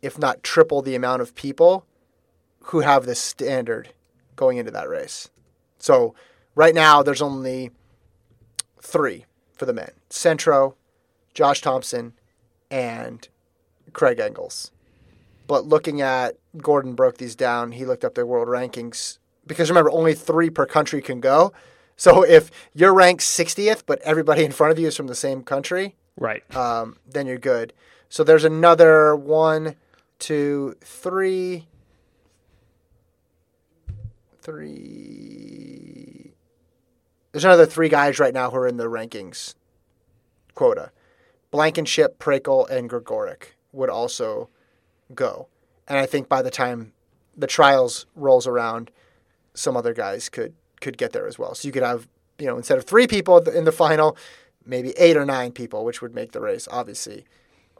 [0.00, 1.84] if not triple, the amount of people
[2.66, 3.88] who have this standard
[4.36, 5.28] going into that race.
[5.80, 6.14] So
[6.54, 7.72] right now, there's only
[8.80, 10.76] three for the men Centro,
[11.34, 12.12] Josh Thompson,
[12.70, 13.26] and
[13.92, 14.70] Craig Engels.
[15.48, 19.18] But looking at Gordon broke these down, he looked up their world rankings
[19.48, 21.52] because remember, only three per country can go.
[21.98, 25.42] So if you're ranked 60th, but everybody in front of you is from the same
[25.42, 26.42] country, Right.
[26.56, 27.72] um, then you're good.
[28.08, 29.74] So there's another one,
[30.20, 31.66] two, three,
[34.98, 36.32] three.
[37.32, 39.54] There's another three guys right now who are in the rankings
[40.54, 40.92] quota.
[41.50, 44.48] Blankenship, Prakel, and Gregorek would also
[45.14, 45.48] go.
[45.86, 46.92] And I think by the time
[47.36, 48.90] the trials rolls around,
[49.54, 51.54] some other guys could could get there as well.
[51.54, 52.08] So you could have,
[52.38, 54.16] you know, instead of three people in the final,
[54.64, 57.24] maybe eight or nine people, which would make the race obviously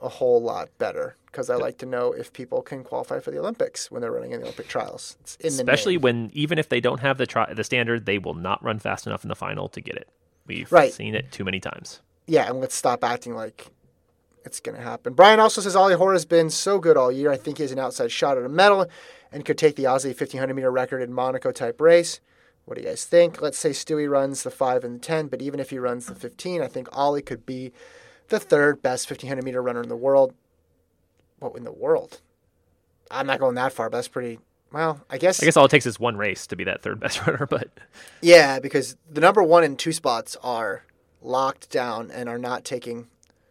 [0.01, 1.17] a whole lot better.
[1.27, 4.33] Because I like to know if people can qualify for the Olympics when they're running
[4.33, 5.17] in the Olympic trials.
[5.45, 6.01] Especially name.
[6.03, 9.07] when even if they don't have the tri- the standard, they will not run fast
[9.07, 10.09] enough in the final to get it.
[10.47, 10.93] We've Right.
[10.93, 12.01] seen it too many times.
[12.27, 13.67] yeah, and let's stop acting like
[14.45, 15.13] it's going to happen.
[15.13, 17.31] Brian also says Ollie Hoare has been so good all year.
[17.31, 18.87] I think he has an outside shot at a medal
[19.31, 22.21] and could take the Aussie 1500 meter record in Monaco type race.
[22.69, 23.41] What do you guys think?
[23.41, 26.14] Let's say Stewie runs the 5 and the 10, but even if he runs the
[26.14, 27.73] 15, I think Ollie could be
[28.29, 30.35] the third best 1500 meter runner in the world.
[31.39, 32.21] What in the world?
[33.11, 34.39] I'm not going that far, but that's pretty.
[34.70, 35.43] Well, I guess.
[35.43, 37.70] I guess all it takes is one race to be that third best runner, but
[38.20, 40.85] Yeah, because the number one and two spots are
[41.23, 43.09] locked down and are not taking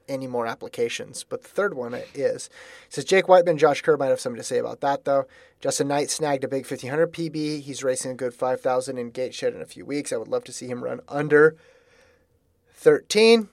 [0.07, 1.23] any more applications.
[1.23, 2.47] But the third one is.
[2.47, 5.25] It says Jake Wightman, Josh Kerr might have something to say about that, though.
[5.61, 7.61] Justyn Knight snagged a big 1500 PB.
[7.61, 10.13] He's racing a good 5,000 in Gateshead in a few weeks.
[10.13, 11.55] I would love to see him run under
[12.73, 13.49] 13.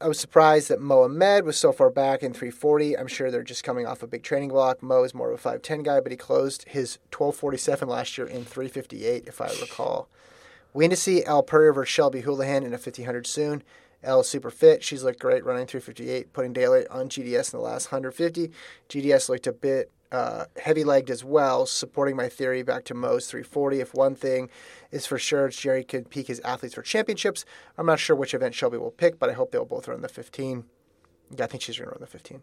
[0.00, 2.96] I was surprised that Mo Ahmed was so far back in 340.
[2.96, 4.82] I'm sure they're just coming off a big training block.
[4.82, 8.44] Mo is more of a 510 guy, but he closed his 1247 last year in
[8.44, 10.08] 358, if I recall.
[10.72, 13.62] We need to see Elle Purrier versus Shelby Houlihan in a 1500 soon.
[14.06, 14.82] Elle's super fit.
[14.82, 18.50] She's looked great running 358, putting daylight on GDS in the last 150.
[18.88, 23.26] GDS looked a bit uh, heavy legged as well, supporting my theory back to Mo's
[23.26, 23.80] 340.
[23.80, 24.48] If one thing
[24.90, 27.44] is for sure, Jerry could peak his athletes for championships.
[27.76, 30.08] I'm not sure which event Shelby will pick, but I hope they'll both run the
[30.08, 30.64] 15.
[31.36, 32.40] Yeah, I think she's going to run the 15.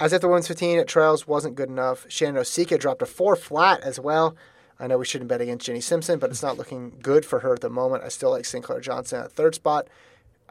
[0.00, 3.36] As if the women's 15 at trials wasn't good enough, Shannon Osika dropped a four
[3.36, 4.36] flat as well.
[4.80, 7.52] I know we shouldn't bet against Jenny Simpson, but it's not looking good for her
[7.52, 8.02] at the moment.
[8.02, 9.86] I still like Sinclaire Johnson at third spot.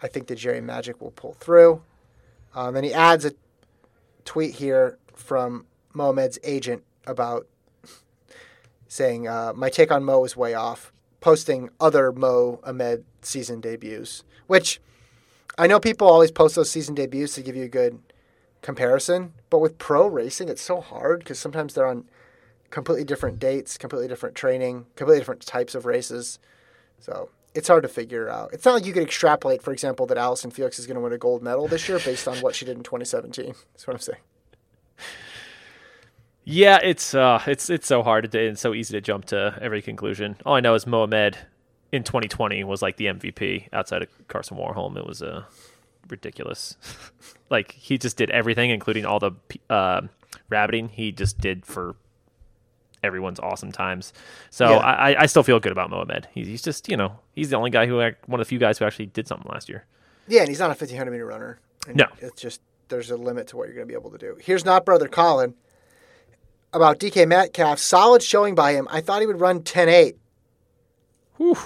[0.02, 1.84] I think the Jerry Magic will pull through.
[2.56, 3.34] Um, then he adds a
[4.26, 7.48] tweet here from Mohamed's agent about
[8.88, 14.24] saying, uh, My take on Mo is way off, posting other Mo Ahmed season debuts,
[14.48, 14.82] which
[15.58, 18.00] I know people always post those season debuts to give you a good
[18.62, 19.34] comparison.
[19.50, 22.06] But with pro racing, it's so hard because sometimes they're on
[22.70, 26.40] completely different dates, completely different training, completely different types of races.
[27.00, 28.54] So it's hard to figure out.
[28.54, 31.14] It's not like you could extrapolate, for example, that Allyson Felix is going to win
[31.14, 33.46] a gold medal this year based on what she did in 2017.
[33.74, 34.20] That's what I'm saying.
[36.44, 39.82] Yeah, it's uh, it's it's so hard to and so easy to jump to every
[39.82, 40.38] conclusion.
[40.44, 41.38] All I know is Mohamed
[41.92, 44.98] in 2020 was like the MVP outside of Karsten Warholm.
[44.98, 45.44] It was uh,
[46.10, 46.78] ridiculous.
[47.52, 49.32] like he just did everything, including all the
[49.70, 50.02] uh,
[50.50, 50.90] rabbiting.
[50.90, 51.96] He just did for
[53.04, 54.14] everyone's awesome times.
[54.50, 54.78] So Yeah.
[54.78, 56.28] I, I still feel good about Mohamed.
[56.34, 58.78] He's, he's just you know he's the only guy who one of the few guys
[58.78, 59.86] who actually did something last year.
[60.28, 61.60] Yeah, and he's not a 1500 meter runner.
[61.94, 62.06] No.
[62.20, 64.38] It's just, there's a limit to what you're going to be able to do.
[64.40, 65.56] Here's not brother Colin
[66.74, 67.80] about DK Metcalf.
[67.80, 68.88] Solid showing by him.
[68.92, 70.16] I thought he would run 10 8.
[71.38, 71.58] Whew.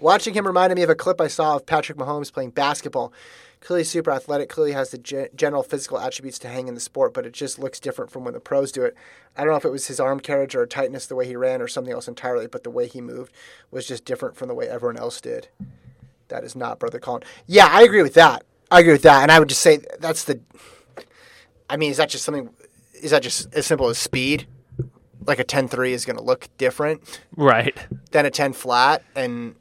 [0.00, 3.12] Watching him reminded me of a clip I saw of Patrick Mahomes playing basketball.
[3.60, 7.14] Clearly super athletic, clearly has the ge- general physical attributes to hang in the sport,
[7.14, 8.94] but it just looks different from when the pros do it.
[9.36, 11.60] I don't know if it was his arm carriage or tightness, the way he ran,
[11.62, 13.32] or something else entirely, but the way he moved
[13.70, 15.48] was just different from the way everyone else did.
[16.28, 17.22] That is not Brother Colin.
[17.46, 18.44] Yeah, I agree with that.
[18.70, 19.22] I agree with that.
[19.22, 20.40] And I would just say that's the.
[21.70, 22.50] I mean, is that just something.
[22.94, 24.46] Is that just as simple as speed?
[25.24, 27.76] Like a 10 3 is going to look different Right.
[28.12, 29.56] than a 10 flat and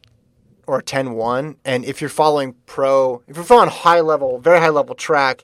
[0.67, 4.59] or a 10 1 and if you're following pro if you're following high level very
[4.59, 5.43] high level track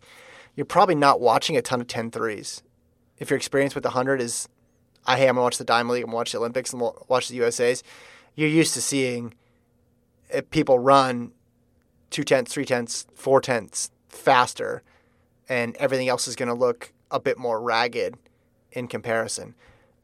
[0.56, 2.61] you're probably not watching a ton of 10 threes.
[3.18, 4.48] If your experience with the 100 is
[5.06, 7.35] I hey I'm gonna watch the Diamond League gonna watch the Olympics and watch the
[7.35, 7.84] USA's
[8.35, 9.34] you're used to seeing
[10.34, 11.31] uh, people run
[12.10, 14.84] two tenths three tenths four tenths faster
[15.49, 18.15] and everything else is gonna look a bit more ragged
[18.72, 19.56] in comparison.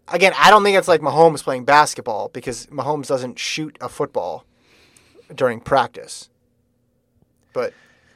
[0.09, 4.45] Again, I don't think it's like Mahomes playing basketball because Mahomes doesn't shoot a football
[5.33, 6.29] during practice.
[7.53, 7.73] But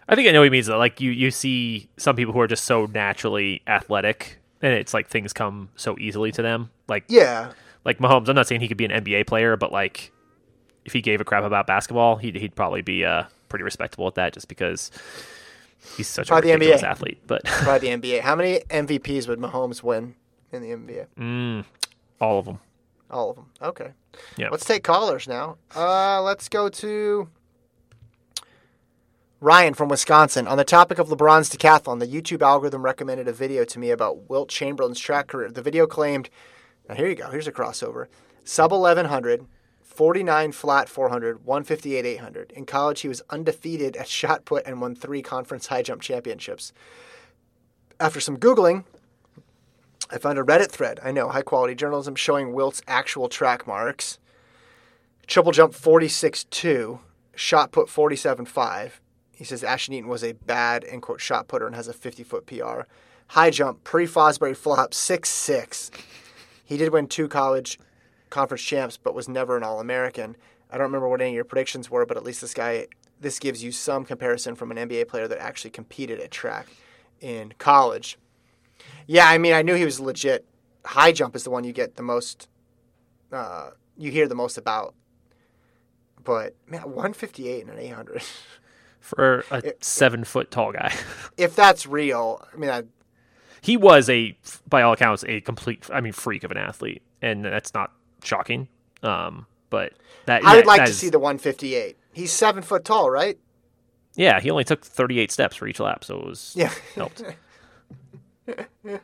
[0.07, 0.77] I think I know what he means though.
[0.77, 5.07] Like you, you see some people who are just so naturally athletic, and it's like
[5.07, 6.69] things come so easily to them.
[6.87, 7.53] Like yeah,
[7.85, 8.27] like Mahomes.
[8.27, 10.11] I'm not saying he could be an NBA player, but like
[10.85, 14.15] if he gave a crap about basketball, he'd he'd probably be uh pretty respectable at
[14.15, 14.91] that, just because
[15.97, 16.87] he's such Probably a ridiculous NBA.
[16.87, 17.19] athlete.
[17.27, 18.21] But by the NBA.
[18.21, 20.15] How many MVPs would Mahomes win
[20.51, 20.69] in the
[21.17, 21.65] NBA?
[22.19, 22.59] all of them.
[23.11, 23.45] All of them.
[23.61, 23.91] Okay.
[24.37, 24.49] Yeah.
[24.49, 25.57] Let's take callers now.
[25.75, 27.27] Uh, let's go to
[29.41, 30.47] Ryan from Wisconsin.
[30.47, 34.29] On the topic of LeBron's decathlon, the YouTube algorithm recommended a video to me about
[34.29, 35.51] Wilt Chamberlain's track career.
[35.51, 36.29] The video claimed,
[36.87, 38.07] now here you go, here's a crossover
[38.43, 39.45] sub 1100,
[39.81, 42.51] 49 flat 400, 158 800.
[42.51, 46.71] In college, he was undefeated at shot put and won three conference high jump championships.
[47.99, 48.85] After some Googling,
[50.11, 50.99] I found a Reddit thread.
[51.03, 54.19] I know, high quality journalism showing Wilt's actual track marks.
[55.25, 56.99] Triple jump 46.2,
[57.35, 58.91] shot put 47.5.
[59.31, 62.23] He says Ashton Eaton was a bad, end quote, shot putter and has a 50
[62.23, 62.81] foot PR.
[63.27, 65.91] High jump, pre Fosbury flop, 6.6.
[66.65, 67.79] He did win two college
[68.29, 70.35] conference champs, but was never an All American.
[70.69, 72.87] I don't remember what any of your predictions were, but at least this guy,
[73.19, 76.67] this gives you some comparison from an NBA player that actually competed at track
[77.21, 78.17] in college.
[79.07, 80.45] Yeah, I mean, I knew he was legit.
[80.85, 82.47] High jump is the one you get the most,
[83.31, 84.95] uh, you hear the most about.
[86.23, 88.21] But man, 158 and an 800.
[88.99, 90.93] For a seven foot tall guy,
[91.37, 92.83] if that's real, I mean, I,
[93.59, 94.37] he was a,
[94.69, 97.91] by all accounts, a complete, I mean, freak of an athlete, and that's not
[98.23, 98.67] shocking.
[99.01, 99.93] Um, but
[100.27, 101.97] that I would that- like that to is- see the 158.
[102.13, 103.39] He's seven foot tall, right?
[104.15, 106.71] Yeah, he only took 38 steps for each lap, so it was Yeah.
[106.93, 107.23] helped.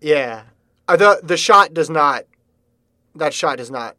[0.00, 0.42] Yeah.
[0.86, 2.24] The the shot does not.
[3.14, 3.96] That shot does not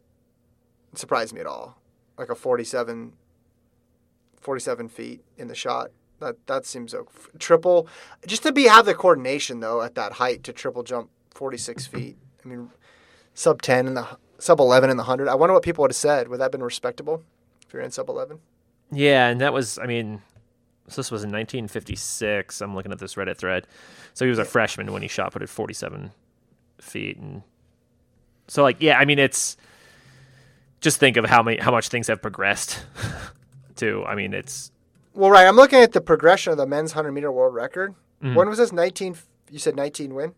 [0.94, 1.78] surprise me at all.
[2.18, 3.14] Like a 47,
[4.40, 5.92] 47 feet in the shot.
[6.20, 7.08] That that seems o-
[7.40, 7.88] triple.
[8.26, 11.86] Just to be have the coordination though at that height to triple jump forty six
[11.86, 12.18] feet.
[12.44, 12.70] I mean,
[13.34, 14.08] sub ten in the
[14.38, 15.28] sub eleven in the hundred.
[15.28, 16.30] I wonder what people would have said.
[16.30, 17.24] Would that have been respectable
[17.68, 18.40] if you're in sub eleven?
[18.92, 20.22] Yeah, and that was, I mean,
[20.88, 22.62] so this was in 1956.
[22.62, 23.68] I'm looking at this Reddit thread.
[24.14, 26.12] So he was a freshman when he shot put at 47
[26.80, 27.42] feet, and
[28.48, 29.58] so like, yeah, I mean, it's
[30.82, 32.86] just think of how many, how much things have progressed.
[33.76, 34.04] too.
[34.08, 34.72] I mean, it's
[35.14, 35.46] Well, right.
[35.48, 37.94] I'm looking at the progression of the men's hundred meter world record.
[38.22, 38.72] When was this?
[38.72, 39.16] Nineteen.
[39.52, 40.34] You said nineteen win.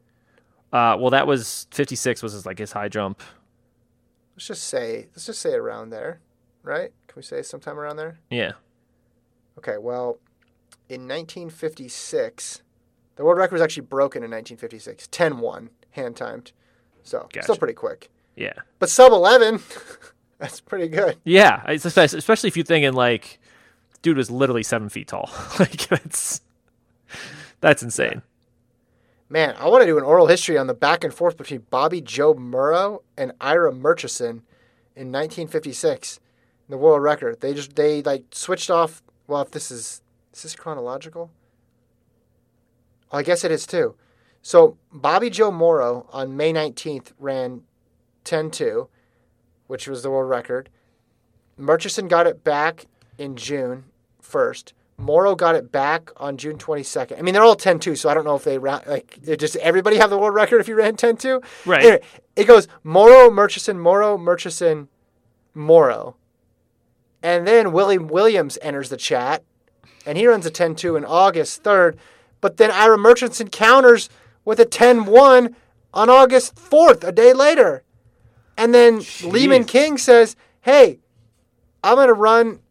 [0.73, 3.21] uh, well, that was 56 was his, like his high jump.
[4.35, 5.07] Let's just say.
[5.11, 6.19] Let's just say around there,
[6.63, 6.91] right?
[7.07, 8.19] Can we say sometime around there?
[8.29, 8.53] Yeah,
[9.57, 10.19] Okay, well,
[10.89, 12.61] in 1956,
[13.15, 15.07] the world record was actually broken in 1956.
[15.07, 16.51] 10 1, hand timed.
[17.03, 18.09] So, still pretty quick.
[18.35, 19.61] yeah, But sub 11,
[20.39, 21.17] that's pretty good.
[21.23, 21.63] yeah.
[21.67, 23.39] Especially, if you're thinking like,
[24.01, 25.29] dude was literally seven feet tall.
[25.59, 26.41] like it's
[27.61, 28.21] That's insane.
[29.29, 31.99] Man, I want to do an oral history on the back and forth between Bobby
[31.99, 34.43] Joe Morrow and Ira Murchison
[34.95, 36.19] in 1956.
[36.69, 37.39] The world record.
[37.41, 39.01] They just they like switched off.
[39.27, 40.01] Well, if this is
[40.37, 41.31] is this chronological?
[43.11, 43.95] Oh, I guess it is too.
[44.41, 47.63] So Bobby Joe Morrow on May 19th ran
[48.23, 48.87] 10-2,
[49.65, 50.69] which was the world record.
[51.57, 52.85] Murchison got it back
[53.17, 53.85] in June
[54.21, 54.73] 1st.
[54.99, 57.17] Morrow got it back on June 22nd.
[57.17, 59.55] I mean, they're all 10 2, so I don't know if they ran, like, just
[59.57, 61.41] everybody have the world record if you ran 10 2.
[61.65, 61.81] Right.
[61.81, 62.01] Anyway,
[62.35, 64.87] it goes Morrow, Murchison, Morrow, Murchison,
[65.53, 66.15] Morrow.
[67.23, 69.43] And then Willie Williams enters the chat,
[70.07, 71.97] and he runs a 10 2 in August 3rd.
[72.39, 74.09] But then Ira Murchison counters
[74.45, 75.55] with a 10 1
[75.93, 77.83] on August 4th, a day later.
[78.57, 80.99] And then Leamon King says, hey,
[81.83, 82.61] I'm going to run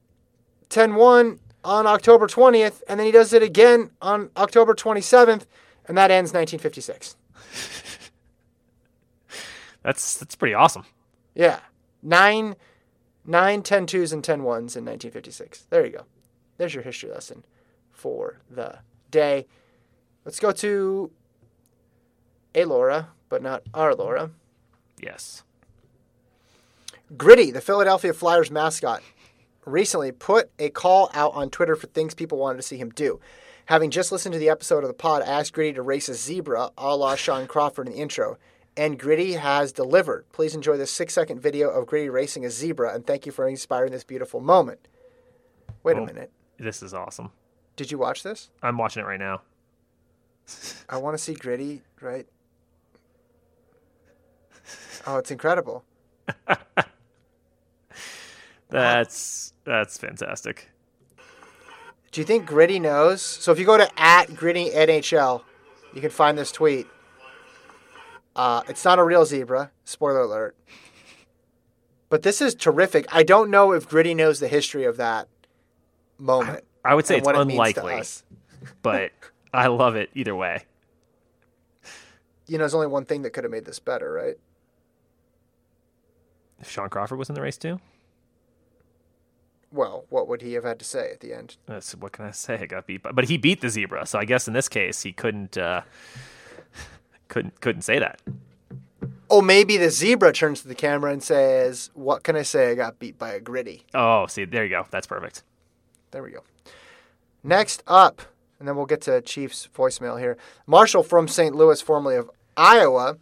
[0.71, 5.47] 10 1 on October 20th, and then he does it again on October 27th,
[5.87, 7.17] and that ends 1956.
[9.83, 10.85] That's that's pretty awesome.
[11.37, 11.61] Yeah.
[12.03, 12.57] Nine,
[13.25, 15.67] nine 10 2s and 10 1s in 1956.
[15.71, 16.07] There you go.
[16.59, 17.45] There's your history lesson
[17.91, 18.79] for the
[19.11, 19.47] day.
[20.25, 21.11] Let's go to
[22.55, 24.31] a Laura, but not our Laura.
[25.01, 25.43] Yes.
[27.17, 29.03] Gritty, the Philadelphia Flyers mascot,
[29.65, 33.21] recently put a call out on Twitter for things people wanted to see him do.
[33.67, 36.15] Having just listened to the episode of the pod, I asked Gritty to race a
[36.15, 38.39] zebra a la Shawn Crawford in the intro,
[38.77, 40.25] and Gritty has delivered.
[40.33, 43.49] Please enjoy this six second video of Gritty racing a zebra, and thank you for
[43.49, 44.87] inspiring this beautiful moment.
[45.83, 46.07] Wait a Oh.
[46.07, 46.31] minute.
[46.59, 47.31] This is awesome.
[47.77, 48.51] Did you watch this?
[48.63, 49.43] I'm watching it right now.
[50.89, 52.27] I want to see Gritty, right?
[55.07, 55.85] Oh, it's incredible.
[58.69, 60.69] That's that's fantastic.
[62.11, 63.23] Do you think Gritty knows?
[63.23, 65.43] So if you go to at Gritty NHL,
[65.95, 66.87] you can find this tweet.
[68.35, 69.71] Uh, it's not a real zebra.
[69.85, 70.57] Spoiler alert.
[72.09, 73.07] But this is terrific.
[73.13, 75.29] I don't know if Gritty knows the history of that
[76.19, 76.65] moment.
[76.85, 78.01] I would say it's what it unlikely,
[78.83, 79.13] but
[79.53, 80.65] I love it either way.
[82.47, 84.37] You know, there's only one thing that could have made this better, right?
[86.61, 87.81] If Shawn Crawford was in the race too,
[89.73, 91.57] Well, what would he have had to say at the end?
[91.67, 92.55] that's what can I say?
[92.61, 95.03] I got beat, by, but he beat the zebra, so I guess in this case
[95.03, 95.83] he couldn't uh,
[97.29, 98.21] couldn't couldn't say that.
[99.29, 102.71] Oh, maybe the zebra turns to the camera and says, "What can I say?
[102.71, 104.87] I got beat by a Gritty." Oh, see, there you go.
[104.91, 105.43] That's perfect.
[106.17, 106.45] There we go.
[107.45, 108.23] Next up,
[108.59, 110.39] and then we'll get to Chiefs voicemail here.
[110.67, 111.55] Marshall from St.
[111.55, 113.19] Louis, formerly of Iowa.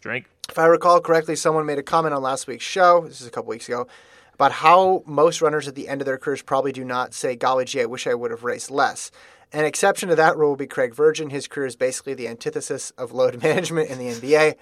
[0.00, 0.26] Drink.
[0.48, 3.30] If I recall correctly, someone made a comment on last week's show, this is a
[3.32, 3.88] couple weeks ago,
[4.34, 7.64] about how most runners at the end of their careers probably do not say, golly
[7.64, 9.10] gee, I wish I would have raced less.
[9.52, 11.30] An exception to that rule will be Craig Virgin.
[11.30, 14.54] His career is basically the antithesis of load management in the NBA.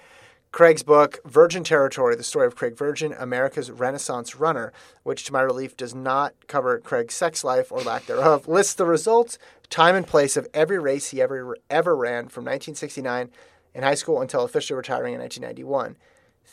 [0.51, 4.71] Craig's book, Virgin Territory, the story of Craig Virgin, America's Renaissance Runner,
[5.03, 8.85] which to my relief does not cover Craig's sex life or lack thereof, lists the
[8.85, 9.37] results,
[9.69, 13.29] time, and place of every race he ever ever ran from 1969
[13.75, 15.97] in high school until officially retiring in 1991.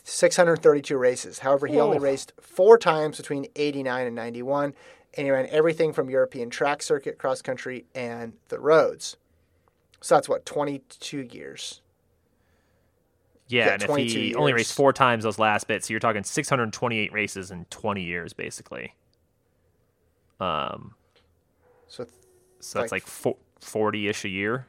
[0.02, 1.38] 632 races.
[1.38, 4.74] However, he only raced four times between 89 and 91,
[5.16, 9.16] and he ran everything from European track circuit, cross country, and the roads.
[10.00, 11.80] So that's what, 22 years.
[13.54, 16.00] Yeah, Yeah, and if 22 he only raced four times those last bits, so you're
[16.00, 18.94] talking 628 races in 20 years, basically.
[20.40, 20.94] Um,
[21.86, 22.06] So
[22.60, 24.66] so that's Like- like fo- 40-ish a year.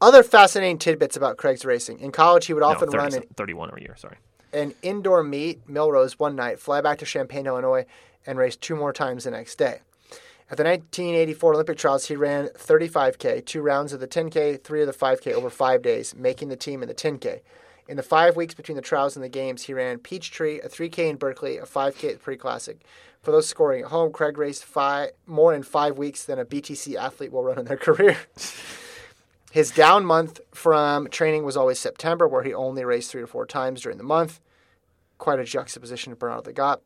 [0.00, 2.00] other fascinating tidbits about Craig's racing.
[2.00, 3.94] In college, he would No, often 30 run an some- 31 a year.
[3.96, 4.16] Sorry.
[4.52, 7.84] an indoor meet, Millrose, one night, fly back to Champaign, Illinois,
[8.26, 9.80] and race two more times the next day.
[10.50, 14.86] At the 1984 Olympic trials, he ran 35K, two rounds of the 10K, three of
[14.86, 17.40] the 5K over five days, making the team in the 10K.
[17.88, 21.10] In the five weeks between the trials and the games, he ran Peachtree, a 3K
[21.10, 22.78] in Berkeley, a 5K at the Pre-Classic.
[23.22, 26.94] For those scoring at home, Craig raced five, more in five weeks than a BTC
[26.94, 28.18] athlete will run in their career.
[29.50, 33.46] His down month from training was always September, where he only raced three to four
[33.46, 34.40] times during the month
[35.18, 36.82] quite a juxtaposition to Bernardo got.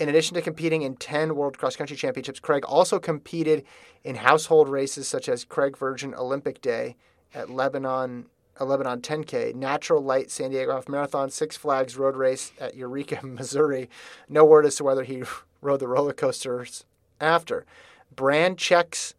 [0.00, 3.66] In addition to competing in 10 World Cross Country Championships, Craig also competed
[4.02, 6.96] in household races such as Craig Virgin Olympic Day
[7.34, 8.24] at Lebanon,
[8.56, 13.26] a Lebanon 10K, Natural Light San Diego Half Marathon, Six Flags Road Race at Eureka,
[13.26, 13.90] Missouri.
[14.26, 15.22] No word as to whether he
[15.60, 16.86] rode the roller coasters
[17.20, 17.66] after.
[18.16, 19.12] Brand Checks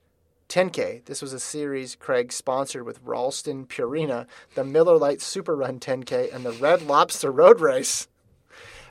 [0.49, 1.05] 10K.
[1.05, 4.25] This was a series Craig sponsored with Ralston Purina,
[4.55, 8.07] the Miller Lite Super Run 10K, and the Red Lobster Road Race.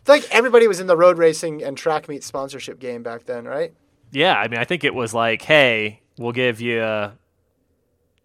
[0.03, 3.27] I feel like everybody was in the road racing and track meet sponsorship game back
[3.27, 3.75] then, right?
[4.13, 7.13] Yeah, I mean, I think it was like, hey, we'll give you uh,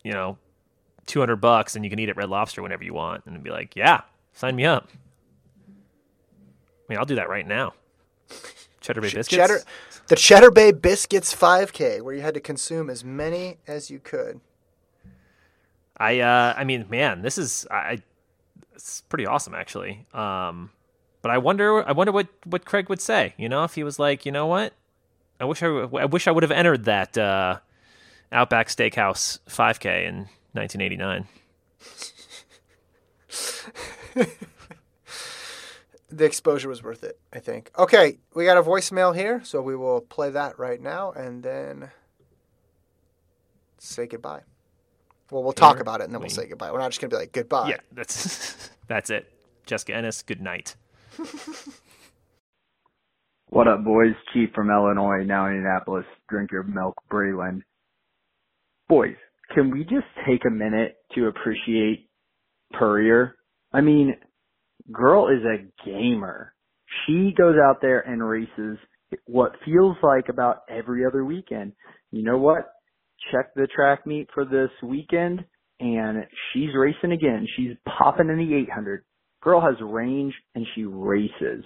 [0.03, 0.37] you know,
[1.05, 3.49] two hundred bucks and you can eat at Red Lobster whenever you want, and be
[3.49, 4.01] like, yeah,
[4.33, 4.89] sign me up.
[5.67, 7.73] I mean, I'll do that right now.
[8.81, 9.29] Cheddar Bay biscuits.
[9.29, 9.61] Cheddar,
[10.07, 14.39] the Cheddar Bay Biscuits 5K, where you had to consume as many as you could.
[15.97, 17.99] I uh, I mean, man, this is I,
[18.75, 20.05] it's pretty awesome actually.
[20.13, 20.69] Um,
[21.25, 23.33] but I wonder, I wonder what what Craig would say.
[23.35, 24.73] You know, if he was like, you know what,
[25.39, 27.57] I wish I, I wish I would have entered that uh,
[28.31, 30.15] Outback Steakhouse 5K in
[30.51, 31.25] 1989.
[36.07, 37.71] The exposure was worth it, I think.
[37.77, 41.89] Okay, we got a voicemail here, so we will play that right now and then
[43.79, 44.41] say goodbye.
[45.31, 46.71] Well, we'll talk about it and then we'll say goodbye.
[46.71, 47.69] We're not just going to be like goodbye.
[47.69, 49.33] Yeah, that's that's it.
[49.65, 50.75] Jessica Ennis, good night.
[53.49, 54.15] What up, boys?
[54.33, 56.03] Chief from Illinois, now in Indianapolis.
[56.27, 57.61] Drink your milk, Braylon.
[58.89, 59.15] Boys,
[59.53, 62.09] can we just take a minute to appreciate
[62.73, 63.35] Purrier?
[63.71, 64.15] I mean,
[64.91, 66.53] girl is a gamer.
[67.05, 68.77] She goes out there and races
[69.25, 71.73] what feels like about every other weekend.
[72.11, 72.65] You know what?
[73.31, 75.45] Check the track meet for this weekend
[75.79, 77.47] and she's racing again.
[77.55, 79.05] She's popping in the 800.
[79.45, 81.63] Girl has range and she races.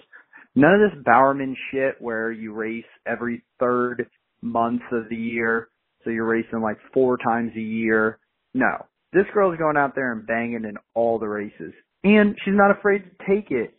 [0.54, 4.06] None of this Bowerman shit where you race every third
[4.42, 5.68] month of the year.
[6.04, 8.18] So you're racing like four times a year.
[8.52, 8.86] No.
[9.14, 11.72] This girl's going out there and banging in all the races.
[12.04, 13.72] And she's not afraid to take it.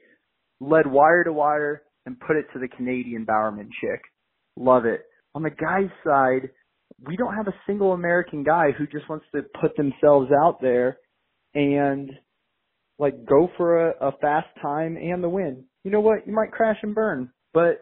[0.59, 4.01] Led wire to wire and put it to the Canadian Bowerman chick.
[4.57, 5.01] Love it.
[5.35, 6.49] On the guy's side,
[7.05, 10.97] we don't have a single American guy who just wants to put themselves out there
[11.53, 12.11] and
[13.01, 15.65] like go for a, a fast time and the win.
[15.83, 16.27] You know what?
[16.27, 17.81] You might crash and burn, but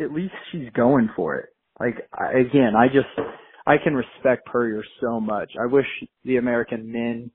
[0.00, 1.48] at least she's going for it.
[1.80, 3.28] Like I, again, I just
[3.66, 5.50] I can respect Purrier so much.
[5.60, 5.86] I wish
[6.24, 7.32] the American men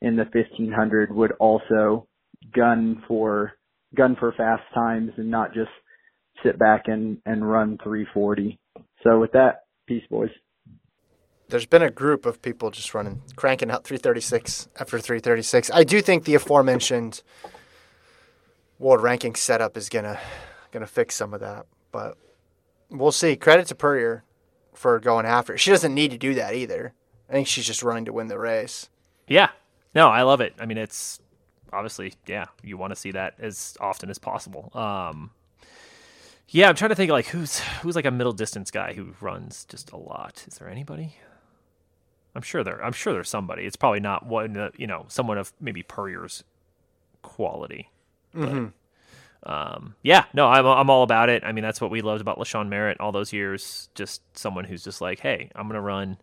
[0.00, 2.08] in the 1500 would also
[2.54, 3.52] gun for
[3.94, 5.70] gun for fast times and not just
[6.42, 8.58] sit back and and run 340.
[9.04, 10.30] So with that, peace, boys.
[11.48, 15.70] There's been a group of people just running, cranking out 336 after 336.
[15.72, 17.22] I do think the aforementioned
[18.78, 20.20] world ranking setup is gonna
[20.72, 22.18] gonna fix some of that, but
[22.90, 23.34] we'll see.
[23.34, 24.24] Credit to Purrier
[24.74, 25.58] for going after it.
[25.58, 26.92] She doesn't need to do that either.
[27.28, 28.90] I think she's just running to win the race.
[29.26, 29.48] Yeah,
[29.94, 30.54] no, I love it.
[30.58, 31.18] I mean, it's
[31.72, 34.70] obviously yeah, you want to see that as often as possible.
[34.74, 35.30] Um,
[36.48, 39.64] yeah, I'm trying to think like who's who's like a middle distance guy who runs
[39.64, 40.44] just a lot.
[40.46, 41.16] Is there anybody?
[42.34, 42.84] I'm sure there.
[42.84, 43.64] I'm sure there's somebody.
[43.64, 44.56] It's probably not one.
[44.56, 46.44] uh, You know, someone of maybe Purrier's
[47.22, 47.90] quality.
[48.32, 48.70] But,
[49.44, 51.42] um, yeah, no, I'm I'm all about it.
[51.44, 53.88] I mean, that's what we loved about Lashawn Merritt all those years.
[53.94, 56.18] Just someone who's just like, hey, I'm gonna run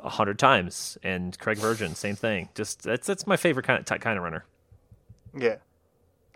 [0.00, 2.48] a hundred times, and Craig Virgin, same thing.
[2.54, 4.44] Just that's that's my favorite kind of kind of runner.
[5.36, 5.56] Yeah.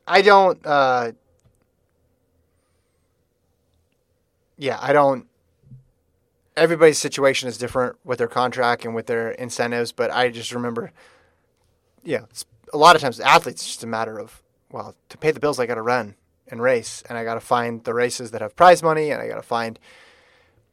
[0.06, 1.12] I don't uh
[4.56, 5.27] Yeah, I don't
[6.58, 10.92] everybody's situation is different with their contract and with their incentives, but I just remember
[12.04, 15.30] yeah, it's, a lot of times athletes it's just a matter of well, to pay
[15.30, 16.14] the bills I got to run
[16.46, 19.28] and race and I got to find the races that have prize money and I
[19.28, 19.78] got to find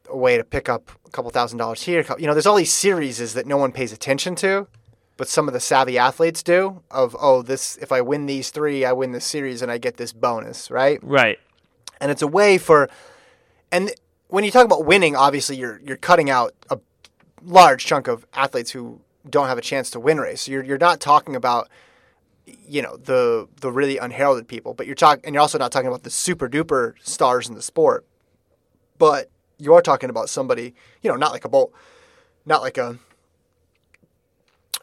[0.08, 2.04] a way to pick up a couple thousand dollars here.
[2.18, 4.68] You know, there's all these series that no one pays attention to
[5.16, 8.84] but some of the savvy athletes do of oh this if I win these 3
[8.84, 10.98] I win this series and I get this bonus, right?
[11.02, 11.38] Right.
[12.00, 12.88] And it's a way for
[13.72, 13.92] and
[14.28, 16.78] when you talk about winning obviously you're you're cutting out a
[17.42, 20.48] large chunk of athletes who don't have a chance to win race.
[20.48, 21.68] You're you're not talking about
[22.46, 25.88] you know the the really unheralded people, but you're talking and you're also not talking
[25.88, 28.06] about the super duper stars in the sport.
[28.98, 31.72] But you are talking about somebody, you know, not like a Bolt,
[32.44, 32.98] not like a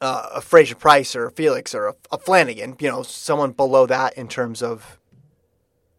[0.01, 4.17] uh, a Fraser-Pryce or a Felix or a, a Flanagan, you know, someone below that
[4.17, 4.99] in terms of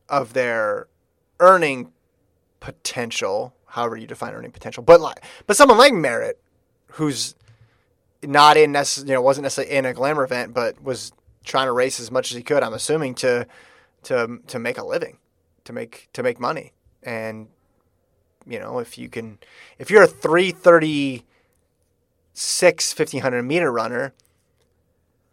[0.08, 0.88] of their
[1.40, 1.92] earning
[2.64, 4.82] potential, however you define earning potential.
[4.82, 6.40] But like, but someone like Merritt,
[6.92, 7.34] who's
[8.22, 11.12] not in necess- you know, wasn't necessarily in a glamour event, but was
[11.44, 12.62] trying to race as much as he could.
[12.62, 13.46] I'm assuming to
[14.04, 15.18] to to make a living,
[15.64, 16.72] to make to make money,
[17.02, 17.48] and
[18.46, 19.38] you know, if you can,
[19.78, 21.26] if you're a three thirty
[22.32, 24.14] six 1500 meter runner,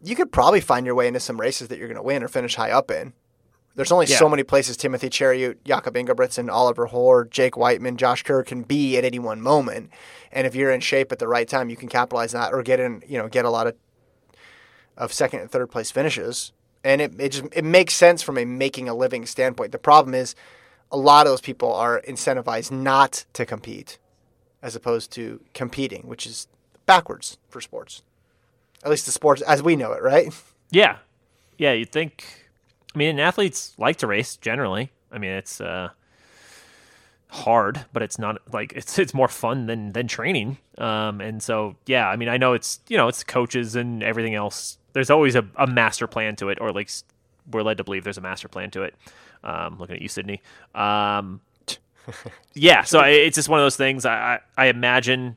[0.02, 2.28] you could probably find your way into some races that you're going to win or
[2.28, 3.14] finish high up in.
[3.74, 4.18] There's only Yeah.
[4.18, 8.96] so many places Timothy Cheruiyot, Jakob Ingebrigtsen, Oliver Hoare, Jake Wightman, Josh Kerr can be
[8.98, 9.90] at any one moment.
[10.30, 12.62] And if you're in shape at the right time, you can capitalize on that or
[12.62, 13.74] get in, you know, get a lot of
[14.98, 16.52] of second and third place finishes.
[16.84, 19.72] And it, it just it makes sense from a making a living standpoint.
[19.72, 20.34] The problem is
[20.90, 23.98] a lot of those people are incentivized not to compete
[24.62, 26.46] as opposed to competing, which is
[26.84, 28.02] backwards for sports.
[28.84, 30.28] At least the sports as we know it, right?
[30.70, 30.98] Yeah,
[31.56, 31.72] yeah.
[31.72, 32.41] You'd think.
[32.94, 34.92] I mean, athletes like to race generally.
[35.10, 35.90] I mean, it's uh,
[37.28, 40.58] hard, but it's not like it's it's more fun than than training.
[40.78, 44.34] Um, and so yeah, I mean, I know it's you know it's coaches and everything
[44.34, 44.78] else.
[44.92, 46.90] There's always a, a master plan to it, or like
[47.50, 48.94] we're led to believe there's a master plan to it.
[49.42, 50.42] Um, looking at you, Sydney.
[50.74, 51.40] Um,
[52.54, 54.04] yeah, so I, it's just one of those things.
[54.04, 54.14] I,
[54.56, 55.36] I I imagine,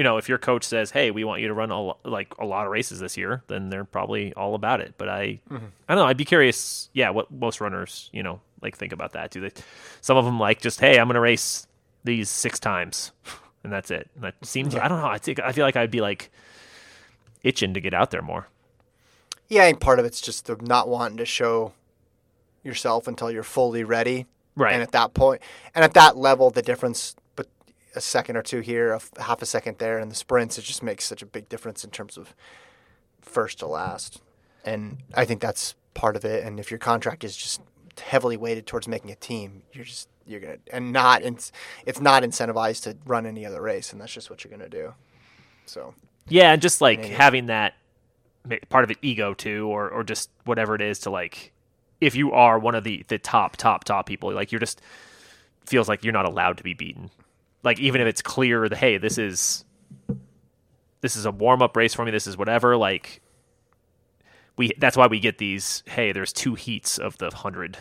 [0.00, 2.46] you know, if your coach says, "Hey, we want you to run a, like a
[2.46, 4.94] lot of races this year," then they're probably all about it.
[4.96, 5.56] But I, mm-hmm.
[5.56, 6.06] I don't know.
[6.06, 6.88] I'd be curious.
[6.94, 9.30] Yeah, what most runners, you know, like think about that.
[9.30, 9.50] Do they?
[10.00, 11.66] Some of them like just, "Hey, I'm going to race
[12.02, 13.12] these six times,
[13.62, 14.74] and that's it." And that seems.
[14.74, 15.06] I don't know.
[15.06, 16.30] I think I feel like I'd be like
[17.42, 18.48] itching to get out there more.
[19.50, 21.74] Yeah, I think part of it's just the not wanting to show
[22.62, 24.24] yourself until you're fully ready.
[24.56, 24.72] Right.
[24.72, 25.42] And at that point,
[25.74, 27.16] and at that level, the difference,
[27.94, 30.62] a second or two here, a f- half a second there, in the sprints, it
[30.62, 32.34] just makes such a big difference in terms of
[33.20, 34.20] first to last.
[34.64, 36.44] And I think that's part of it.
[36.44, 37.60] And if your contract is just
[37.98, 41.50] heavily weighted towards making a team, you're just you're gonna and not it's
[41.86, 44.94] it's not incentivized to run any other race, and that's just what you're gonna do.
[45.66, 45.94] So
[46.28, 47.74] Yeah, and just like having that
[48.68, 51.52] part of it ego too, or or just whatever it is to like,
[52.00, 54.80] if you are one of the the top top top people, like you're just
[55.66, 57.10] feels like you're not allowed to be beaten.
[57.62, 59.64] Like even if it's clear that hey, this is
[61.00, 62.76] this is a warm up race for me, this is whatever.
[62.76, 63.20] Like
[64.56, 65.82] we that's why we get these.
[65.86, 67.78] Hey, there's two heats of the hundred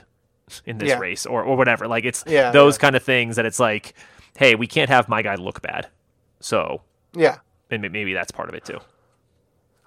[0.66, 1.00] in this Yeah.
[1.00, 1.88] race, or or whatever.
[1.88, 2.82] Like it's Yeah, those yeah.
[2.82, 3.94] kind of things that it's like,
[4.38, 5.88] hey, we can't have my guy look bad.
[6.40, 6.82] So
[7.14, 7.38] yeah,
[7.70, 8.80] and maybe that's part of it too.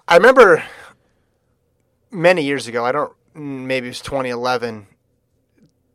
[0.08, 0.62] I remember
[2.10, 2.84] many years ago.
[2.84, 3.12] I don't.
[3.34, 4.86] Maybe it was 2011.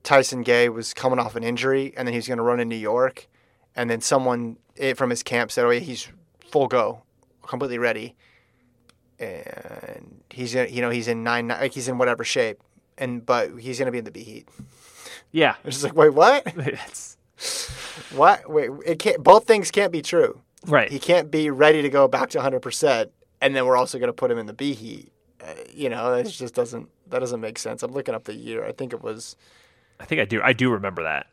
[0.03, 2.78] Tyson Gay was coming off an injury, and then he's going to run in New
[2.78, 3.28] York,
[3.78, 6.10] and then someone eh, from his camp said, "Oh, yeah, he's
[6.52, 7.04] full go,
[7.44, 8.16] completely ready,
[9.20, 12.60] and he's in, you know he's in nine like he's in whatever shape,
[12.98, 14.49] and but he's going to be in the B heat."
[15.32, 16.44] Yeah, It's just like, wait, what?
[16.58, 17.18] it's,
[18.16, 18.49] What?
[18.49, 19.24] Wait, it can't.
[19.24, 20.41] Both things can't be true.
[20.66, 20.90] right.
[20.91, 24.08] He can't be ready to go back to 100, percent and then we're also going
[24.08, 25.12] to put him in the B heat.
[25.41, 27.84] Uh, you know, it just doesn't that doesn't make sense.
[27.84, 28.66] I'm looking up the year.
[28.66, 29.36] I think it was
[29.99, 30.41] I think I do.
[30.41, 31.28] I do remember that.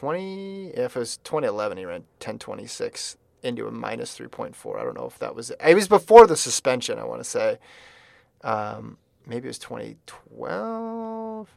[0.00, 0.68] 20.
[0.74, 4.78] If it was 2011, he ran 1026 into a minus 3.4.
[4.78, 5.60] I don't know if that was it.
[5.64, 6.98] it was before the suspension.
[6.98, 7.58] I want to say.
[8.42, 11.48] Um, maybe it was 2012.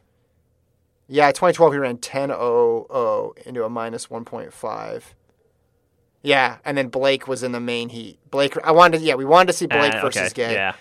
[1.08, 5.02] Yeah, 2012 he ran 10.00 into a minus 1.5.
[6.22, 8.18] Yeah, and then Blake was in the main heat.
[8.30, 10.34] Blake, I wanted, to, yeah, we wanted to see Blake Ah, versus okay.
[10.34, 10.52] Gay.
[10.54, 10.74] Yeah.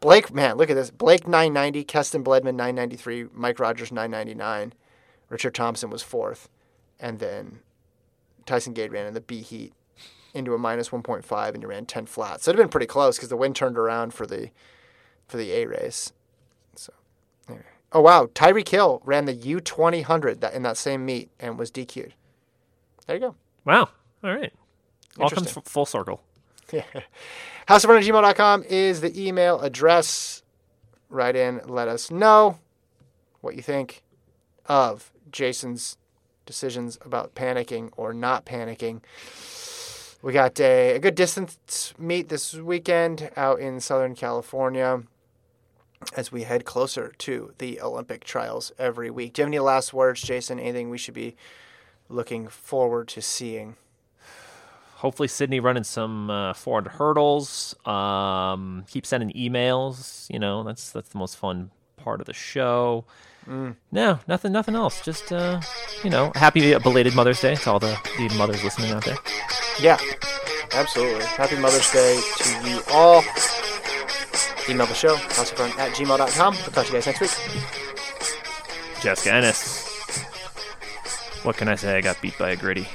[0.00, 0.90] Blake, man, look at this.
[0.90, 4.72] Blake 990, Keston Bledman 993, Mike Rodgers 999,
[5.28, 6.48] Richard Thompson was fourth,
[7.00, 7.60] and then
[8.46, 9.72] Tyson Gay ran in the B heat
[10.34, 12.42] into a minus 1.5 and he ran 10 flat.
[12.42, 14.50] So it'd have been pretty close because the wind turned around for the
[15.26, 16.12] for the A race.
[16.76, 16.92] So,
[17.48, 17.64] anyway.
[17.92, 22.14] oh wow, Tyreek Hill ran the U2000 that in that same meet and was DQ'd.
[23.06, 23.34] There you go.
[23.64, 23.88] Wow.
[24.22, 24.52] All right.
[25.18, 26.22] All comes f- full circle.
[26.72, 26.82] Yeah.
[27.68, 30.42] HouseOfRun@gmail.com is the email address.
[31.08, 32.58] Write in, let us know
[33.40, 34.02] what you think
[34.66, 35.96] of Jason's
[36.46, 39.02] decisions about panicking or not panicking.
[40.22, 45.02] We got a, a good distance meet this weekend out in Southern California
[46.16, 49.34] as we head closer to the Olympic trials every week.
[49.34, 50.58] Do you have any last words, Jason?
[50.58, 51.36] Anything we should be
[52.08, 53.76] looking forward to seeing?
[54.96, 57.74] Hopefully, Sydney running some uh, 400 hurdles.
[57.86, 60.28] Um, keep sending emails.
[60.32, 63.04] You know, that's that's the most fun part of the show.
[63.46, 63.76] Mm.
[63.92, 65.04] No, nothing, nothing else.
[65.04, 65.60] Just uh,
[66.02, 69.16] you know, happy belated Mother's Day to all the, the mothers listening out there.
[69.80, 69.98] Yeah,
[70.72, 71.24] absolutely.
[71.24, 73.22] Happy Mother's Day to you all.
[74.68, 76.54] Email the show, houseofrun at gmail.com.
[76.54, 77.30] We'll talk to you guys next week.
[79.00, 79.86] Jessica Ennis.
[81.44, 81.96] What can I say?
[81.96, 82.88] I got beat by a gritty.